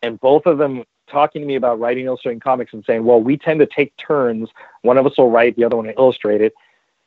and 0.02 0.20
both 0.20 0.46
of 0.46 0.58
them 0.58 0.84
talking 1.08 1.42
to 1.42 1.48
me 1.48 1.54
about 1.54 1.80
writing 1.80 2.06
illustrating 2.06 2.40
comics 2.40 2.72
and 2.72 2.84
saying, 2.84 3.04
well, 3.04 3.20
we 3.20 3.36
tend 3.36 3.60
to 3.60 3.66
take 3.66 3.96
turns. 3.96 4.48
One 4.82 4.98
of 4.98 5.06
us 5.06 5.16
will 5.16 5.30
write, 5.30 5.56
the 5.56 5.64
other 5.64 5.76
one 5.76 5.86
will 5.86 5.94
illustrate 5.96 6.40
it. 6.40 6.54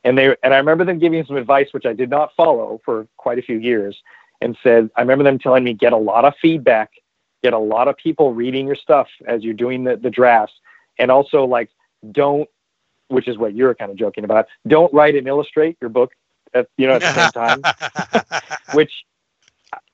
And 0.04 0.18
they 0.18 0.34
and 0.42 0.52
I 0.52 0.56
remember 0.56 0.84
them 0.84 0.98
giving 0.98 1.24
some 1.24 1.36
advice 1.36 1.68
which 1.72 1.86
I 1.86 1.92
did 1.92 2.10
not 2.10 2.34
follow 2.34 2.80
for 2.84 3.06
quite 3.16 3.38
a 3.38 3.42
few 3.42 3.58
years 3.58 4.02
and 4.40 4.56
said 4.62 4.90
I 4.96 5.00
remember 5.00 5.22
them 5.22 5.38
telling 5.38 5.62
me 5.62 5.74
get 5.74 5.92
a 5.92 5.96
lot 5.96 6.24
of 6.24 6.34
feedback, 6.42 6.90
get 7.42 7.52
a 7.52 7.58
lot 7.58 7.88
of 7.88 7.96
people 7.96 8.32
reading 8.32 8.66
your 8.66 8.76
stuff 8.76 9.08
as 9.26 9.42
you're 9.42 9.54
doing 9.54 9.84
the, 9.84 9.96
the 9.96 10.10
drafts. 10.10 10.54
And 10.98 11.10
also 11.10 11.44
like 11.44 11.70
don't 12.10 12.48
which 13.08 13.28
is 13.28 13.36
what 13.36 13.54
you're 13.54 13.74
kind 13.74 13.90
of 13.90 13.96
joking 13.96 14.24
about, 14.24 14.46
don't 14.66 14.92
write 14.92 15.14
and 15.14 15.28
illustrate 15.28 15.76
your 15.80 15.90
book 15.90 16.12
at 16.54 16.68
you 16.76 16.86
know 16.86 16.94
at 16.94 17.02
the 17.02 17.30
same 17.30 17.30
time. 18.32 18.52
which 18.74 18.92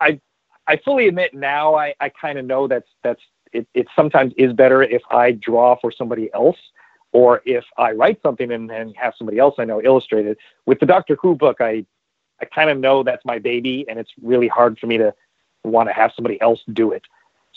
I 0.00 0.20
I 0.66 0.76
fully 0.78 1.08
admit 1.08 1.34
now 1.34 1.74
I, 1.74 1.94
I 2.00 2.10
kind 2.10 2.38
of 2.38 2.44
know 2.44 2.68
that's 2.68 2.88
that's 3.02 3.20
it, 3.52 3.66
it 3.74 3.86
sometimes 3.96 4.32
is 4.36 4.52
better 4.52 4.82
if 4.82 5.02
I 5.10 5.32
draw 5.32 5.76
for 5.80 5.90
somebody 5.90 6.30
else 6.34 6.58
or 7.12 7.40
if 7.46 7.64
I 7.78 7.92
write 7.92 8.20
something 8.22 8.52
and, 8.52 8.70
and 8.70 8.94
have 8.96 9.14
somebody 9.16 9.38
else 9.38 9.54
I 9.58 9.64
know 9.64 9.82
illustrate 9.82 10.26
it. 10.26 10.38
With 10.66 10.80
the 10.80 10.86
Doctor 10.86 11.16
Who 11.20 11.34
book, 11.34 11.58
I 11.60 11.84
I 12.40 12.44
kind 12.44 12.70
of 12.70 12.78
know 12.78 13.02
that's 13.02 13.24
my 13.24 13.38
baby, 13.38 13.84
and 13.88 13.98
it's 13.98 14.12
really 14.22 14.48
hard 14.48 14.78
for 14.78 14.86
me 14.86 14.96
to 14.98 15.12
want 15.64 15.88
to 15.88 15.92
have 15.92 16.12
somebody 16.14 16.40
else 16.40 16.60
do 16.72 16.92
it. 16.92 17.02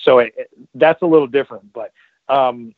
So 0.03 0.19
it, 0.19 0.33
it- 0.37 0.49
that's 0.75 1.01
a 1.01 1.05
little 1.05 1.27
different. 1.27 1.71
But 1.73 1.91
um, 2.29 2.73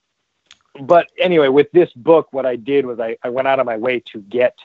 but 0.81 1.07
anyway, 1.19 1.49
with 1.49 1.71
this 1.71 1.91
book, 1.93 2.27
what 2.31 2.45
I 2.45 2.55
did 2.55 2.85
was 2.85 2.99
I, 2.99 3.17
I 3.23 3.29
went 3.29 3.47
out 3.47 3.59
of 3.59 3.65
my 3.65 3.77
way 3.77 3.99
to 4.11 4.21
get 4.21 4.57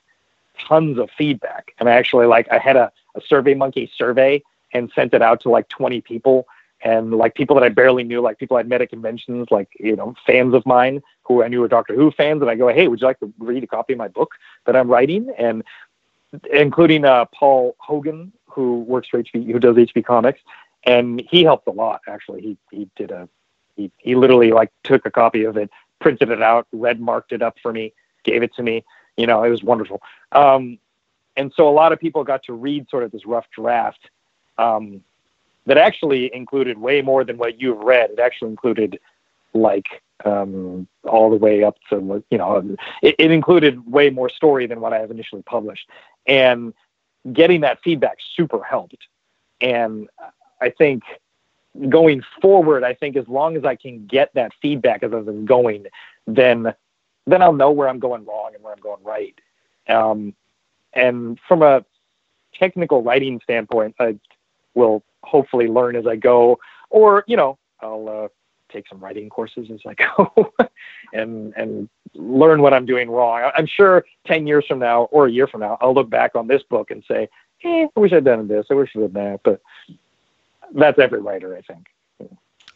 tons 0.67 0.99
of 0.99 1.11
feedback, 1.17 1.73
and 1.79 1.89
I 1.89 1.93
actually 1.93 2.27
like 2.27 2.49
I 2.51 2.59
had 2.59 2.77
a, 2.77 2.91
a 3.15 3.21
Survey 3.21 3.55
Monkey 3.55 3.91
survey 3.97 4.43
and 4.73 4.91
sent 4.95 5.15
it 5.15 5.23
out 5.23 5.41
to 5.43 5.51
like 5.51 5.69
20 5.69 6.01
people 6.03 6.47
and 6.83 7.13
like 7.15 7.35
people 7.35 7.55
that 7.57 7.65
I 7.65 7.69
barely 7.71 8.05
knew, 8.05 8.21
like 8.21 8.39
people 8.39 8.57
I'd 8.57 8.69
met 8.69 8.81
at 8.83 8.91
conventions, 8.91 9.49
like 9.51 9.69
you 9.79 9.97
know 9.97 10.15
fans 10.27 10.55
of 10.55 10.65
mine 10.67 11.03
who 11.23 11.43
I 11.43 11.49
knew 11.49 11.61
were 11.61 11.69
Doctor 11.69 11.95
Who 11.95 12.11
fans, 12.11 12.41
and 12.41 12.51
I 12.51 12.55
go, 12.55 12.69
hey, 12.69 12.89
would 12.89 13.01
you 13.01 13.07
like 13.07 13.21
to 13.21 13.33
read 13.39 13.65
a 13.65 13.67
copy 13.67 13.93
of 13.95 13.99
my 13.99 14.09
book 14.09 14.33
that 14.65 14.77
I'm 14.77 14.89
writing? 14.89 15.31
And 15.37 15.63
including 16.53 17.05
uh, 17.05 17.25
Paul 17.35 17.75
Hogan, 17.79 18.33
who 18.47 18.81
works 18.81 19.09
for 19.09 19.23
HB, 19.23 19.51
who 19.51 19.59
does 19.59 19.77
HB 19.77 20.05
Comics, 20.05 20.41
and 20.85 21.23
he 21.31 21.45
helped 21.45 21.67
a 21.67 21.73
lot. 21.73 22.01
Actually, 22.09 22.43
he 22.43 22.57
he 22.71 22.89
did 22.97 23.11
a 23.11 23.29
he 23.77 23.91
he 23.99 24.15
literally 24.15 24.53
like 24.53 24.71
took 24.83 25.07
a 25.07 25.11
copy 25.11 25.45
of 25.45 25.57
it, 25.57 25.71
printed 26.01 26.31
it 26.31 26.43
out, 26.43 26.67
red 26.73 27.01
marked 27.01 27.33
it 27.33 27.43
up 27.43 27.57
for 27.63 27.73
me, 27.73 27.93
gave 28.25 28.43
it 28.43 28.55
to 28.55 28.63
me. 28.63 28.85
You 29.17 29.27
know, 29.27 29.43
it 29.43 29.51
was 29.51 29.63
wonderful. 29.63 30.01
Um, 30.33 30.79
and 31.37 31.53
so 31.55 31.69
a 31.69 31.71
lot 31.71 31.93
of 31.93 32.01
people 32.01 32.25
got 32.25 32.43
to 32.45 32.53
read 32.53 32.89
sort 32.91 33.05
of 33.05 33.13
this 33.13 33.25
rough 33.25 33.47
draft 33.55 34.11
um, 34.59 35.03
that 35.67 35.79
actually 35.79 36.35
included 36.35 36.79
way 36.79 37.01
more 37.03 37.25
than 37.25 37.39
what 37.39 37.61
you've 37.61 37.79
read. 37.79 38.11
It 38.11 38.19
actually 38.19 38.51
included 38.51 38.99
like 39.55 40.03
um, 40.25 40.89
all 41.05 41.31
the 41.31 41.37
way 41.37 41.63
up 41.63 41.77
to 41.91 42.25
you 42.31 42.39
know 42.39 42.77
it, 43.03 43.15
it 43.19 43.31
included 43.31 43.91
way 43.91 44.11
more 44.11 44.29
story 44.29 44.67
than 44.67 44.81
what 44.81 44.93
I 44.93 44.99
have 44.99 45.11
initially 45.11 45.43
published, 45.43 45.89
and 46.27 46.75
getting 47.33 47.61
that 47.63 47.79
feedback 47.83 48.19
super 48.37 48.63
helped. 48.63 49.07
And 49.61 50.09
I 50.61 50.71
think 50.71 51.03
going 51.89 52.23
forward, 52.41 52.85
I 52.85 52.95
think 52.95 53.17
as 53.17 53.29
long 53.29 53.57
as 53.57 53.65
I 53.65 53.77
can 53.77 54.07
get 54.07 54.33
that 54.35 54.53
feedback 54.61 55.03
as 55.03 55.13
I'm 55.13 55.47
going, 55.47 55.87
then 56.27 56.75
then 57.27 57.43
I'll 57.43 57.53
know 57.53 57.71
where 57.71 57.89
I'm 57.89 57.99
going 57.99 58.25
wrong 58.25 58.53
and 58.55 58.65
where 58.65 58.73
I'm 58.73 58.81
going 58.81 59.05
right. 59.05 59.39
Um, 59.89 60.35
and 60.95 61.39
from 61.47 61.63
a 61.63 61.85
technical 62.55 63.03
writing 63.03 63.41
standpoint, 63.43 63.95
I 64.01 64.19
will 64.75 65.03
hopefully 65.23 65.69
learn 65.69 65.95
as 65.97 66.07
I 66.07 66.17
go, 66.17 66.59
or 66.91 67.25
you 67.27 67.37
know, 67.37 67.59
I'll 67.81 68.09
uh, 68.09 68.29
take 68.73 68.89
some 68.89 69.01
writing 69.01 69.29
courses 69.29 69.69
as 69.73 69.81
I 69.87 69.95
go, 70.17 70.53
and 71.13 71.53
and 71.57 71.89
learn 72.15 72.63
what 72.63 72.75
I'm 72.75 72.87
doing 72.87 73.11
wrong. 73.11 73.51
I'm 73.57 73.67
sure 73.67 74.05
ten 74.27 74.47
years 74.47 74.65
from 74.67 74.79
now 74.79 75.05
or 75.05 75.27
a 75.27 75.31
year 75.31 75.47
from 75.47 75.61
now, 75.61 75.77
I'll 75.81 75.95
look 75.95 76.11
back 76.11 76.35
on 76.35 76.47
this 76.47 76.63
book 76.65 76.91
and 76.91 77.05
say, 77.07 77.29
"Eh, 77.65 77.87
I 77.95 78.01
wish 78.01 78.13
I'd 78.13 78.25
done 78.25 78.49
this. 78.49 78.67
I 78.71 78.75
wish 78.75 78.91
I'd 78.97 79.13
done 79.13 79.13
that." 79.13 79.41
But 79.45 79.61
that's 80.75 80.99
every 80.99 81.21
writer, 81.21 81.57
I 81.57 81.63
think. 81.63 81.87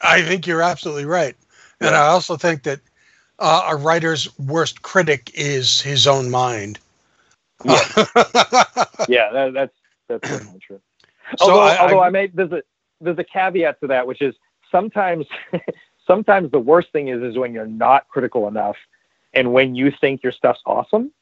I 0.01 0.23
think 0.23 0.47
you're 0.47 0.63
absolutely 0.63 1.05
right. 1.05 1.37
And 1.81 1.95
I 1.95 2.07
also 2.09 2.37
think 2.37 2.65
that 2.65 2.81
uh, 3.39 3.69
a 3.71 3.77
writer's 3.77 4.37
worst 4.39 4.83
critic 4.83 5.31
is 5.35 5.81
his 5.81 6.07
own 6.07 6.31
mind. 6.31 6.79
yeah, 7.65 7.79
that, 9.33 9.51
that's 9.55 9.75
that's 10.09 10.27
certainly 10.29 10.59
true. 10.61 10.81
So 11.39 11.55
although, 11.55 11.61
I- 11.61 11.75
I- 11.75 11.81
although 11.83 12.01
I, 12.01 12.11
may 12.11 12.27
there's 12.29 12.53
a 12.53 12.63
there's 13.01 13.19
a 13.19 13.25
caveat 13.25 13.81
to 13.81 13.87
that, 13.89 14.07
which 14.07 14.21
is 14.23 14.35
sometimes 14.71 15.27
sometimes 16.07 16.51
the 16.51 16.59
worst 16.61 16.93
thing 16.93 17.09
is 17.09 17.23
is 17.23 17.39
when 17.39 17.53
you're 17.55 17.67
not 17.67 18.09
critical 18.09 18.49
enough, 18.49 18.77
and 19.33 19.53
when 19.53 19.75
you 19.75 19.91
think 19.91 20.23
your 20.23 20.33
stuff's 20.33 20.61
awesome, 20.67 21.13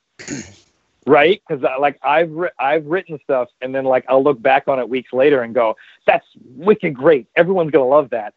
right? 1.06 1.42
Because 1.46 1.64
uh, 1.64 1.80
like 1.80 1.98
I've 2.02 2.30
ri- 2.30 2.50
I've 2.58 2.86
written 2.86 3.18
stuff, 3.22 3.48
and 3.60 3.74
then 3.74 3.84
like 3.84 4.04
I'll 4.08 4.22
look 4.22 4.40
back 4.40 4.68
on 4.68 4.78
it 4.78 4.88
weeks 4.88 5.12
later 5.12 5.42
and 5.42 5.54
go, 5.54 5.76
that's 6.06 6.26
wicked 6.56 6.94
great. 6.94 7.26
Everyone's 7.36 7.70
gonna 7.70 7.86
love 7.86 8.10
that. 8.10 8.34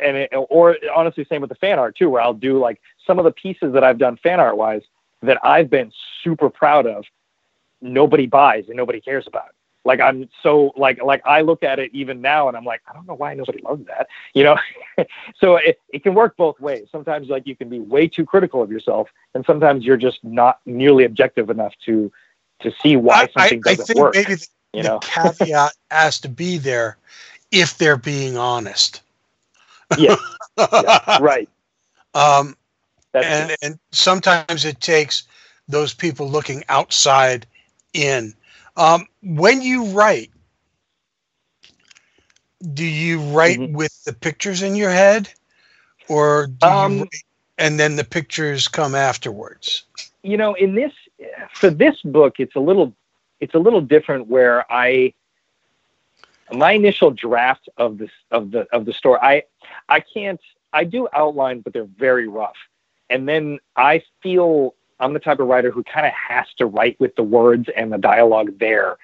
And 0.00 0.16
it, 0.16 0.30
or 0.32 0.76
honestly, 0.94 1.24
same 1.28 1.40
with 1.40 1.50
the 1.50 1.56
fan 1.56 1.78
art 1.78 1.96
too, 1.96 2.10
where 2.10 2.22
I'll 2.22 2.34
do 2.34 2.58
like 2.58 2.80
some 3.06 3.18
of 3.18 3.24
the 3.24 3.32
pieces 3.32 3.72
that 3.72 3.84
I've 3.84 3.98
done 3.98 4.16
fan 4.22 4.40
art 4.40 4.56
wise 4.56 4.82
that 5.22 5.38
I've 5.44 5.70
been 5.70 5.92
super 6.22 6.50
proud 6.50 6.86
of 6.86 7.04
nobody 7.80 8.26
buys 8.26 8.64
and 8.68 8.76
nobody 8.76 9.00
cares 9.00 9.26
about. 9.26 9.54
Like 9.84 10.00
I'm 10.00 10.28
so 10.42 10.72
like 10.76 11.02
like 11.02 11.22
I 11.26 11.40
look 11.40 11.62
at 11.62 11.78
it 11.78 11.90
even 11.92 12.20
now 12.20 12.48
and 12.48 12.56
I'm 12.56 12.64
like 12.64 12.82
I 12.88 12.92
don't 12.92 13.06
know 13.06 13.14
why 13.14 13.34
nobody 13.34 13.60
loves 13.62 13.84
that, 13.86 14.06
you 14.34 14.44
know. 14.44 14.56
so 15.36 15.56
it, 15.56 15.80
it 15.92 16.02
can 16.02 16.14
work 16.14 16.36
both 16.36 16.60
ways. 16.60 16.88
Sometimes 16.92 17.28
like 17.28 17.46
you 17.46 17.56
can 17.56 17.68
be 17.68 17.80
way 17.80 18.06
too 18.06 18.24
critical 18.24 18.62
of 18.62 18.70
yourself, 18.70 19.08
and 19.34 19.44
sometimes 19.44 19.84
you're 19.84 19.96
just 19.96 20.22
not 20.22 20.60
nearly 20.66 21.04
objective 21.04 21.50
enough 21.50 21.74
to 21.86 22.12
to 22.60 22.72
see 22.82 22.96
why 22.96 23.24
I, 23.24 23.30
something 23.34 23.60
I 23.62 23.74
doesn't 23.76 23.86
think 23.86 23.98
work. 23.98 24.14
maybe 24.14 24.34
the, 24.36 24.46
you 24.72 24.82
the 24.82 24.88
know, 24.88 24.98
caveat 25.00 25.72
has 25.90 26.20
to 26.20 26.28
be 26.28 26.58
there 26.58 26.96
if 27.50 27.76
they're 27.76 27.96
being 27.96 28.36
honest. 28.36 29.02
yeah, 29.98 30.16
yeah, 30.58 31.18
right. 31.20 31.48
Um, 32.14 32.56
That's 33.12 33.26
and 33.26 33.56
and 33.62 33.78
sometimes 33.90 34.64
it 34.64 34.80
takes 34.80 35.24
those 35.68 35.92
people 35.92 36.28
looking 36.28 36.62
outside 36.68 37.46
in. 37.94 38.34
Um, 38.76 39.06
when 39.22 39.62
you 39.62 39.86
write, 39.86 40.30
do 42.74 42.84
you 42.84 43.20
write 43.20 43.60
Mhm. 43.60 43.68
with 43.68 44.04
the 44.04 44.12
pictures 44.12 44.62
in 44.62 44.74
your 44.76 44.90
head, 44.90 45.30
or 46.08 46.46
do 46.46 46.68
Um, 46.70 47.08
and 47.58 47.78
then 47.78 47.96
the 47.96 48.04
pictures 48.04 48.68
come 48.68 48.94
afterwards. 48.94 49.84
you 50.22 50.36
know 50.36 50.54
in 50.54 50.74
this 50.74 50.92
for 51.54 51.70
this 51.70 52.00
book 52.02 52.34
it's 52.38 52.56
a 52.56 52.60
little 52.60 52.92
it's 53.40 53.54
a 53.54 53.58
little 53.58 53.80
different 53.80 54.26
where 54.28 54.70
i 54.72 55.12
my 56.52 56.72
initial 56.72 57.10
draft 57.10 57.68
of 57.76 57.98
this 57.98 58.10
of 58.30 58.50
the 58.50 58.66
of 58.72 58.84
the 58.84 58.92
story 58.92 59.18
i 59.22 59.42
i 59.88 60.00
can't 60.00 60.40
i 60.72 60.84
do 60.84 61.08
outline 61.14 61.60
but 61.60 61.72
they're 61.72 61.84
very 61.98 62.28
rough 62.28 62.56
and 63.10 63.28
then 63.28 63.58
i 63.76 64.02
feel 64.22 64.74
i'm 65.02 65.12
the 65.12 65.20
type 65.20 65.40
of 65.40 65.48
writer 65.48 65.70
who 65.70 65.82
kind 65.82 66.06
of 66.06 66.12
has 66.12 66.46
to 66.56 66.66
write 66.66 66.98
with 67.00 67.14
the 67.16 67.22
words 67.22 67.68
and 67.76 67.92
the 67.92 67.98
dialogue 67.98 68.58
there. 68.58 68.96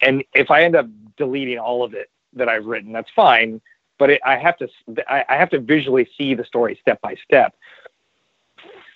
And 0.00 0.24
if 0.34 0.50
i 0.50 0.64
end 0.64 0.74
up 0.74 0.86
deleting 1.16 1.58
all 1.58 1.84
of 1.84 1.94
it 1.94 2.10
that 2.32 2.48
i've 2.48 2.64
written 2.64 2.92
that's 2.92 3.10
fine 3.14 3.60
but 3.98 4.10
it, 4.10 4.20
i 4.24 4.36
have 4.36 4.56
to 4.58 4.68
I, 5.08 5.24
have 5.28 5.50
to 5.50 5.60
visually 5.60 6.08
see 6.18 6.34
the 6.34 6.44
story 6.44 6.76
step 6.80 7.00
by 7.00 7.14
step. 7.24 7.54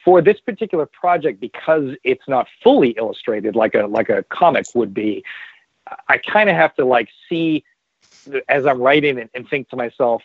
For 0.05 0.23
this 0.23 0.41
particular 0.41 0.87
project 0.87 1.39
because 1.39 1.95
it's 2.03 2.27
not 2.27 2.49
fully 2.63 2.91
illustrated 2.91 3.55
like 3.55 3.75
a 3.75 3.87
like 3.87 4.09
a 4.09 4.25
comic 4.25 4.67
would 4.75 4.95
be 4.95 5.23
i 6.09 6.19
kind 6.19 6.49
of 6.49 6.57
have 6.57 6.75
to 6.77 6.85
like 6.85 7.09
see 7.29 7.63
as 8.49 8.67
i'm 8.67 8.81
writing 8.81 9.19
and, 9.21 9.31
and 9.35 9.49
think 9.49 9.69
to 9.69 9.77
myself 9.77 10.23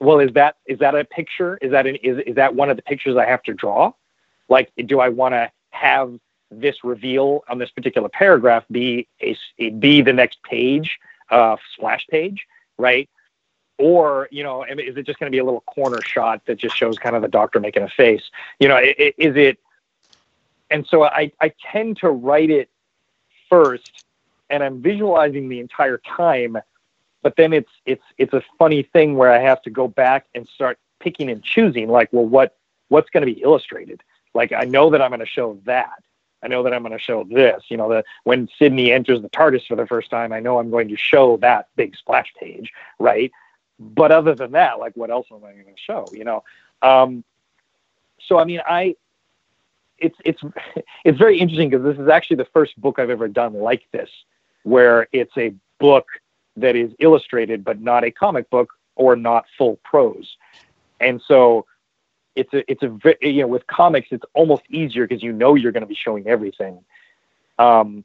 well 0.00 0.18
is 0.18 0.32
that 0.32 0.56
is 0.66 0.78
that 0.80 0.94
a 0.94 1.04
picture? 1.04 1.58
Is 1.62 1.70
that 1.70 1.86
an 1.86 1.96
is, 1.96 2.18
is 2.26 2.34
that 2.36 2.54
one 2.54 2.70
of 2.70 2.76
the 2.76 2.82
pictures 2.82 3.16
i 3.16 3.26
have 3.26 3.42
to 3.44 3.54
draw 3.54 3.92
like 4.52 4.70
do 4.86 5.00
i 5.00 5.08
want 5.08 5.32
to 5.32 5.50
have 5.70 6.18
this 6.50 6.84
reveal 6.84 7.42
on 7.48 7.58
this 7.58 7.70
particular 7.70 8.08
paragraph 8.08 8.64
be 8.70 9.08
a 9.20 9.70
be 9.70 10.02
the 10.02 10.12
next 10.12 10.42
page 10.42 10.98
uh 11.30 11.56
splash 11.74 12.06
page 12.08 12.46
right? 12.78 13.08
Or 13.78 14.28
you 14.30 14.42
know 14.42 14.64
is 14.64 14.96
it 14.96 15.06
just 15.06 15.18
going 15.18 15.30
to 15.30 15.34
be 15.34 15.38
a 15.38 15.44
little 15.44 15.62
corner 15.62 16.02
shot 16.02 16.42
that 16.46 16.56
just 16.56 16.76
shows 16.76 16.98
kind 16.98 17.16
of 17.16 17.22
the 17.22 17.28
doctor 17.28 17.58
making 17.58 17.82
a 17.82 17.88
face? 17.88 18.22
You 18.60 18.68
know 18.68 18.78
is 18.78 19.36
it 19.36 19.58
and 20.70 20.86
so 20.86 21.04
i 21.04 21.30
i 21.40 21.52
tend 21.70 21.98
to 21.98 22.10
write 22.10 22.50
it 22.50 22.70
first 23.48 24.04
and 24.50 24.62
i'm 24.64 24.80
visualizing 24.80 25.48
the 25.48 25.60
entire 25.60 25.98
time 25.98 26.56
but 27.22 27.36
then 27.36 27.52
it's 27.52 27.70
it's 27.84 28.04
it's 28.18 28.32
a 28.32 28.42
funny 28.58 28.82
thing 28.82 29.16
where 29.16 29.30
i 29.30 29.38
have 29.38 29.60
to 29.62 29.70
go 29.70 29.86
back 29.86 30.26
and 30.34 30.48
start 30.48 30.78
picking 30.98 31.28
and 31.30 31.42
choosing 31.42 31.88
like 31.88 32.08
well 32.12 32.24
what 32.24 32.56
what's 32.88 33.10
going 33.10 33.26
to 33.26 33.32
be 33.32 33.42
illustrated 33.42 34.02
like 34.34 34.52
i 34.52 34.64
know 34.64 34.90
that 34.90 35.02
i'm 35.02 35.10
going 35.10 35.20
to 35.20 35.26
show 35.26 35.58
that. 35.64 35.90
I 36.44 36.48
know 36.48 36.64
that 36.64 36.74
i'm 36.74 36.82
going 36.82 36.92
to 36.92 36.98
show 36.98 37.22
this. 37.24 37.62
You 37.68 37.76
know 37.76 37.88
that 37.90 38.04
when 38.24 38.48
sydney 38.58 38.92
enters 38.92 39.22
the 39.22 39.30
tardis 39.30 39.66
for 39.66 39.76
the 39.76 39.86
first 39.86 40.10
time 40.10 40.32
i 40.32 40.40
know 40.40 40.58
i'm 40.58 40.70
going 40.70 40.88
to 40.88 40.96
show 40.96 41.36
that 41.38 41.68
big 41.76 41.96
splash 41.96 42.32
page 42.38 42.72
right? 42.98 43.32
But 43.78 44.12
other 44.12 44.34
than 44.34 44.52
that, 44.52 44.78
like 44.78 44.94
what 44.96 45.10
else 45.10 45.26
am 45.30 45.44
I 45.44 45.52
going 45.52 45.64
to 45.64 45.72
show? 45.76 46.06
You 46.12 46.24
know, 46.24 46.44
um, 46.82 47.24
so 48.20 48.38
I 48.38 48.44
mean, 48.44 48.60
I 48.66 48.96
it's 49.98 50.16
it's 50.24 50.40
it's 51.04 51.18
very 51.18 51.38
interesting 51.38 51.70
because 51.70 51.84
this 51.84 51.98
is 51.98 52.08
actually 52.08 52.36
the 52.36 52.46
first 52.46 52.80
book 52.80 52.98
I've 52.98 53.10
ever 53.10 53.28
done 53.28 53.54
like 53.54 53.84
this, 53.92 54.10
where 54.62 55.08
it's 55.12 55.36
a 55.36 55.54
book 55.78 56.06
that 56.56 56.76
is 56.76 56.92
illustrated 56.98 57.64
but 57.64 57.80
not 57.80 58.04
a 58.04 58.10
comic 58.10 58.48
book 58.50 58.72
or 58.94 59.16
not 59.16 59.46
full 59.58 59.76
prose, 59.84 60.36
and 61.00 61.20
so 61.26 61.66
it's 62.34 62.52
a 62.54 62.70
it's 62.70 62.82
a 62.82 63.16
you 63.20 63.42
know 63.42 63.48
with 63.48 63.66
comics 63.66 64.08
it's 64.10 64.24
almost 64.34 64.62
easier 64.70 65.06
because 65.06 65.22
you 65.22 65.32
know 65.32 65.54
you're 65.54 65.72
going 65.72 65.82
to 65.82 65.86
be 65.86 65.94
showing 65.94 66.26
everything. 66.26 66.82
Um, 67.58 68.04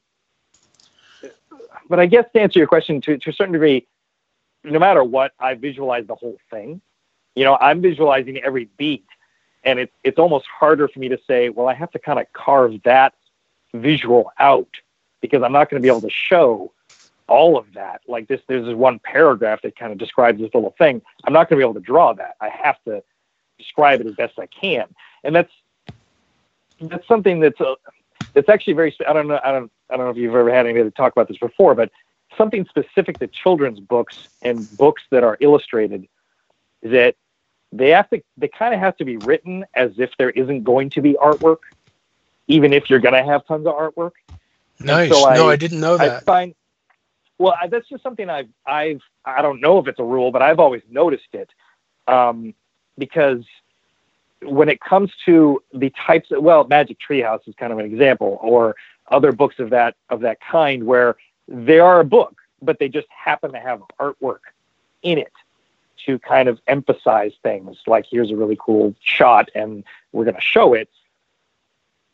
but 1.90 2.00
I 2.00 2.06
guess 2.06 2.26
to 2.34 2.42
answer 2.42 2.60
your 2.60 2.68
question 2.68 3.00
to, 3.02 3.18
to 3.18 3.30
a 3.30 3.34
certain 3.34 3.54
degree, 3.54 3.88
no 4.64 4.80
matter 4.80 5.04
what, 5.04 5.32
I 5.40 5.54
visualize 5.54 6.06
the 6.08 6.16
whole 6.16 6.38
thing. 6.52 6.82
You 7.36 7.44
know, 7.46 7.58
I'm 7.60 7.82
visualizing 7.82 8.38
every 8.40 8.70
beat, 8.78 9.06
and 9.64 9.80
it's 9.80 9.94
it's 10.04 10.20
almost 10.20 10.46
harder 10.48 10.88
for 10.88 11.00
me 11.00 11.10
to 11.10 11.20
say, 11.28 11.50
well, 11.50 11.68
I 11.68 11.74
have 11.74 11.92
to 11.92 12.00
kind 12.00 12.20
of 12.20 12.26
carve 12.34 12.82
that 12.84 13.14
visual 13.74 14.32
out 14.40 14.70
because 15.22 15.44
I'm 15.44 15.52
not 15.52 15.70
going 15.70 15.82
to 15.82 15.86
be 15.86 15.90
able 15.90 16.02
to 16.02 16.10
show 16.10 16.72
all 17.28 17.58
of 17.58 17.74
that. 17.74 18.02
Like 18.08 18.28
this, 18.28 18.42
there's 18.48 18.66
this 18.66 18.76
one 18.76 19.00
paragraph 19.00 19.62
that 19.62 19.76
kind 19.76 19.92
of 19.92 19.98
describes 19.98 20.40
this 20.40 20.54
little 20.54 20.76
thing. 20.78 21.02
I'm 21.24 21.34
not 21.34 21.50
going 21.50 21.60
to 21.60 21.66
be 21.66 21.70
able 21.70 21.80
to 21.80 21.86
draw 21.86 22.14
that. 22.14 22.36
I 22.42 22.50
have 22.50 22.82
to 22.86 23.04
describe 23.58 24.02
it 24.02 24.08
as 24.08 24.16
best 24.16 24.38
I 24.40 24.48
can, 24.48 24.86
and 25.24 25.36
that's 25.36 25.52
that's 26.82 27.08
something 27.08 27.40
that's 27.40 27.60
a, 27.60 27.76
that's 28.34 28.50
actually 28.50 28.74
very. 28.74 28.96
I 29.08 29.14
don't 29.14 29.28
know. 29.28 29.40
I 29.44 29.52
don't. 29.52 29.72
I 29.90 29.98
don't 29.98 30.06
know 30.06 30.12
if 30.12 30.18
you've 30.18 30.36
ever 30.36 30.54
had 30.54 30.66
anybody 30.68 30.92
talk 30.92 31.14
about 31.14 31.28
this 31.28 31.38
before, 31.38 31.74
but 31.76 31.92
something 32.38 32.66
specific 32.70 33.20
to 33.20 33.28
children's 33.28 33.80
books 33.80 34.14
and 34.42 34.70
books 34.78 35.02
that 35.12 35.24
are 35.24 35.38
illustrated 35.40 36.08
is 36.82 36.92
that 36.92 37.16
they 37.72 37.90
have 37.90 38.10
to 38.10 38.22
they 38.38 38.48
kind 38.48 38.74
of 38.74 38.80
have 38.80 38.96
to 38.98 39.06
be 39.06 39.18
written 39.18 39.66
as 39.74 39.92
if 39.98 40.12
there 40.18 40.30
isn't 40.32 40.64
going 40.64 40.90
to 40.92 41.02
be 41.02 41.14
artwork 41.14 41.58
even 42.48 42.72
if 42.74 42.90
you're 42.90 43.00
going 43.00 43.14
to 43.14 43.24
have 43.24 43.46
tons 43.46 43.66
of 43.68 43.74
artwork 43.74 44.12
Nice. 44.80 45.10
so 45.12 45.20
no, 45.32 45.48
I- 45.48 45.54
I 45.54 45.56
didn't 45.56 45.80
know 45.82 45.96
i 45.96 46.08
that. 46.08 46.26
find 46.26 46.54
well 47.40 47.56
I, 47.62 47.68
that's 47.68 47.88
just 47.90 48.04
something 48.04 48.30
i've 48.30 48.48
i've 48.66 49.02
i 49.26 49.42
don't 49.42 49.60
know 49.60 49.80
if 49.80 49.88
it's 49.88 50.00
a 50.00 50.04
rule 50.04 50.32
but 50.32 50.42
i've 50.42 50.60
always 50.60 50.82
noticed 50.90 51.34
it 51.34 51.50
um, 52.08 52.54
because 52.98 53.44
when 54.42 54.70
it 54.70 54.80
comes 54.80 55.12
to 55.26 55.62
the 55.74 55.92
types 55.92 56.32
of 56.32 56.44
well 56.44 56.66
magic 56.66 56.98
treehouse 57.00 57.48
is 57.48 57.56
kind 57.56 57.74
of 57.74 57.80
an 57.80 57.86
example 57.86 58.38
or 58.42 58.76
other 59.10 59.32
books 59.32 59.60
of 59.60 59.72
that 59.72 59.96
of 60.10 60.22
that 60.22 60.40
kind 60.42 60.86
where 60.86 61.16
they 61.48 61.80
are 61.80 62.00
a 62.00 62.06
book 62.06 62.42
but 62.62 62.80
they 62.80 62.90
just 62.90 63.08
happen 63.10 63.52
to 63.52 63.60
have 63.60 63.82
artwork 64.00 64.40
in 65.04 65.18
it 65.18 65.32
to 66.06 66.18
kind 66.20 66.48
of 66.48 66.60
emphasize 66.68 67.34
things 67.44 67.78
like 67.88 68.06
here's 68.10 68.32
a 68.32 68.36
really 68.36 68.58
cool 68.60 68.96
shot 69.02 69.50
and 69.54 69.84
we're 70.12 70.24
going 70.24 70.36
to 70.36 70.42
show 70.42 70.74
it. 70.74 70.90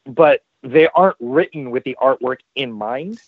But 0.05 0.43
they 0.61 0.87
aren't 0.87 1.17
written 1.19 1.71
with 1.71 1.83
the 1.83 1.97
artwork 2.01 2.39
in 2.55 2.71
mind. 2.71 3.21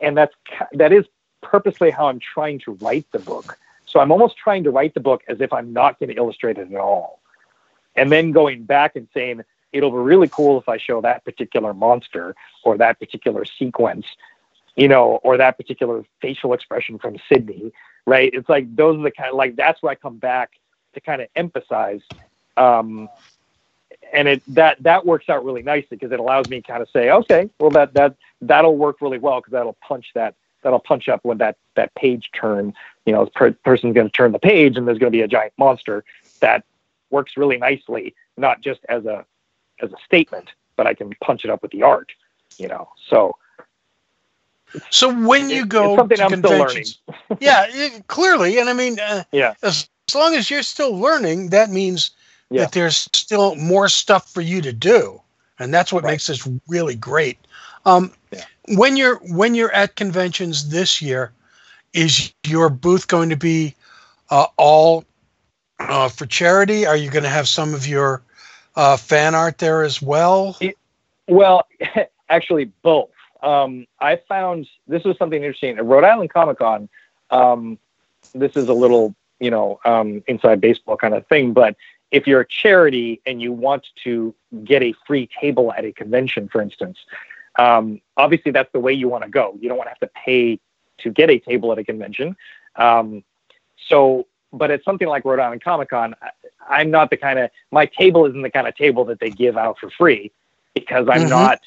And 0.00 0.16
that's 0.16 0.34
that 0.72 0.92
is 0.92 1.06
purposely 1.40 1.90
how 1.90 2.08
i'm 2.08 2.18
trying 2.18 2.58
to 2.58 2.72
write 2.72 3.06
the 3.12 3.18
book 3.20 3.56
so 3.88 4.00
i'm 4.00 4.12
almost 4.12 4.36
trying 4.36 4.64
to 4.64 4.70
write 4.70 4.94
the 4.94 5.00
book 5.00 5.22
as 5.28 5.40
if 5.40 5.52
i'm 5.52 5.72
not 5.72 5.98
going 5.98 6.08
to 6.08 6.16
illustrate 6.16 6.58
it 6.58 6.70
at 6.72 6.78
all 6.78 7.20
and 7.96 8.12
then 8.12 8.30
going 8.30 8.64
back 8.64 8.96
and 8.96 9.08
saying 9.14 9.42
it'll 9.72 9.90
be 9.90 9.96
really 9.96 10.28
cool 10.28 10.58
if 10.58 10.68
i 10.68 10.76
show 10.76 11.00
that 11.00 11.24
particular 11.24 11.74
monster 11.74 12.34
or 12.64 12.76
that 12.76 12.98
particular 12.98 13.44
sequence 13.44 14.06
you 14.76 14.88
know 14.88 15.20
or 15.24 15.36
that 15.36 15.56
particular 15.56 16.04
facial 16.20 16.52
expression 16.52 16.98
from 16.98 17.16
sydney 17.28 17.72
right? 18.08 18.30
It's 18.32 18.48
like 18.48 18.74
those 18.74 18.98
are 18.98 19.02
the 19.02 19.10
kind 19.10 19.28
of 19.28 19.36
like 19.36 19.54
that's 19.54 19.82
where 19.82 19.92
i 19.92 19.94
come 19.94 20.16
back 20.16 20.52
to 20.94 21.00
kind 21.00 21.20
of 21.20 21.28
emphasize 21.36 22.00
um, 22.56 23.08
and 24.12 24.26
it 24.26 24.42
that 24.48 24.82
that 24.82 25.04
works 25.04 25.28
out 25.28 25.44
really 25.44 25.62
nicely 25.62 25.88
because 25.90 26.10
it 26.10 26.18
allows 26.18 26.48
me 26.48 26.62
kind 26.62 26.82
of 26.82 26.88
say 26.90 27.10
okay 27.10 27.50
well 27.60 27.70
that 27.70 27.92
that 27.94 28.16
that'll 28.40 28.76
work 28.76 29.00
really 29.00 29.18
well 29.18 29.40
because 29.40 29.52
that'll 29.52 29.76
punch 29.86 30.06
that 30.14 30.34
that'll 30.62 30.78
punch 30.80 31.08
up 31.08 31.20
when 31.24 31.38
that 31.38 31.56
that 31.74 31.94
page 31.94 32.30
turn 32.32 32.72
you 33.06 33.12
know 33.12 33.26
per, 33.34 33.52
person's 33.52 33.94
going 33.94 34.06
to 34.06 34.12
turn 34.12 34.32
the 34.32 34.38
page 34.38 34.76
and 34.76 34.86
there's 34.86 34.98
going 34.98 35.10
to 35.12 35.16
be 35.16 35.22
a 35.22 35.28
giant 35.28 35.52
monster 35.58 36.04
that 36.40 36.64
works 37.10 37.36
really 37.36 37.56
nicely 37.58 38.14
not 38.36 38.60
just 38.60 38.80
as 38.88 39.04
a 39.06 39.24
as 39.80 39.92
a 39.92 39.96
statement 40.04 40.50
but 40.76 40.86
i 40.86 40.94
can 40.94 41.10
punch 41.22 41.44
it 41.44 41.50
up 41.50 41.62
with 41.62 41.70
the 41.70 41.82
art 41.82 42.12
you 42.58 42.68
know 42.68 42.88
so 43.08 43.36
So 44.90 45.08
when 45.26 45.48
you 45.48 45.64
go 45.64 45.92
it's 45.92 45.96
something 45.98 46.20
I'm 46.20 46.28
still 46.28 46.50
conventions, 46.50 46.98
yeah, 47.40 47.66
it- 47.68 48.06
clearly, 48.08 48.58
and 48.58 48.68
I 48.68 48.74
mean, 48.74 49.00
uh, 49.00 49.24
yeah 49.32 49.54
as, 49.62 49.88
as 50.08 50.14
long 50.14 50.34
as 50.34 50.50
you're 50.50 50.62
still 50.62 50.94
learning, 50.96 51.50
that 51.50 51.70
means 51.70 52.10
Yeah. 52.50 52.62
that 52.64 52.72
there's 52.72 53.08
still 53.14 53.54
more 53.56 53.88
stuff 53.88 54.30
for 54.32 54.40
you 54.42 54.60
to 54.62 54.72
do, 54.72 55.20
and 55.58 55.72
that's 55.72 55.90
what 55.92 56.04
Right. 56.04 56.12
makes 56.12 56.26
this 56.26 56.46
really 56.68 56.94
great. 56.96 57.38
Um, 57.86 58.12
Yeah. 58.30 58.44
When 58.76 58.96
you're 58.96 59.16
when 59.16 59.54
you're 59.54 59.72
at 59.72 59.96
conventions 59.96 60.68
this 60.68 61.00
year, 61.00 61.32
is 61.92 62.32
your 62.46 62.68
booth 62.68 63.08
going 63.08 63.30
to 63.30 63.36
be 63.36 63.74
uh, 64.30 64.46
all 64.56 65.04
uh, 65.78 66.08
for 66.08 66.26
charity? 66.26 66.86
Are 66.86 66.96
you 66.96 67.10
going 67.10 67.22
to 67.22 67.30
have 67.30 67.48
some 67.48 67.74
of 67.74 67.86
your 67.86 68.22
uh, 68.76 68.96
fan 68.96 69.34
art 69.34 69.58
there 69.58 69.82
as 69.82 70.02
well? 70.02 70.56
Well, 71.28 71.66
actually, 72.28 72.66
both. 72.82 73.10
Um, 73.42 73.86
I 74.00 74.16
found 74.16 74.66
this 74.86 75.04
was 75.04 75.16
something 75.16 75.42
interesting 75.42 75.78
at 75.78 75.84
Rhode 75.84 76.04
Island 76.04 76.30
Comic 76.30 76.58
Con. 76.58 76.88
Um, 77.30 77.78
this 78.34 78.56
is 78.56 78.68
a 78.68 78.74
little, 78.74 79.14
you 79.38 79.50
know, 79.50 79.78
um, 79.84 80.22
inside 80.26 80.60
baseball 80.60 80.96
kind 80.96 81.14
of 81.14 81.26
thing. 81.28 81.52
But 81.52 81.76
if 82.10 82.26
you're 82.26 82.40
a 82.40 82.46
charity 82.46 83.20
and 83.26 83.40
you 83.40 83.52
want 83.52 83.86
to 84.04 84.34
get 84.64 84.82
a 84.82 84.94
free 85.06 85.28
table 85.40 85.72
at 85.72 85.84
a 85.84 85.92
convention, 85.92 86.48
for 86.48 86.60
instance, 86.60 86.98
um, 87.58 88.00
obviously 88.16 88.52
that's 88.52 88.70
the 88.72 88.80
way 88.80 88.92
you 88.92 89.08
want 89.08 89.24
to 89.24 89.30
go. 89.30 89.56
You 89.60 89.68
don't 89.68 89.78
want 89.78 89.86
to 89.86 89.90
have 89.90 90.00
to 90.00 90.10
pay 90.24 90.58
to 90.98 91.10
get 91.10 91.30
a 91.30 91.38
table 91.38 91.72
at 91.72 91.78
a 91.78 91.84
convention. 91.84 92.36
Um, 92.76 93.22
so, 93.88 94.26
but 94.52 94.70
at 94.70 94.82
something 94.84 95.08
like 95.08 95.24
Rhode 95.24 95.40
Island 95.40 95.62
Comic 95.62 95.90
Con, 95.90 96.14
I'm 96.68 96.90
not 96.90 97.10
the 97.10 97.16
kind 97.16 97.38
of 97.38 97.50
my 97.70 97.86
table 97.86 98.26
isn't 98.26 98.42
the 98.42 98.50
kind 98.50 98.66
of 98.66 98.74
table 98.76 99.04
that 99.06 99.20
they 99.20 99.30
give 99.30 99.56
out 99.56 99.78
for 99.78 99.90
free 99.90 100.30
because 100.74 101.08
I'm 101.10 101.24
Mhm. 101.24 101.28
not 101.28 101.60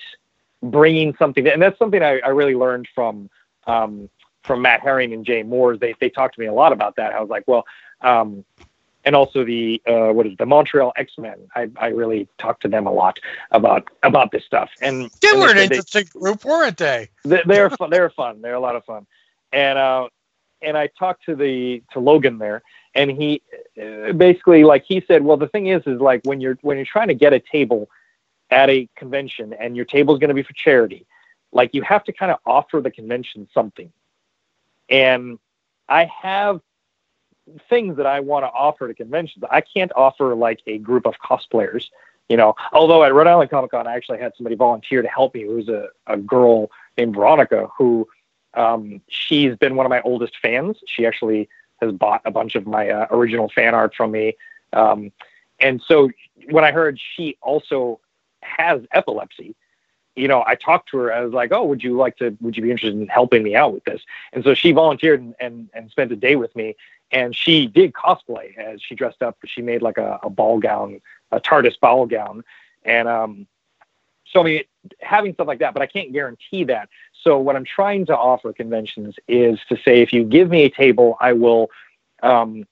bringing 0.63 1.15
something, 1.17 1.47
and 1.47 1.61
that's 1.61 1.77
something 1.77 2.01
I, 2.01 2.19
I 2.19 2.29
really 2.29 2.55
learned 2.55 2.87
from 2.93 3.29
um, 3.67 4.09
from 4.43 4.61
Matt 4.61 4.81
Herring 4.81 5.13
and 5.13 5.25
Jay 5.25 5.43
Moores. 5.43 5.79
They 5.79 5.93
they 5.99 6.09
talked 6.09 6.35
to 6.35 6.41
me 6.41 6.47
a 6.47 6.53
lot 6.53 6.71
about 6.71 6.95
that. 6.95 7.13
I 7.13 7.19
was 7.21 7.29
like, 7.29 7.43
well, 7.47 7.65
um, 8.01 8.43
and 9.04 9.16
also 9.16 9.43
the 9.43 9.82
uh, 9.88 10.10
what 10.14 10.26
is 10.28 10.34
it, 10.34 10.38
the 10.38 10.45
Montreal 10.45 10.93
X 10.95 11.14
Men. 11.18 11.38
I, 11.56 11.70
I 11.78 11.88
really 11.88 12.28
talked 12.38 12.62
to 12.64 12.68
them 12.68 12.88
a 12.88 12.91
lot 12.91 13.20
about 13.52 13.88
about 14.04 14.32
this 14.32 14.43
stuff, 14.45 14.70
and 14.82 15.10
They 15.22 15.30
and 15.30 15.39
were 15.39 15.49
an 15.49 15.58
said 15.58 15.70
they- 15.70 15.76
interesting 15.78 16.22
group, 16.22 16.45
weren't 16.45 16.78
they? 16.78 17.10
they, 17.24 17.41
they're 17.45 17.70
fun. 17.70 17.89
They're 17.89 18.10
fun. 18.10 18.41
They're 18.41 18.54
a 18.56 18.60
lot 18.60 18.76
of 18.76 18.86
fun. 18.86 19.06
And 19.52 19.78
uh, 19.78 20.10
and 20.62 20.78
I 20.78 20.88
talked 20.88 21.26
to 21.26 21.36
the 21.36 21.84
to 21.93 21.99
Logan 21.99 22.38
there, 22.38 22.62
and 22.95 23.10
he 23.12 23.41
uh, 23.82 24.12
basically 24.14 24.64
like 24.64 24.84
he 24.88 25.04
said, 25.08 25.24
well, 25.24 25.38
the 25.38 25.47
thing 25.47 25.68
is, 25.68 25.82
is 25.88 25.99
like 25.99 26.22
when 26.24 26.39
you're 26.39 26.58
when 26.62 26.78
you're 26.78 26.86
trying 26.86 27.08
to 27.10 27.16
get 27.16 27.34
a 27.34 27.39
table 27.39 27.89
at 28.49 28.70
a 28.70 28.88
convention, 28.95 29.54
and 29.54 29.76
your 29.76 29.86
table 29.86 30.14
is 30.14 30.20
going 30.20 30.28
to 30.30 30.34
be 30.36 30.43
for 30.43 30.54
charity, 30.54 31.06
like 31.52 31.74
you 31.74 31.82
have 31.82 32.04
to 32.04 32.12
kind 32.14 32.32
of 32.32 32.38
offer 32.45 32.82
the 32.82 32.91
convention 32.91 33.47
something. 33.54 33.91
And 34.89 35.39
I 35.88 36.04
have 36.22 36.60
things 37.70 37.97
that 37.97 38.06
I 38.06 38.20
want 38.20 38.43
to 38.45 38.49
offer 38.49 38.88
to 38.88 38.93
conventions. 38.93 39.43
I 39.49 39.62
can't 39.62 39.91
offer 39.95 40.36
like 40.36 40.62
a 40.68 40.78
group 40.78 41.06
of 41.06 41.16
cosplayers 41.24 41.89
you 42.32 42.38
know, 42.38 42.56
although 42.72 43.04
at 43.04 43.14
Rhode 43.14 43.28
Island 43.28 43.49
Comic 43.49 43.72
Con, 43.72 43.88
I 43.88 43.93
actually 43.93 44.20
had 44.20 44.32
somebody 44.38 44.56
volunteer 44.56 45.02
to 45.02 45.08
help 45.10 45.36
me. 45.36 45.41
Who 45.43 45.56
was 45.56 45.68
a, 45.68 45.89
a 46.08 46.16
girl 46.16 46.72
named 46.97 47.14
Veronica 47.14 47.68
who 47.78 48.08
um, 48.54 49.02
she's 49.10 49.58
been 49.58 49.76
one 49.76 49.86
of 49.86 49.89
my 49.89 49.99
oldest 50.04 50.38
fans. 50.41 50.78
She 50.88 51.06
actually 51.06 51.49
has 51.82 51.91
bought 51.91 52.22
a 52.24 52.32
bunch 52.32 52.56
of 52.56 52.66
my 52.66 52.89
uh, 52.89 53.08
original 53.12 53.49
fan 53.54 53.76
art 53.76 53.93
from 53.95 54.12
me. 54.12 54.38
Um, 54.72 55.12
and 55.60 55.82
so 55.86 56.10
when 56.49 56.64
I 56.64 56.72
heard 56.72 57.02
she 57.18 57.38
also 57.41 57.99
has 58.43 58.80
epilepsy, 58.93 59.54
you 60.16 60.28
know, 60.28 60.43
I 60.45 60.55
talked 60.55 60.89
to 60.89 60.97
her. 60.97 61.14
I 61.14 61.22
was 61.22 61.34
like, 61.34 61.51
"Oh, 61.51 61.66
would 61.66 61.84
you 61.84 61.95
like 61.95 62.18
to? 62.18 62.36
Would 62.41 62.57
you 62.57 62.64
be 62.64 62.72
interested 62.72 62.99
in 62.99 63.07
helping 63.07 63.43
me 63.43 63.55
out 63.55 63.74
with 63.74 63.84
this?" 63.86 64.01
And 64.34 64.43
so 64.43 64.53
she 64.53 64.72
volunteered 64.72 65.22
and 65.22 65.36
and, 65.39 65.70
and 65.74 65.89
spent 65.91 66.12
a 66.12 66.16
day 66.16 66.36
with 66.36 66.55
me. 66.55 66.76
And 67.14 67.36
she 67.36 67.68
did 67.68 67.91
cosplay 67.91 68.57
as 68.57 68.82
she 68.82 68.95
dressed 68.95 69.22
up. 69.22 69.38
She 69.45 69.62
made 69.62 69.82
like 69.82 69.97
a, 69.97 70.20
a 70.24 70.30
ball 70.30 70.59
gown, 70.59 71.01
a 71.32 71.41
TARDIS 71.41 71.80
ball 71.80 72.05
gown, 72.05 72.43
and 72.84 73.07
um, 73.07 73.47
so 74.26 74.41
I 74.41 74.43
mean, 74.43 74.64
having 74.99 75.34
stuff 75.34 75.47
like 75.47 75.59
that. 75.59 75.74
But 75.74 75.82
I 75.82 75.88
can't 75.88 76.12
guarantee 76.14 76.64
that. 76.66 76.89
So 77.24 77.38
what 77.38 77.55
I'm 77.55 77.66
trying 77.66 78.05
to 78.07 78.18
offer 78.18 78.53
conventions 78.53 79.16
is 79.28 79.59
to 79.70 79.78
say, 79.78 80.01
if 80.01 80.14
you 80.14 80.24
give 80.24 80.49
me 80.49 80.64
a 80.64 80.70
table, 80.70 81.18
I 81.20 81.34
will 81.34 81.70
um, 82.24 82.66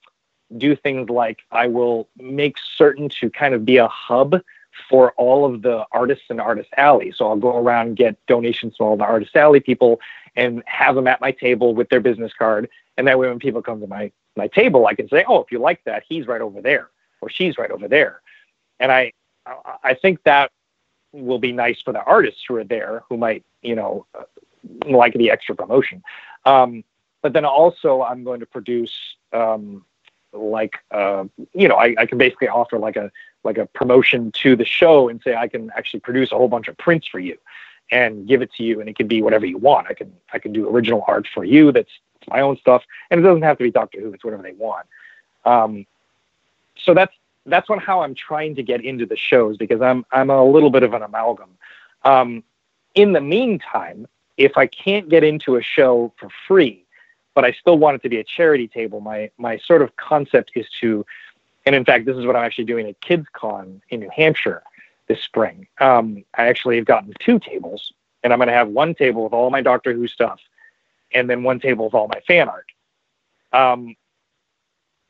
do 0.58 0.76
things 0.76 1.10
like 1.10 1.42
I 1.52 1.68
will 1.68 2.10
make 2.18 2.58
certain 2.76 3.10
to 3.22 3.30
kind 3.30 3.54
of 3.54 3.66
be 3.66 3.78
a 3.78 3.88
hub 3.88 4.42
for 4.90 5.12
all 5.14 5.46
of 5.46 5.62
the 5.62 5.86
artists 5.92 6.26
in 6.30 6.40
Artist 6.40 6.70
Alley. 6.78 7.12
So 7.16 7.28
I'll 7.28 7.36
go 7.38 7.58
around 7.58 7.88
and 7.88 7.96
get 7.98 8.26
donations 8.28 8.76
from 8.78 8.88
all 8.88 8.98
the 8.98 9.04
Artist 9.04 9.36
Alley 9.36 9.60
people 9.60 10.00
and 10.36 10.64
have 10.66 10.96
them 10.96 11.08
at 11.08 11.22
my 11.22 11.32
table 11.32 11.74
with 11.74 11.90
their 11.90 12.00
business 12.00 12.34
card. 12.34 12.70
And 12.98 13.08
that 13.08 13.18
way, 13.20 13.28
when 13.28 13.40
people 13.40 13.62
come 13.62 13.80
to 13.82 13.88
my 13.88 14.12
my 14.36 14.48
table, 14.48 14.88
I 14.88 14.94
can 14.94 15.10
say, 15.10 15.26
"Oh, 15.28 15.42
if 15.42 15.52
you 15.52 15.60
like 15.60 15.84
that, 15.86 16.04
he's 16.08 16.28
right 16.28 16.42
over 16.42 16.62
there, 16.62 16.90
or 17.22 17.30
she's 17.30 17.58
right 17.58 17.72
over 17.72 17.88
there." 17.88 18.22
And 18.80 18.92
I 18.92 19.14
I- 19.84 19.96
think 19.96 20.24
that 20.24 20.52
will 21.12 21.40
be 21.40 21.52
nice 21.52 21.82
for 21.82 21.92
the 21.92 22.04
artists 22.04 22.44
who 22.48 22.56
are 22.56 22.64
there 22.64 23.04
who 23.10 23.18
might 23.18 23.44
you 23.62 23.76
know 23.76 24.06
like 24.86 25.14
the 25.14 25.32
extra 25.32 25.56
promotion. 25.56 26.04
Um, 26.46 26.84
but 27.22 27.34
then 27.34 27.46
also, 27.46 28.02
I'm 28.02 28.24
going 28.24 28.40
to 28.40 28.46
produce 28.46 28.96
um, 29.34 29.86
like 30.34 30.78
uh, 30.92 31.26
you 31.54 31.68
know 31.68 31.76
I, 31.76 31.96
I 31.98 32.06
can 32.06 32.18
basically 32.18 32.48
offer 32.48 32.78
like 32.78 32.96
a 32.96 33.12
like 33.44 33.58
a 33.58 33.66
promotion 33.68 34.32
to 34.34 34.56
the 34.56 34.66
show 34.66 35.10
and 35.10 35.22
say 35.22 35.36
I 35.36 35.48
can 35.48 35.72
actually 35.76 36.02
produce 36.02 36.32
a 36.32 36.36
whole 36.36 36.48
bunch 36.48 36.68
of 36.68 36.78
prints 36.78 37.08
for 37.08 37.20
you 37.20 37.38
and 37.92 38.28
give 38.28 38.42
it 38.42 38.52
to 38.54 38.64
you 38.64 38.80
and 38.80 38.90
it 38.90 38.96
can 38.96 39.08
be 39.08 39.22
whatever 39.22 39.46
you 39.46 39.58
want. 39.58 39.88
I 39.90 39.94
can 39.94 40.14
I 40.34 40.40
can 40.40 40.54
do 40.54 40.70
original 40.70 41.04
art 41.08 41.28
for 41.34 41.44
you 41.44 41.72
that's 41.72 41.92
my 42.28 42.42
own 42.42 42.58
stuff 42.58 42.84
and 43.10 43.20
it 43.20 43.24
doesn't 43.24 43.44
have 43.44 43.58
to 43.58 43.64
be 43.64 43.72
Doctor 43.72 44.00
Who, 44.00 44.14
it's 44.14 44.24
whatever 44.24 44.44
they 44.44 44.54
want. 44.54 44.88
Um, 45.46 45.86
so 46.78 46.94
that's 46.94 47.14
that's 47.46 47.70
what 47.70 47.80
how 47.80 48.02
I'm 48.02 48.16
trying 48.16 48.56
to 48.56 48.64
get 48.64 48.84
into 48.84 49.06
the 49.06 49.18
shows 49.18 49.58
because 49.58 49.82
I'm 49.82 50.06
I'm 50.12 50.30
a 50.30 50.44
little 50.44 50.70
bit 50.70 50.84
of 50.84 50.94
an 50.94 51.02
amalgam. 51.02 51.50
Um, 52.04 52.44
in 52.96 53.14
the 53.14 53.22
meantime, 53.22 54.08
if 54.38 54.58
I 54.58 54.68
can't 54.68 55.10
get 55.10 55.24
into 55.24 55.56
a 55.56 55.62
show 55.62 56.14
for 56.18 56.30
free, 56.48 56.86
but 57.40 57.46
I 57.46 57.54
still 57.54 57.78
want 57.78 57.96
it 57.96 58.04
to 58.04 58.10
be 58.10 58.18
a 58.18 58.24
charity 58.26 58.68
table, 58.68 59.00
my 59.00 59.32
my 59.38 59.60
sort 59.60 59.82
of 59.82 59.96
concept 59.96 60.52
is 60.56 60.68
to, 60.82 61.06
and 61.66 61.74
in 61.74 61.86
fact, 61.86 62.06
this 62.06 62.18
is 62.18 62.26
what 62.26 62.36
I'm 62.36 62.44
actually 62.44 62.66
doing 62.66 62.86
at 62.86 63.00
Kids 63.00 63.28
Con 63.32 63.82
in 63.88 64.02
New 64.02 64.10
Hampshire 64.14 64.62
this 65.08 65.22
spring. 65.22 65.66
Um, 65.80 66.26
I 66.38 66.50
actually 66.50 66.76
have 66.76 66.84
gotten 66.84 67.14
two 67.18 67.40
tables, 67.40 67.94
and 68.26 68.34
I'm 68.34 68.40
going 68.40 68.50
to 68.50 68.54
have 68.54 68.68
one 68.68 68.94
table 68.94 69.24
with 69.24 69.32
all 69.32 69.50
my 69.52 69.62
Doctor 69.62 69.94
Who 69.94 70.06
stuff, 70.06 70.42
and 71.14 71.30
then 71.30 71.44
one 71.44 71.62
table 71.62 71.86
with 71.86 71.94
all 71.94 72.10
my 72.10 72.20
fan 72.28 72.50
art. 72.50 72.68
Um, 73.54 73.96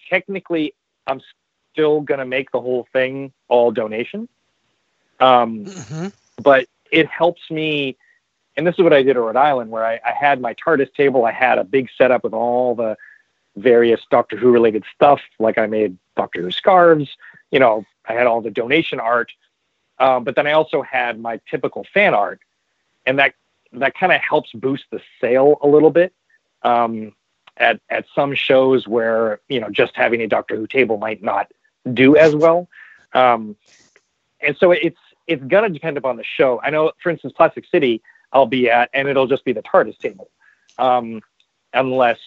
technically, 0.07 0.75
I'm 1.07 1.21
still 1.73 2.01
going 2.01 2.19
to 2.19 2.27
make 2.27 2.51
the 2.51 2.61
whole 2.61 2.87
thing 2.93 3.33
all 3.47 3.71
donation. 3.71 4.29
Um, 5.19 5.65
hmm 5.65 6.07
but 6.43 6.67
it 6.91 7.07
helps 7.07 7.49
me. 7.49 7.97
And 8.59 8.67
this 8.67 8.75
is 8.77 8.83
what 8.83 8.91
I 8.91 9.03
did 9.03 9.15
at 9.15 9.23
Rhode 9.23 9.37
Island, 9.37 9.71
where 9.71 9.85
I, 9.85 10.01
I 10.05 10.11
had 10.11 10.41
my 10.41 10.53
TARDIS 10.53 10.93
table. 10.93 11.23
I 11.23 11.31
had 11.31 11.57
a 11.57 11.63
big 11.63 11.87
setup 11.97 12.25
with 12.25 12.33
all 12.33 12.75
the 12.75 12.97
various 13.55 14.01
Doctor 14.11 14.35
Who 14.35 14.51
related 14.51 14.83
stuff. 14.93 15.21
Like 15.39 15.57
I 15.57 15.65
made 15.65 15.97
Doctor 16.17 16.41
Who 16.41 16.51
scarves. 16.51 17.07
You 17.51 17.59
know, 17.59 17.85
I 18.09 18.11
had 18.11 18.27
all 18.27 18.41
the 18.41 18.51
donation 18.51 18.99
art. 18.99 19.31
Um, 19.97 20.25
but 20.25 20.35
then 20.35 20.45
I 20.45 20.51
also 20.51 20.81
had 20.81 21.21
my 21.21 21.39
typical 21.49 21.85
fan 21.93 22.13
art, 22.13 22.41
and 23.05 23.17
that 23.17 23.33
that 23.71 23.95
kind 23.95 24.11
of 24.11 24.19
helps 24.19 24.51
boost 24.51 24.83
the 24.91 24.99
sale 25.21 25.57
a 25.61 25.67
little 25.67 25.91
bit. 25.91 26.13
Um, 26.61 27.13
at 27.55 27.79
at 27.89 28.07
some 28.13 28.35
shows 28.35 28.89
where 28.89 29.39
you 29.47 29.61
know 29.61 29.69
just 29.69 29.95
having 29.95 30.19
a 30.19 30.27
Doctor 30.27 30.57
Who 30.57 30.67
table 30.67 30.97
might 30.97 31.23
not 31.23 31.49
do 31.93 32.17
as 32.17 32.35
well. 32.35 32.67
Um, 33.13 33.55
and 34.41 34.57
so 34.57 34.71
it's 34.71 34.99
it's 35.27 35.43
gonna 35.45 35.69
depend 35.69 35.97
upon 35.97 36.17
the 36.17 36.25
show. 36.25 36.59
I 36.61 36.71
know, 36.71 36.91
for 37.01 37.09
instance, 37.09 37.31
Plastic 37.37 37.65
City, 37.65 38.01
I'll 38.31 38.45
be 38.45 38.69
at, 38.69 38.89
and 38.93 39.07
it'll 39.07 39.27
just 39.27 39.45
be 39.45 39.53
the 39.53 39.63
TARDIS 39.63 39.97
table, 39.97 40.29
um, 40.77 41.21
unless 41.73 42.19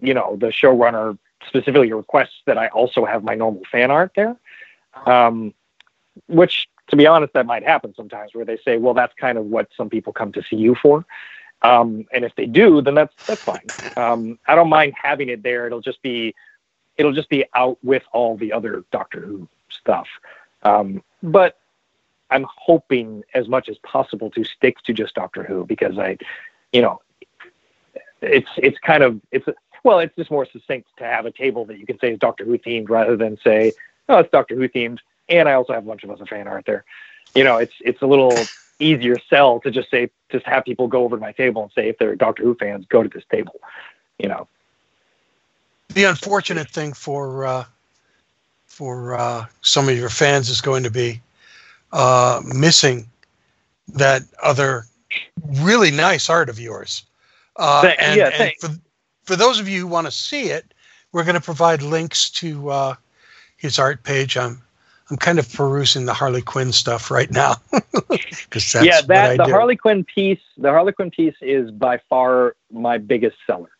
you 0.00 0.14
know 0.14 0.36
the 0.36 0.48
showrunner 0.48 1.18
specifically 1.46 1.92
requests 1.92 2.42
that 2.46 2.58
I 2.58 2.68
also 2.68 3.04
have 3.04 3.24
my 3.24 3.34
normal 3.34 3.62
fan 3.70 3.90
art 3.90 4.12
there. 4.16 4.36
Um, 5.04 5.52
which, 6.28 6.68
to 6.88 6.96
be 6.96 7.06
honest, 7.06 7.34
that 7.34 7.46
might 7.46 7.62
happen 7.62 7.94
sometimes, 7.94 8.34
where 8.34 8.44
they 8.44 8.58
say, 8.58 8.78
"Well, 8.78 8.94
that's 8.94 9.14
kind 9.14 9.38
of 9.38 9.46
what 9.46 9.68
some 9.76 9.90
people 9.90 10.12
come 10.12 10.32
to 10.32 10.42
see 10.42 10.56
you 10.56 10.74
for." 10.74 11.04
Um, 11.62 12.06
and 12.12 12.24
if 12.24 12.34
they 12.36 12.46
do, 12.46 12.80
then 12.82 12.94
that's 12.94 13.14
that's 13.26 13.42
fine. 13.42 13.66
Um, 13.96 14.38
I 14.46 14.54
don't 14.54 14.68
mind 14.68 14.94
having 15.00 15.28
it 15.28 15.42
there. 15.42 15.66
It'll 15.66 15.80
just 15.80 16.02
be 16.02 16.34
it'll 16.96 17.12
just 17.12 17.28
be 17.28 17.44
out 17.54 17.78
with 17.82 18.02
all 18.12 18.36
the 18.36 18.52
other 18.52 18.84
Doctor 18.90 19.20
Who 19.20 19.48
stuff. 19.68 20.08
Um, 20.62 21.02
but 21.22 21.58
I'm 22.30 22.46
hoping 22.56 23.22
as 23.34 23.48
much 23.48 23.68
as 23.68 23.78
possible 23.78 24.30
to 24.30 24.44
stick 24.44 24.82
to 24.84 24.92
just 24.92 25.14
Doctor 25.14 25.42
Who 25.44 25.64
because 25.64 25.98
I, 25.98 26.18
you 26.72 26.82
know, 26.82 27.00
it's 28.20 28.50
it's 28.56 28.78
kind 28.78 29.02
of 29.02 29.20
it's 29.30 29.46
well, 29.84 30.00
it's 30.00 30.14
just 30.16 30.30
more 30.30 30.46
succinct 30.46 30.88
to 30.98 31.04
have 31.04 31.26
a 31.26 31.30
table 31.30 31.64
that 31.66 31.78
you 31.78 31.86
can 31.86 31.98
say 32.00 32.12
is 32.12 32.18
Doctor 32.18 32.44
Who 32.44 32.58
themed 32.58 32.88
rather 32.88 33.16
than 33.16 33.38
say, 33.44 33.72
oh, 34.08 34.18
it's 34.18 34.30
Doctor 34.30 34.56
Who 34.56 34.68
themed, 34.68 34.98
and 35.28 35.48
I 35.48 35.52
also 35.52 35.72
have 35.72 35.84
a 35.84 35.86
bunch 35.86 36.02
of 36.02 36.10
other 36.10 36.26
fan 36.26 36.48
art 36.48 36.64
there. 36.66 36.84
You 37.34 37.44
know, 37.44 37.58
it's 37.58 37.74
it's 37.80 38.02
a 38.02 38.06
little 38.06 38.36
easier 38.78 39.16
sell 39.30 39.60
to 39.60 39.70
just 39.70 39.90
say 39.90 40.10
just 40.30 40.44
have 40.46 40.64
people 40.64 40.88
go 40.88 41.04
over 41.04 41.16
to 41.16 41.20
my 41.20 41.32
table 41.32 41.62
and 41.62 41.72
say 41.72 41.88
if 41.88 41.98
they're 41.98 42.16
Doctor 42.16 42.42
Who 42.42 42.54
fans, 42.54 42.86
go 42.88 43.02
to 43.02 43.08
this 43.08 43.24
table. 43.30 43.60
You 44.18 44.28
know, 44.28 44.48
The 45.94 46.04
unfortunate 46.04 46.68
thing 46.68 46.92
for 46.92 47.44
uh, 47.44 47.64
for 48.66 49.14
uh, 49.14 49.46
some 49.62 49.88
of 49.88 49.96
your 49.96 50.08
fans 50.08 50.48
is 50.48 50.60
going 50.60 50.82
to 50.82 50.90
be 50.90 51.20
uh, 51.96 52.42
missing 52.44 53.08
that 53.88 54.22
other 54.42 54.84
really 55.54 55.90
nice 55.90 56.28
art 56.28 56.50
of 56.50 56.60
yours. 56.60 57.04
Uh, 57.56 57.90
and 57.98 58.18
yeah, 58.18 58.28
and 58.38 58.52
for, 58.60 58.68
for 59.24 59.34
those 59.34 59.58
of 59.58 59.66
you 59.66 59.80
who 59.80 59.86
want 59.86 60.06
to 60.06 60.10
see 60.10 60.50
it, 60.50 60.74
we're 61.12 61.24
going 61.24 61.34
to 61.34 61.40
provide 61.40 61.80
links 61.80 62.28
to 62.28 62.68
uh, 62.68 62.94
his 63.56 63.78
art 63.78 64.02
page. 64.02 64.36
I'm 64.36 64.60
I'm 65.10 65.16
kind 65.16 65.38
of 65.38 65.50
perusing 65.50 66.04
the 66.04 66.12
Harley 66.12 66.42
Quinn 66.42 66.70
stuff 66.70 67.10
right 67.10 67.30
now 67.30 67.54
because 68.10 68.72
that's 68.72 68.84
yeah, 68.84 69.00
that 69.00 69.38
the 69.38 69.44
do. 69.44 69.52
Harley 69.52 69.76
Quinn 69.76 70.04
piece, 70.04 70.40
the 70.58 70.68
Harley 70.68 70.92
Quinn 70.92 71.10
piece 71.10 71.36
is 71.40 71.70
by 71.70 71.98
far 72.10 72.56
my 72.70 72.98
biggest 72.98 73.38
seller. 73.46 73.70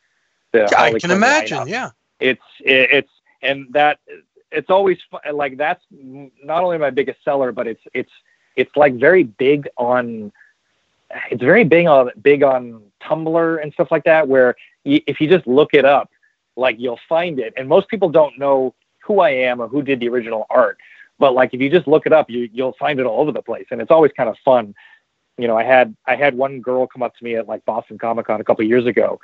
I 0.54 0.92
can 0.92 1.00
Quinn 1.00 1.10
imagine. 1.10 1.58
lineup. 1.58 1.68
Yeah. 1.68 1.90
it's 2.18 2.40
it's 2.60 3.10
and 3.42 3.66
that 3.74 3.98
it's 4.56 4.70
always 4.70 4.98
like 5.32 5.56
that's 5.56 5.84
not 5.90 6.64
only 6.64 6.78
my 6.78 6.90
biggest 6.90 7.22
seller 7.22 7.52
but 7.52 7.66
it's 7.66 7.82
it's 7.94 8.10
it's 8.56 8.74
like 8.74 8.94
very 8.94 9.22
big 9.22 9.68
on 9.76 10.32
it's 11.30 11.42
very 11.42 11.62
big 11.62 11.86
on 11.86 12.10
big 12.22 12.42
on 12.42 12.82
tumblr 13.02 13.62
and 13.62 13.72
stuff 13.74 13.88
like 13.90 14.04
that 14.04 14.26
where 14.26 14.56
if 14.84 15.20
you 15.20 15.28
just 15.28 15.46
look 15.46 15.74
it 15.74 15.84
up 15.84 16.10
like 16.56 16.76
you'll 16.78 17.00
find 17.08 17.38
it. 17.38 17.52
And 17.56 17.68
most 17.68 17.88
people 17.88 18.08
don't 18.08 18.38
know 18.38 18.74
who 19.04 19.20
i 19.20 19.30
am 19.30 19.60
or 19.60 19.68
who 19.68 19.82
did 19.82 20.00
the 20.00 20.08
original 20.08 20.46
art. 20.50 20.78
But 21.18 21.34
like 21.34 21.54
if 21.54 21.60
you 21.60 21.70
just 21.70 21.86
look 21.86 22.06
it 22.06 22.12
up 22.12 22.30
you 22.30 22.48
you'll 22.52 22.76
find 22.78 22.98
it 22.98 23.06
all 23.06 23.20
over 23.20 23.32
the 23.32 23.42
place. 23.42 23.66
And 23.70 23.80
it's 23.80 23.90
always 23.90 24.12
kind 24.16 24.28
of 24.28 24.36
fun. 24.44 24.74
You 25.38 25.46
know 25.48 25.56
i 25.56 25.64
had 25.64 25.94
i 26.06 26.16
had 26.16 26.34
one 26.34 26.60
girl 26.60 26.86
come 26.86 27.02
up 27.02 27.14
to 27.16 27.24
me 27.24 27.36
at 27.36 27.46
like 27.46 27.62
boston 27.66 27.98
comic 27.98 28.26
con 28.26 28.40
a 28.40 28.44
couple 28.44 28.64
years 28.64 28.86
ago 28.86 29.20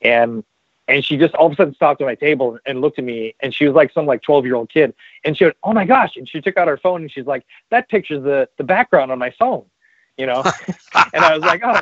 and 0.00 0.44
And 0.88 1.04
she 1.04 1.16
just 1.16 1.34
all 1.34 1.46
of 1.46 1.52
a 1.52 1.56
sudden 1.56 1.74
stopped 1.74 2.00
at 2.00 2.04
my 2.04 2.14
table 2.14 2.58
and 2.64 2.80
looked 2.80 2.98
at 2.98 3.04
me, 3.04 3.34
and 3.40 3.52
she 3.52 3.66
was 3.66 3.74
like 3.74 3.92
some 3.92 4.06
like 4.06 4.22
12 4.22 4.46
year 4.46 4.54
old 4.54 4.70
kid, 4.70 4.94
and 5.24 5.36
she 5.36 5.44
went, 5.44 5.56
"Oh 5.64 5.72
my 5.72 5.84
gosh!" 5.84 6.16
And 6.16 6.28
she 6.28 6.40
took 6.40 6.56
out 6.56 6.68
her 6.68 6.76
phone 6.76 7.02
and 7.02 7.10
she's 7.10 7.26
like, 7.26 7.44
"That 7.70 7.88
picture's 7.88 8.22
the 8.22 8.48
the 8.56 8.64
background 8.64 9.10
on 9.10 9.18
my 9.18 9.30
phone," 9.30 9.64
you 10.16 10.26
know. 10.26 10.44
and 11.12 11.24
I 11.24 11.34
was 11.34 11.42
like, 11.42 11.62
"Oh, 11.64 11.80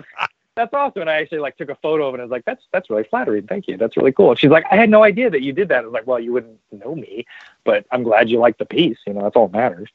that's 0.56 0.72
awesome!" 0.72 1.02
And 1.02 1.10
I 1.10 1.16
actually 1.16 1.40
like 1.40 1.56
took 1.58 1.68
a 1.68 1.74
photo 1.76 2.08
of 2.08 2.14
it, 2.14 2.16
and 2.16 2.22
I 2.22 2.24
was 2.24 2.30
like, 2.30 2.46
"That's 2.46 2.62
that's 2.72 2.88
really 2.88 3.04
flattering. 3.04 3.46
Thank 3.46 3.68
you. 3.68 3.76
That's 3.76 3.96
really 3.96 4.12
cool." 4.12 4.30
And 4.30 4.38
she's 4.38 4.50
like, 4.50 4.64
"I 4.70 4.76
had 4.76 4.88
no 4.88 5.02
idea 5.02 5.28
that 5.28 5.42
you 5.42 5.52
did 5.52 5.68
that." 5.68 5.82
I 5.82 5.86
was 5.86 5.92
like, 5.92 6.06
"Well, 6.06 6.20
you 6.20 6.32
wouldn't 6.32 6.58
know 6.72 6.94
me, 6.94 7.26
but 7.64 7.84
I'm 7.90 8.04
glad 8.04 8.30
you 8.30 8.38
like 8.38 8.56
the 8.56 8.64
piece. 8.64 8.98
You 9.06 9.12
know, 9.12 9.22
that's 9.22 9.36
all 9.36 9.48
that 9.48 9.56
matters." 9.58 9.90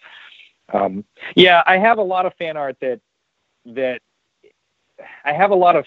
Um, 0.73 1.03
yeah, 1.35 1.63
I 1.65 1.77
have 1.77 1.97
a 1.97 2.03
lot 2.03 2.25
of 2.25 2.33
fan 2.35 2.57
art 2.57 2.77
that 2.81 2.99
that 3.65 4.01
I 5.25 5.33
have 5.33 5.51
a 5.51 5.55
lot 5.55 5.75
of 5.75 5.85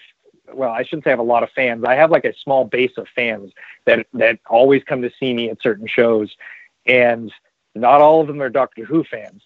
well, 0.51 0.71
I 0.71 0.83
shouldn't 0.83 1.03
say 1.03 1.11
I 1.11 1.13
have 1.13 1.19
a 1.19 1.23
lot 1.23 1.43
of 1.43 1.49
fans. 1.51 1.83
I 1.83 1.95
have 1.95 2.11
like 2.11 2.25
a 2.25 2.33
small 2.37 2.65
base 2.65 2.91
of 2.97 3.07
fans 3.15 3.51
that 3.85 4.05
that 4.13 4.39
always 4.49 4.83
come 4.83 5.01
to 5.01 5.11
see 5.19 5.33
me 5.33 5.49
at 5.49 5.61
certain 5.61 5.87
shows, 5.87 6.35
and 6.85 7.31
not 7.75 8.01
all 8.01 8.21
of 8.21 8.27
them 8.27 8.41
are 8.41 8.49
Doctor 8.49 8.85
Who 8.85 9.03
fans, 9.03 9.41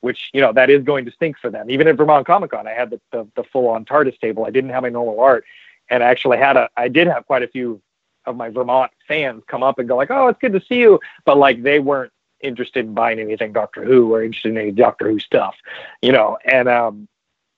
which 0.00 0.30
you 0.32 0.40
know 0.40 0.52
that 0.52 0.70
is 0.70 0.82
going 0.82 1.04
to 1.04 1.12
stink 1.12 1.38
for 1.38 1.50
them. 1.50 1.70
Even 1.70 1.86
at 1.86 1.96
Vermont 1.96 2.26
Comic 2.26 2.50
Con, 2.50 2.66
I 2.66 2.72
had 2.72 2.90
the, 2.90 3.00
the, 3.12 3.26
the 3.36 3.44
full 3.44 3.68
on 3.68 3.84
TARDIS 3.84 4.18
table. 4.18 4.44
I 4.44 4.50
didn't 4.50 4.70
have 4.70 4.82
my 4.82 4.88
normal 4.88 5.20
art, 5.20 5.44
and 5.88 6.02
I 6.02 6.08
actually 6.08 6.38
had 6.38 6.56
a 6.56 6.68
I 6.76 6.88
did 6.88 7.06
have 7.06 7.26
quite 7.26 7.42
a 7.42 7.48
few 7.48 7.80
of 8.26 8.36
my 8.36 8.50
Vermont 8.50 8.90
fans 9.08 9.42
come 9.46 9.62
up 9.62 9.78
and 9.78 9.88
go 9.88 9.96
like, 9.96 10.10
"Oh, 10.10 10.28
it's 10.28 10.40
good 10.40 10.52
to 10.52 10.62
see 10.68 10.80
you," 10.80 11.00
but 11.24 11.38
like 11.38 11.62
they 11.62 11.78
weren't 11.78 12.12
interested 12.40 12.86
in 12.86 12.94
buying 12.94 13.20
anything 13.20 13.52
Doctor 13.52 13.84
Who 13.84 14.12
or 14.12 14.22
interested 14.22 14.50
in 14.50 14.58
any 14.58 14.72
Doctor 14.72 15.10
Who 15.10 15.18
stuff, 15.18 15.54
you 16.02 16.12
know, 16.12 16.38
and 16.44 16.68
um, 16.68 17.08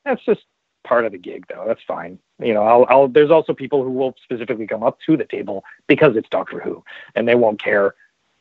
that's 0.04 0.24
just 0.24 0.42
part 0.84 1.04
of 1.04 1.12
the 1.12 1.18
gig 1.18 1.46
though. 1.48 1.64
That's 1.66 1.82
fine. 1.86 2.18
You 2.38 2.54
know, 2.54 2.62
I'll, 2.64 2.86
I'll, 2.88 3.08
there's 3.08 3.30
also 3.30 3.54
people 3.54 3.82
who 3.82 3.90
will 3.90 4.14
specifically 4.22 4.66
come 4.66 4.82
up 4.82 4.98
to 5.06 5.16
the 5.16 5.24
table 5.24 5.64
because 5.86 6.16
it's 6.16 6.28
Doctor 6.28 6.60
Who 6.60 6.84
and 7.14 7.26
they 7.28 7.34
won't 7.34 7.62
care 7.62 7.94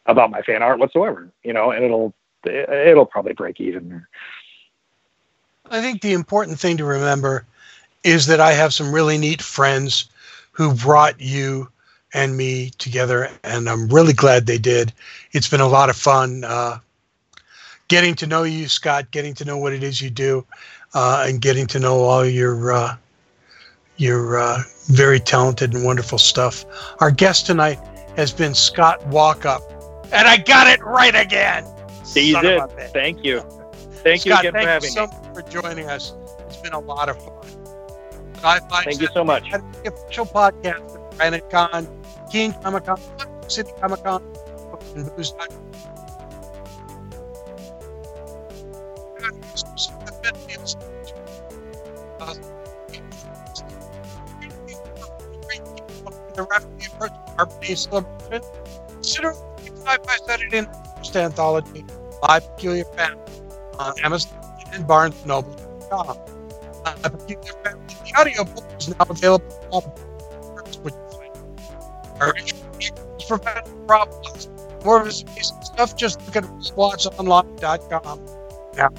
about 0.05 0.31
my 0.31 0.41
fan 0.41 0.63
art 0.63 0.79
whatsoever, 0.79 1.31
you 1.43 1.53
know, 1.53 1.71
and 1.71 1.83
it'll, 1.85 2.13
it'll 2.45 3.05
probably 3.05 3.33
break 3.33 3.59
even. 3.61 4.05
I 5.69 5.81
think 5.81 6.01
the 6.01 6.13
important 6.13 6.59
thing 6.59 6.77
to 6.77 6.85
remember 6.85 7.45
is 8.03 8.25
that 8.27 8.39
I 8.39 8.53
have 8.53 8.73
some 8.73 8.93
really 8.93 9.17
neat 9.17 9.41
friends 9.41 10.09
who 10.51 10.73
brought 10.73 11.21
you 11.21 11.69
and 12.13 12.35
me 12.35 12.71
together, 12.77 13.29
and 13.43 13.69
I'm 13.69 13.87
really 13.87 14.13
glad 14.13 14.45
they 14.45 14.57
did. 14.57 14.91
It's 15.31 15.47
been 15.47 15.61
a 15.61 15.67
lot 15.67 15.89
of 15.89 15.95
fun 15.95 16.43
uh, 16.43 16.79
getting 17.91 18.15
to 18.15 18.25
know 18.25 18.43
you, 18.43 18.69
Scott, 18.69 19.11
getting 19.11 19.33
to 19.33 19.43
know 19.43 19.57
what 19.57 19.73
it 19.73 19.83
is 19.83 20.01
you 20.01 20.09
do, 20.09 20.45
uh, 20.93 21.25
and 21.27 21.41
getting 21.41 21.67
to 21.67 21.77
know 21.77 21.99
all 21.99 22.25
your 22.25 22.71
uh, 22.71 22.95
your 23.97 24.39
uh, 24.39 24.63
very 24.87 25.19
talented 25.19 25.73
and 25.73 25.83
wonderful 25.83 26.17
stuff. 26.17 26.65
Our 27.01 27.11
guest 27.11 27.45
tonight 27.45 27.79
has 28.15 28.31
been 28.31 28.55
Scott 28.55 29.01
Wauchope, 29.09 29.61
and 30.13 30.25
I 30.25 30.37
got 30.37 30.67
it 30.67 30.81
right 30.83 31.13
again. 31.13 31.67
See 32.05 32.29
You 32.29 32.41
did. 32.41 32.59
of 32.59 32.71
a 32.71 32.73
bitch. 32.75 32.93
Thank 32.93 33.25
you. 33.25 33.41
Thank 34.03 34.25
you 34.25 34.31
Scott, 34.31 34.45
again 34.45 34.53
for 34.53 34.59
thank 34.59 34.69
having 34.69 34.89
you 34.89 34.95
so 34.95 35.07
me. 35.07 35.13
much 35.13 35.35
for 35.35 35.61
joining 35.61 35.89
us. 35.89 36.13
It's 36.47 36.57
been 36.57 36.73
a 36.73 36.79
lot 36.79 37.09
of 37.09 37.21
fun. 37.21 37.43
Sci-Fi 38.35 38.83
Thank 38.85 39.01
you 39.01 39.09
so 39.13 39.23
much. 39.25 39.51
The 39.51 39.93
official 39.93 40.25
podcast 40.25 40.95
of 40.95 41.11
Planet 41.11 41.47
Con, 41.49 41.87
King 42.31 42.53
Comic 42.63 42.85
Con, 42.85 42.99
City 43.49 43.69
Comic 43.81 44.01
Con, 44.03 44.23
and 44.95 45.13
Booze 45.15 45.33
The 56.35 56.43
rapidly 56.43 56.85
approaching. 56.85 57.17
Consider 58.87 59.33
Sci-Fi 59.33 60.15
Saturday 60.25 60.67
First 60.97 61.15
Anthology 61.15 61.85
by 62.21 62.39
Peculiar 62.39 62.85
Family 62.85 63.21
on 63.79 63.93
Amazon 64.03 64.39
and 64.73 64.85
BarnesandNoble.com. 64.85 66.17
Uh, 66.85 67.09
Peculiar 67.09 67.53
Family, 67.63 67.85
the 68.05 68.19
audiobook 68.19 68.63
is 68.79 68.87
now 68.89 69.05
available 69.09 69.67
on 69.71 69.81
which 70.83 72.53
for 73.27 73.37
family 73.37 73.71
problems. 73.87 74.49
More 74.83 74.99
of 75.01 75.05
his 75.05 75.23
stuff, 75.63 75.95
just 75.95 76.25
look 76.25 76.35
at. 76.35 76.43
Now, 78.77 78.89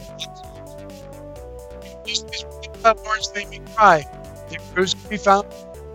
these 2.04 2.24
platforms 2.74 3.32
make 3.34 3.48
me 3.50 3.60
cry. 3.74 4.04
The 4.48 4.56
can 4.74 5.10
be 5.10 5.16
found 5.16 5.46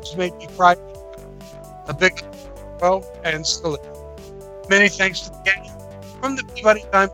to 0.03 0.17
make 0.17 0.35
me 0.37 0.47
cry. 0.55 0.75
A 1.87 1.93
big 1.93 2.21
pro 2.79 3.03
and 3.23 3.45
still 3.45 3.77
many 4.69 4.89
thanks 4.89 5.21
to 5.21 5.29
the 5.29 5.41
gang 5.45 5.71
from 6.19 6.35
the 6.35 6.43
Peabody 6.55 6.83
Time, 6.91 7.09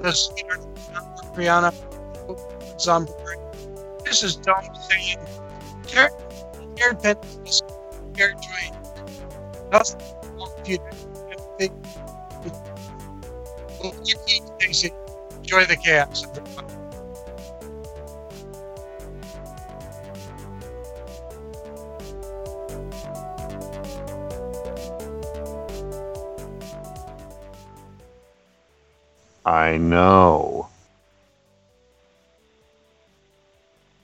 the 0.00 0.12
sweetheart 0.12 0.60
Brianna 1.34 1.74
Zombie. 2.80 3.12
This 4.04 4.22
is 4.22 4.36
Dom 4.36 4.64
saying, 4.88 5.18
Jared, 5.86 6.12
Penn, 7.02 7.16
Jared 8.14 8.36
Joy, 8.40 8.70
nothing 9.70 10.00
you. 10.66 10.78
Everything. 11.58 11.84
Well, 13.82 13.94
Stacy. 14.02 14.92
Enjoy 15.44 15.66
the 15.66 15.76
chaos. 15.76 16.24
I 29.44 29.76
know. 29.76 30.70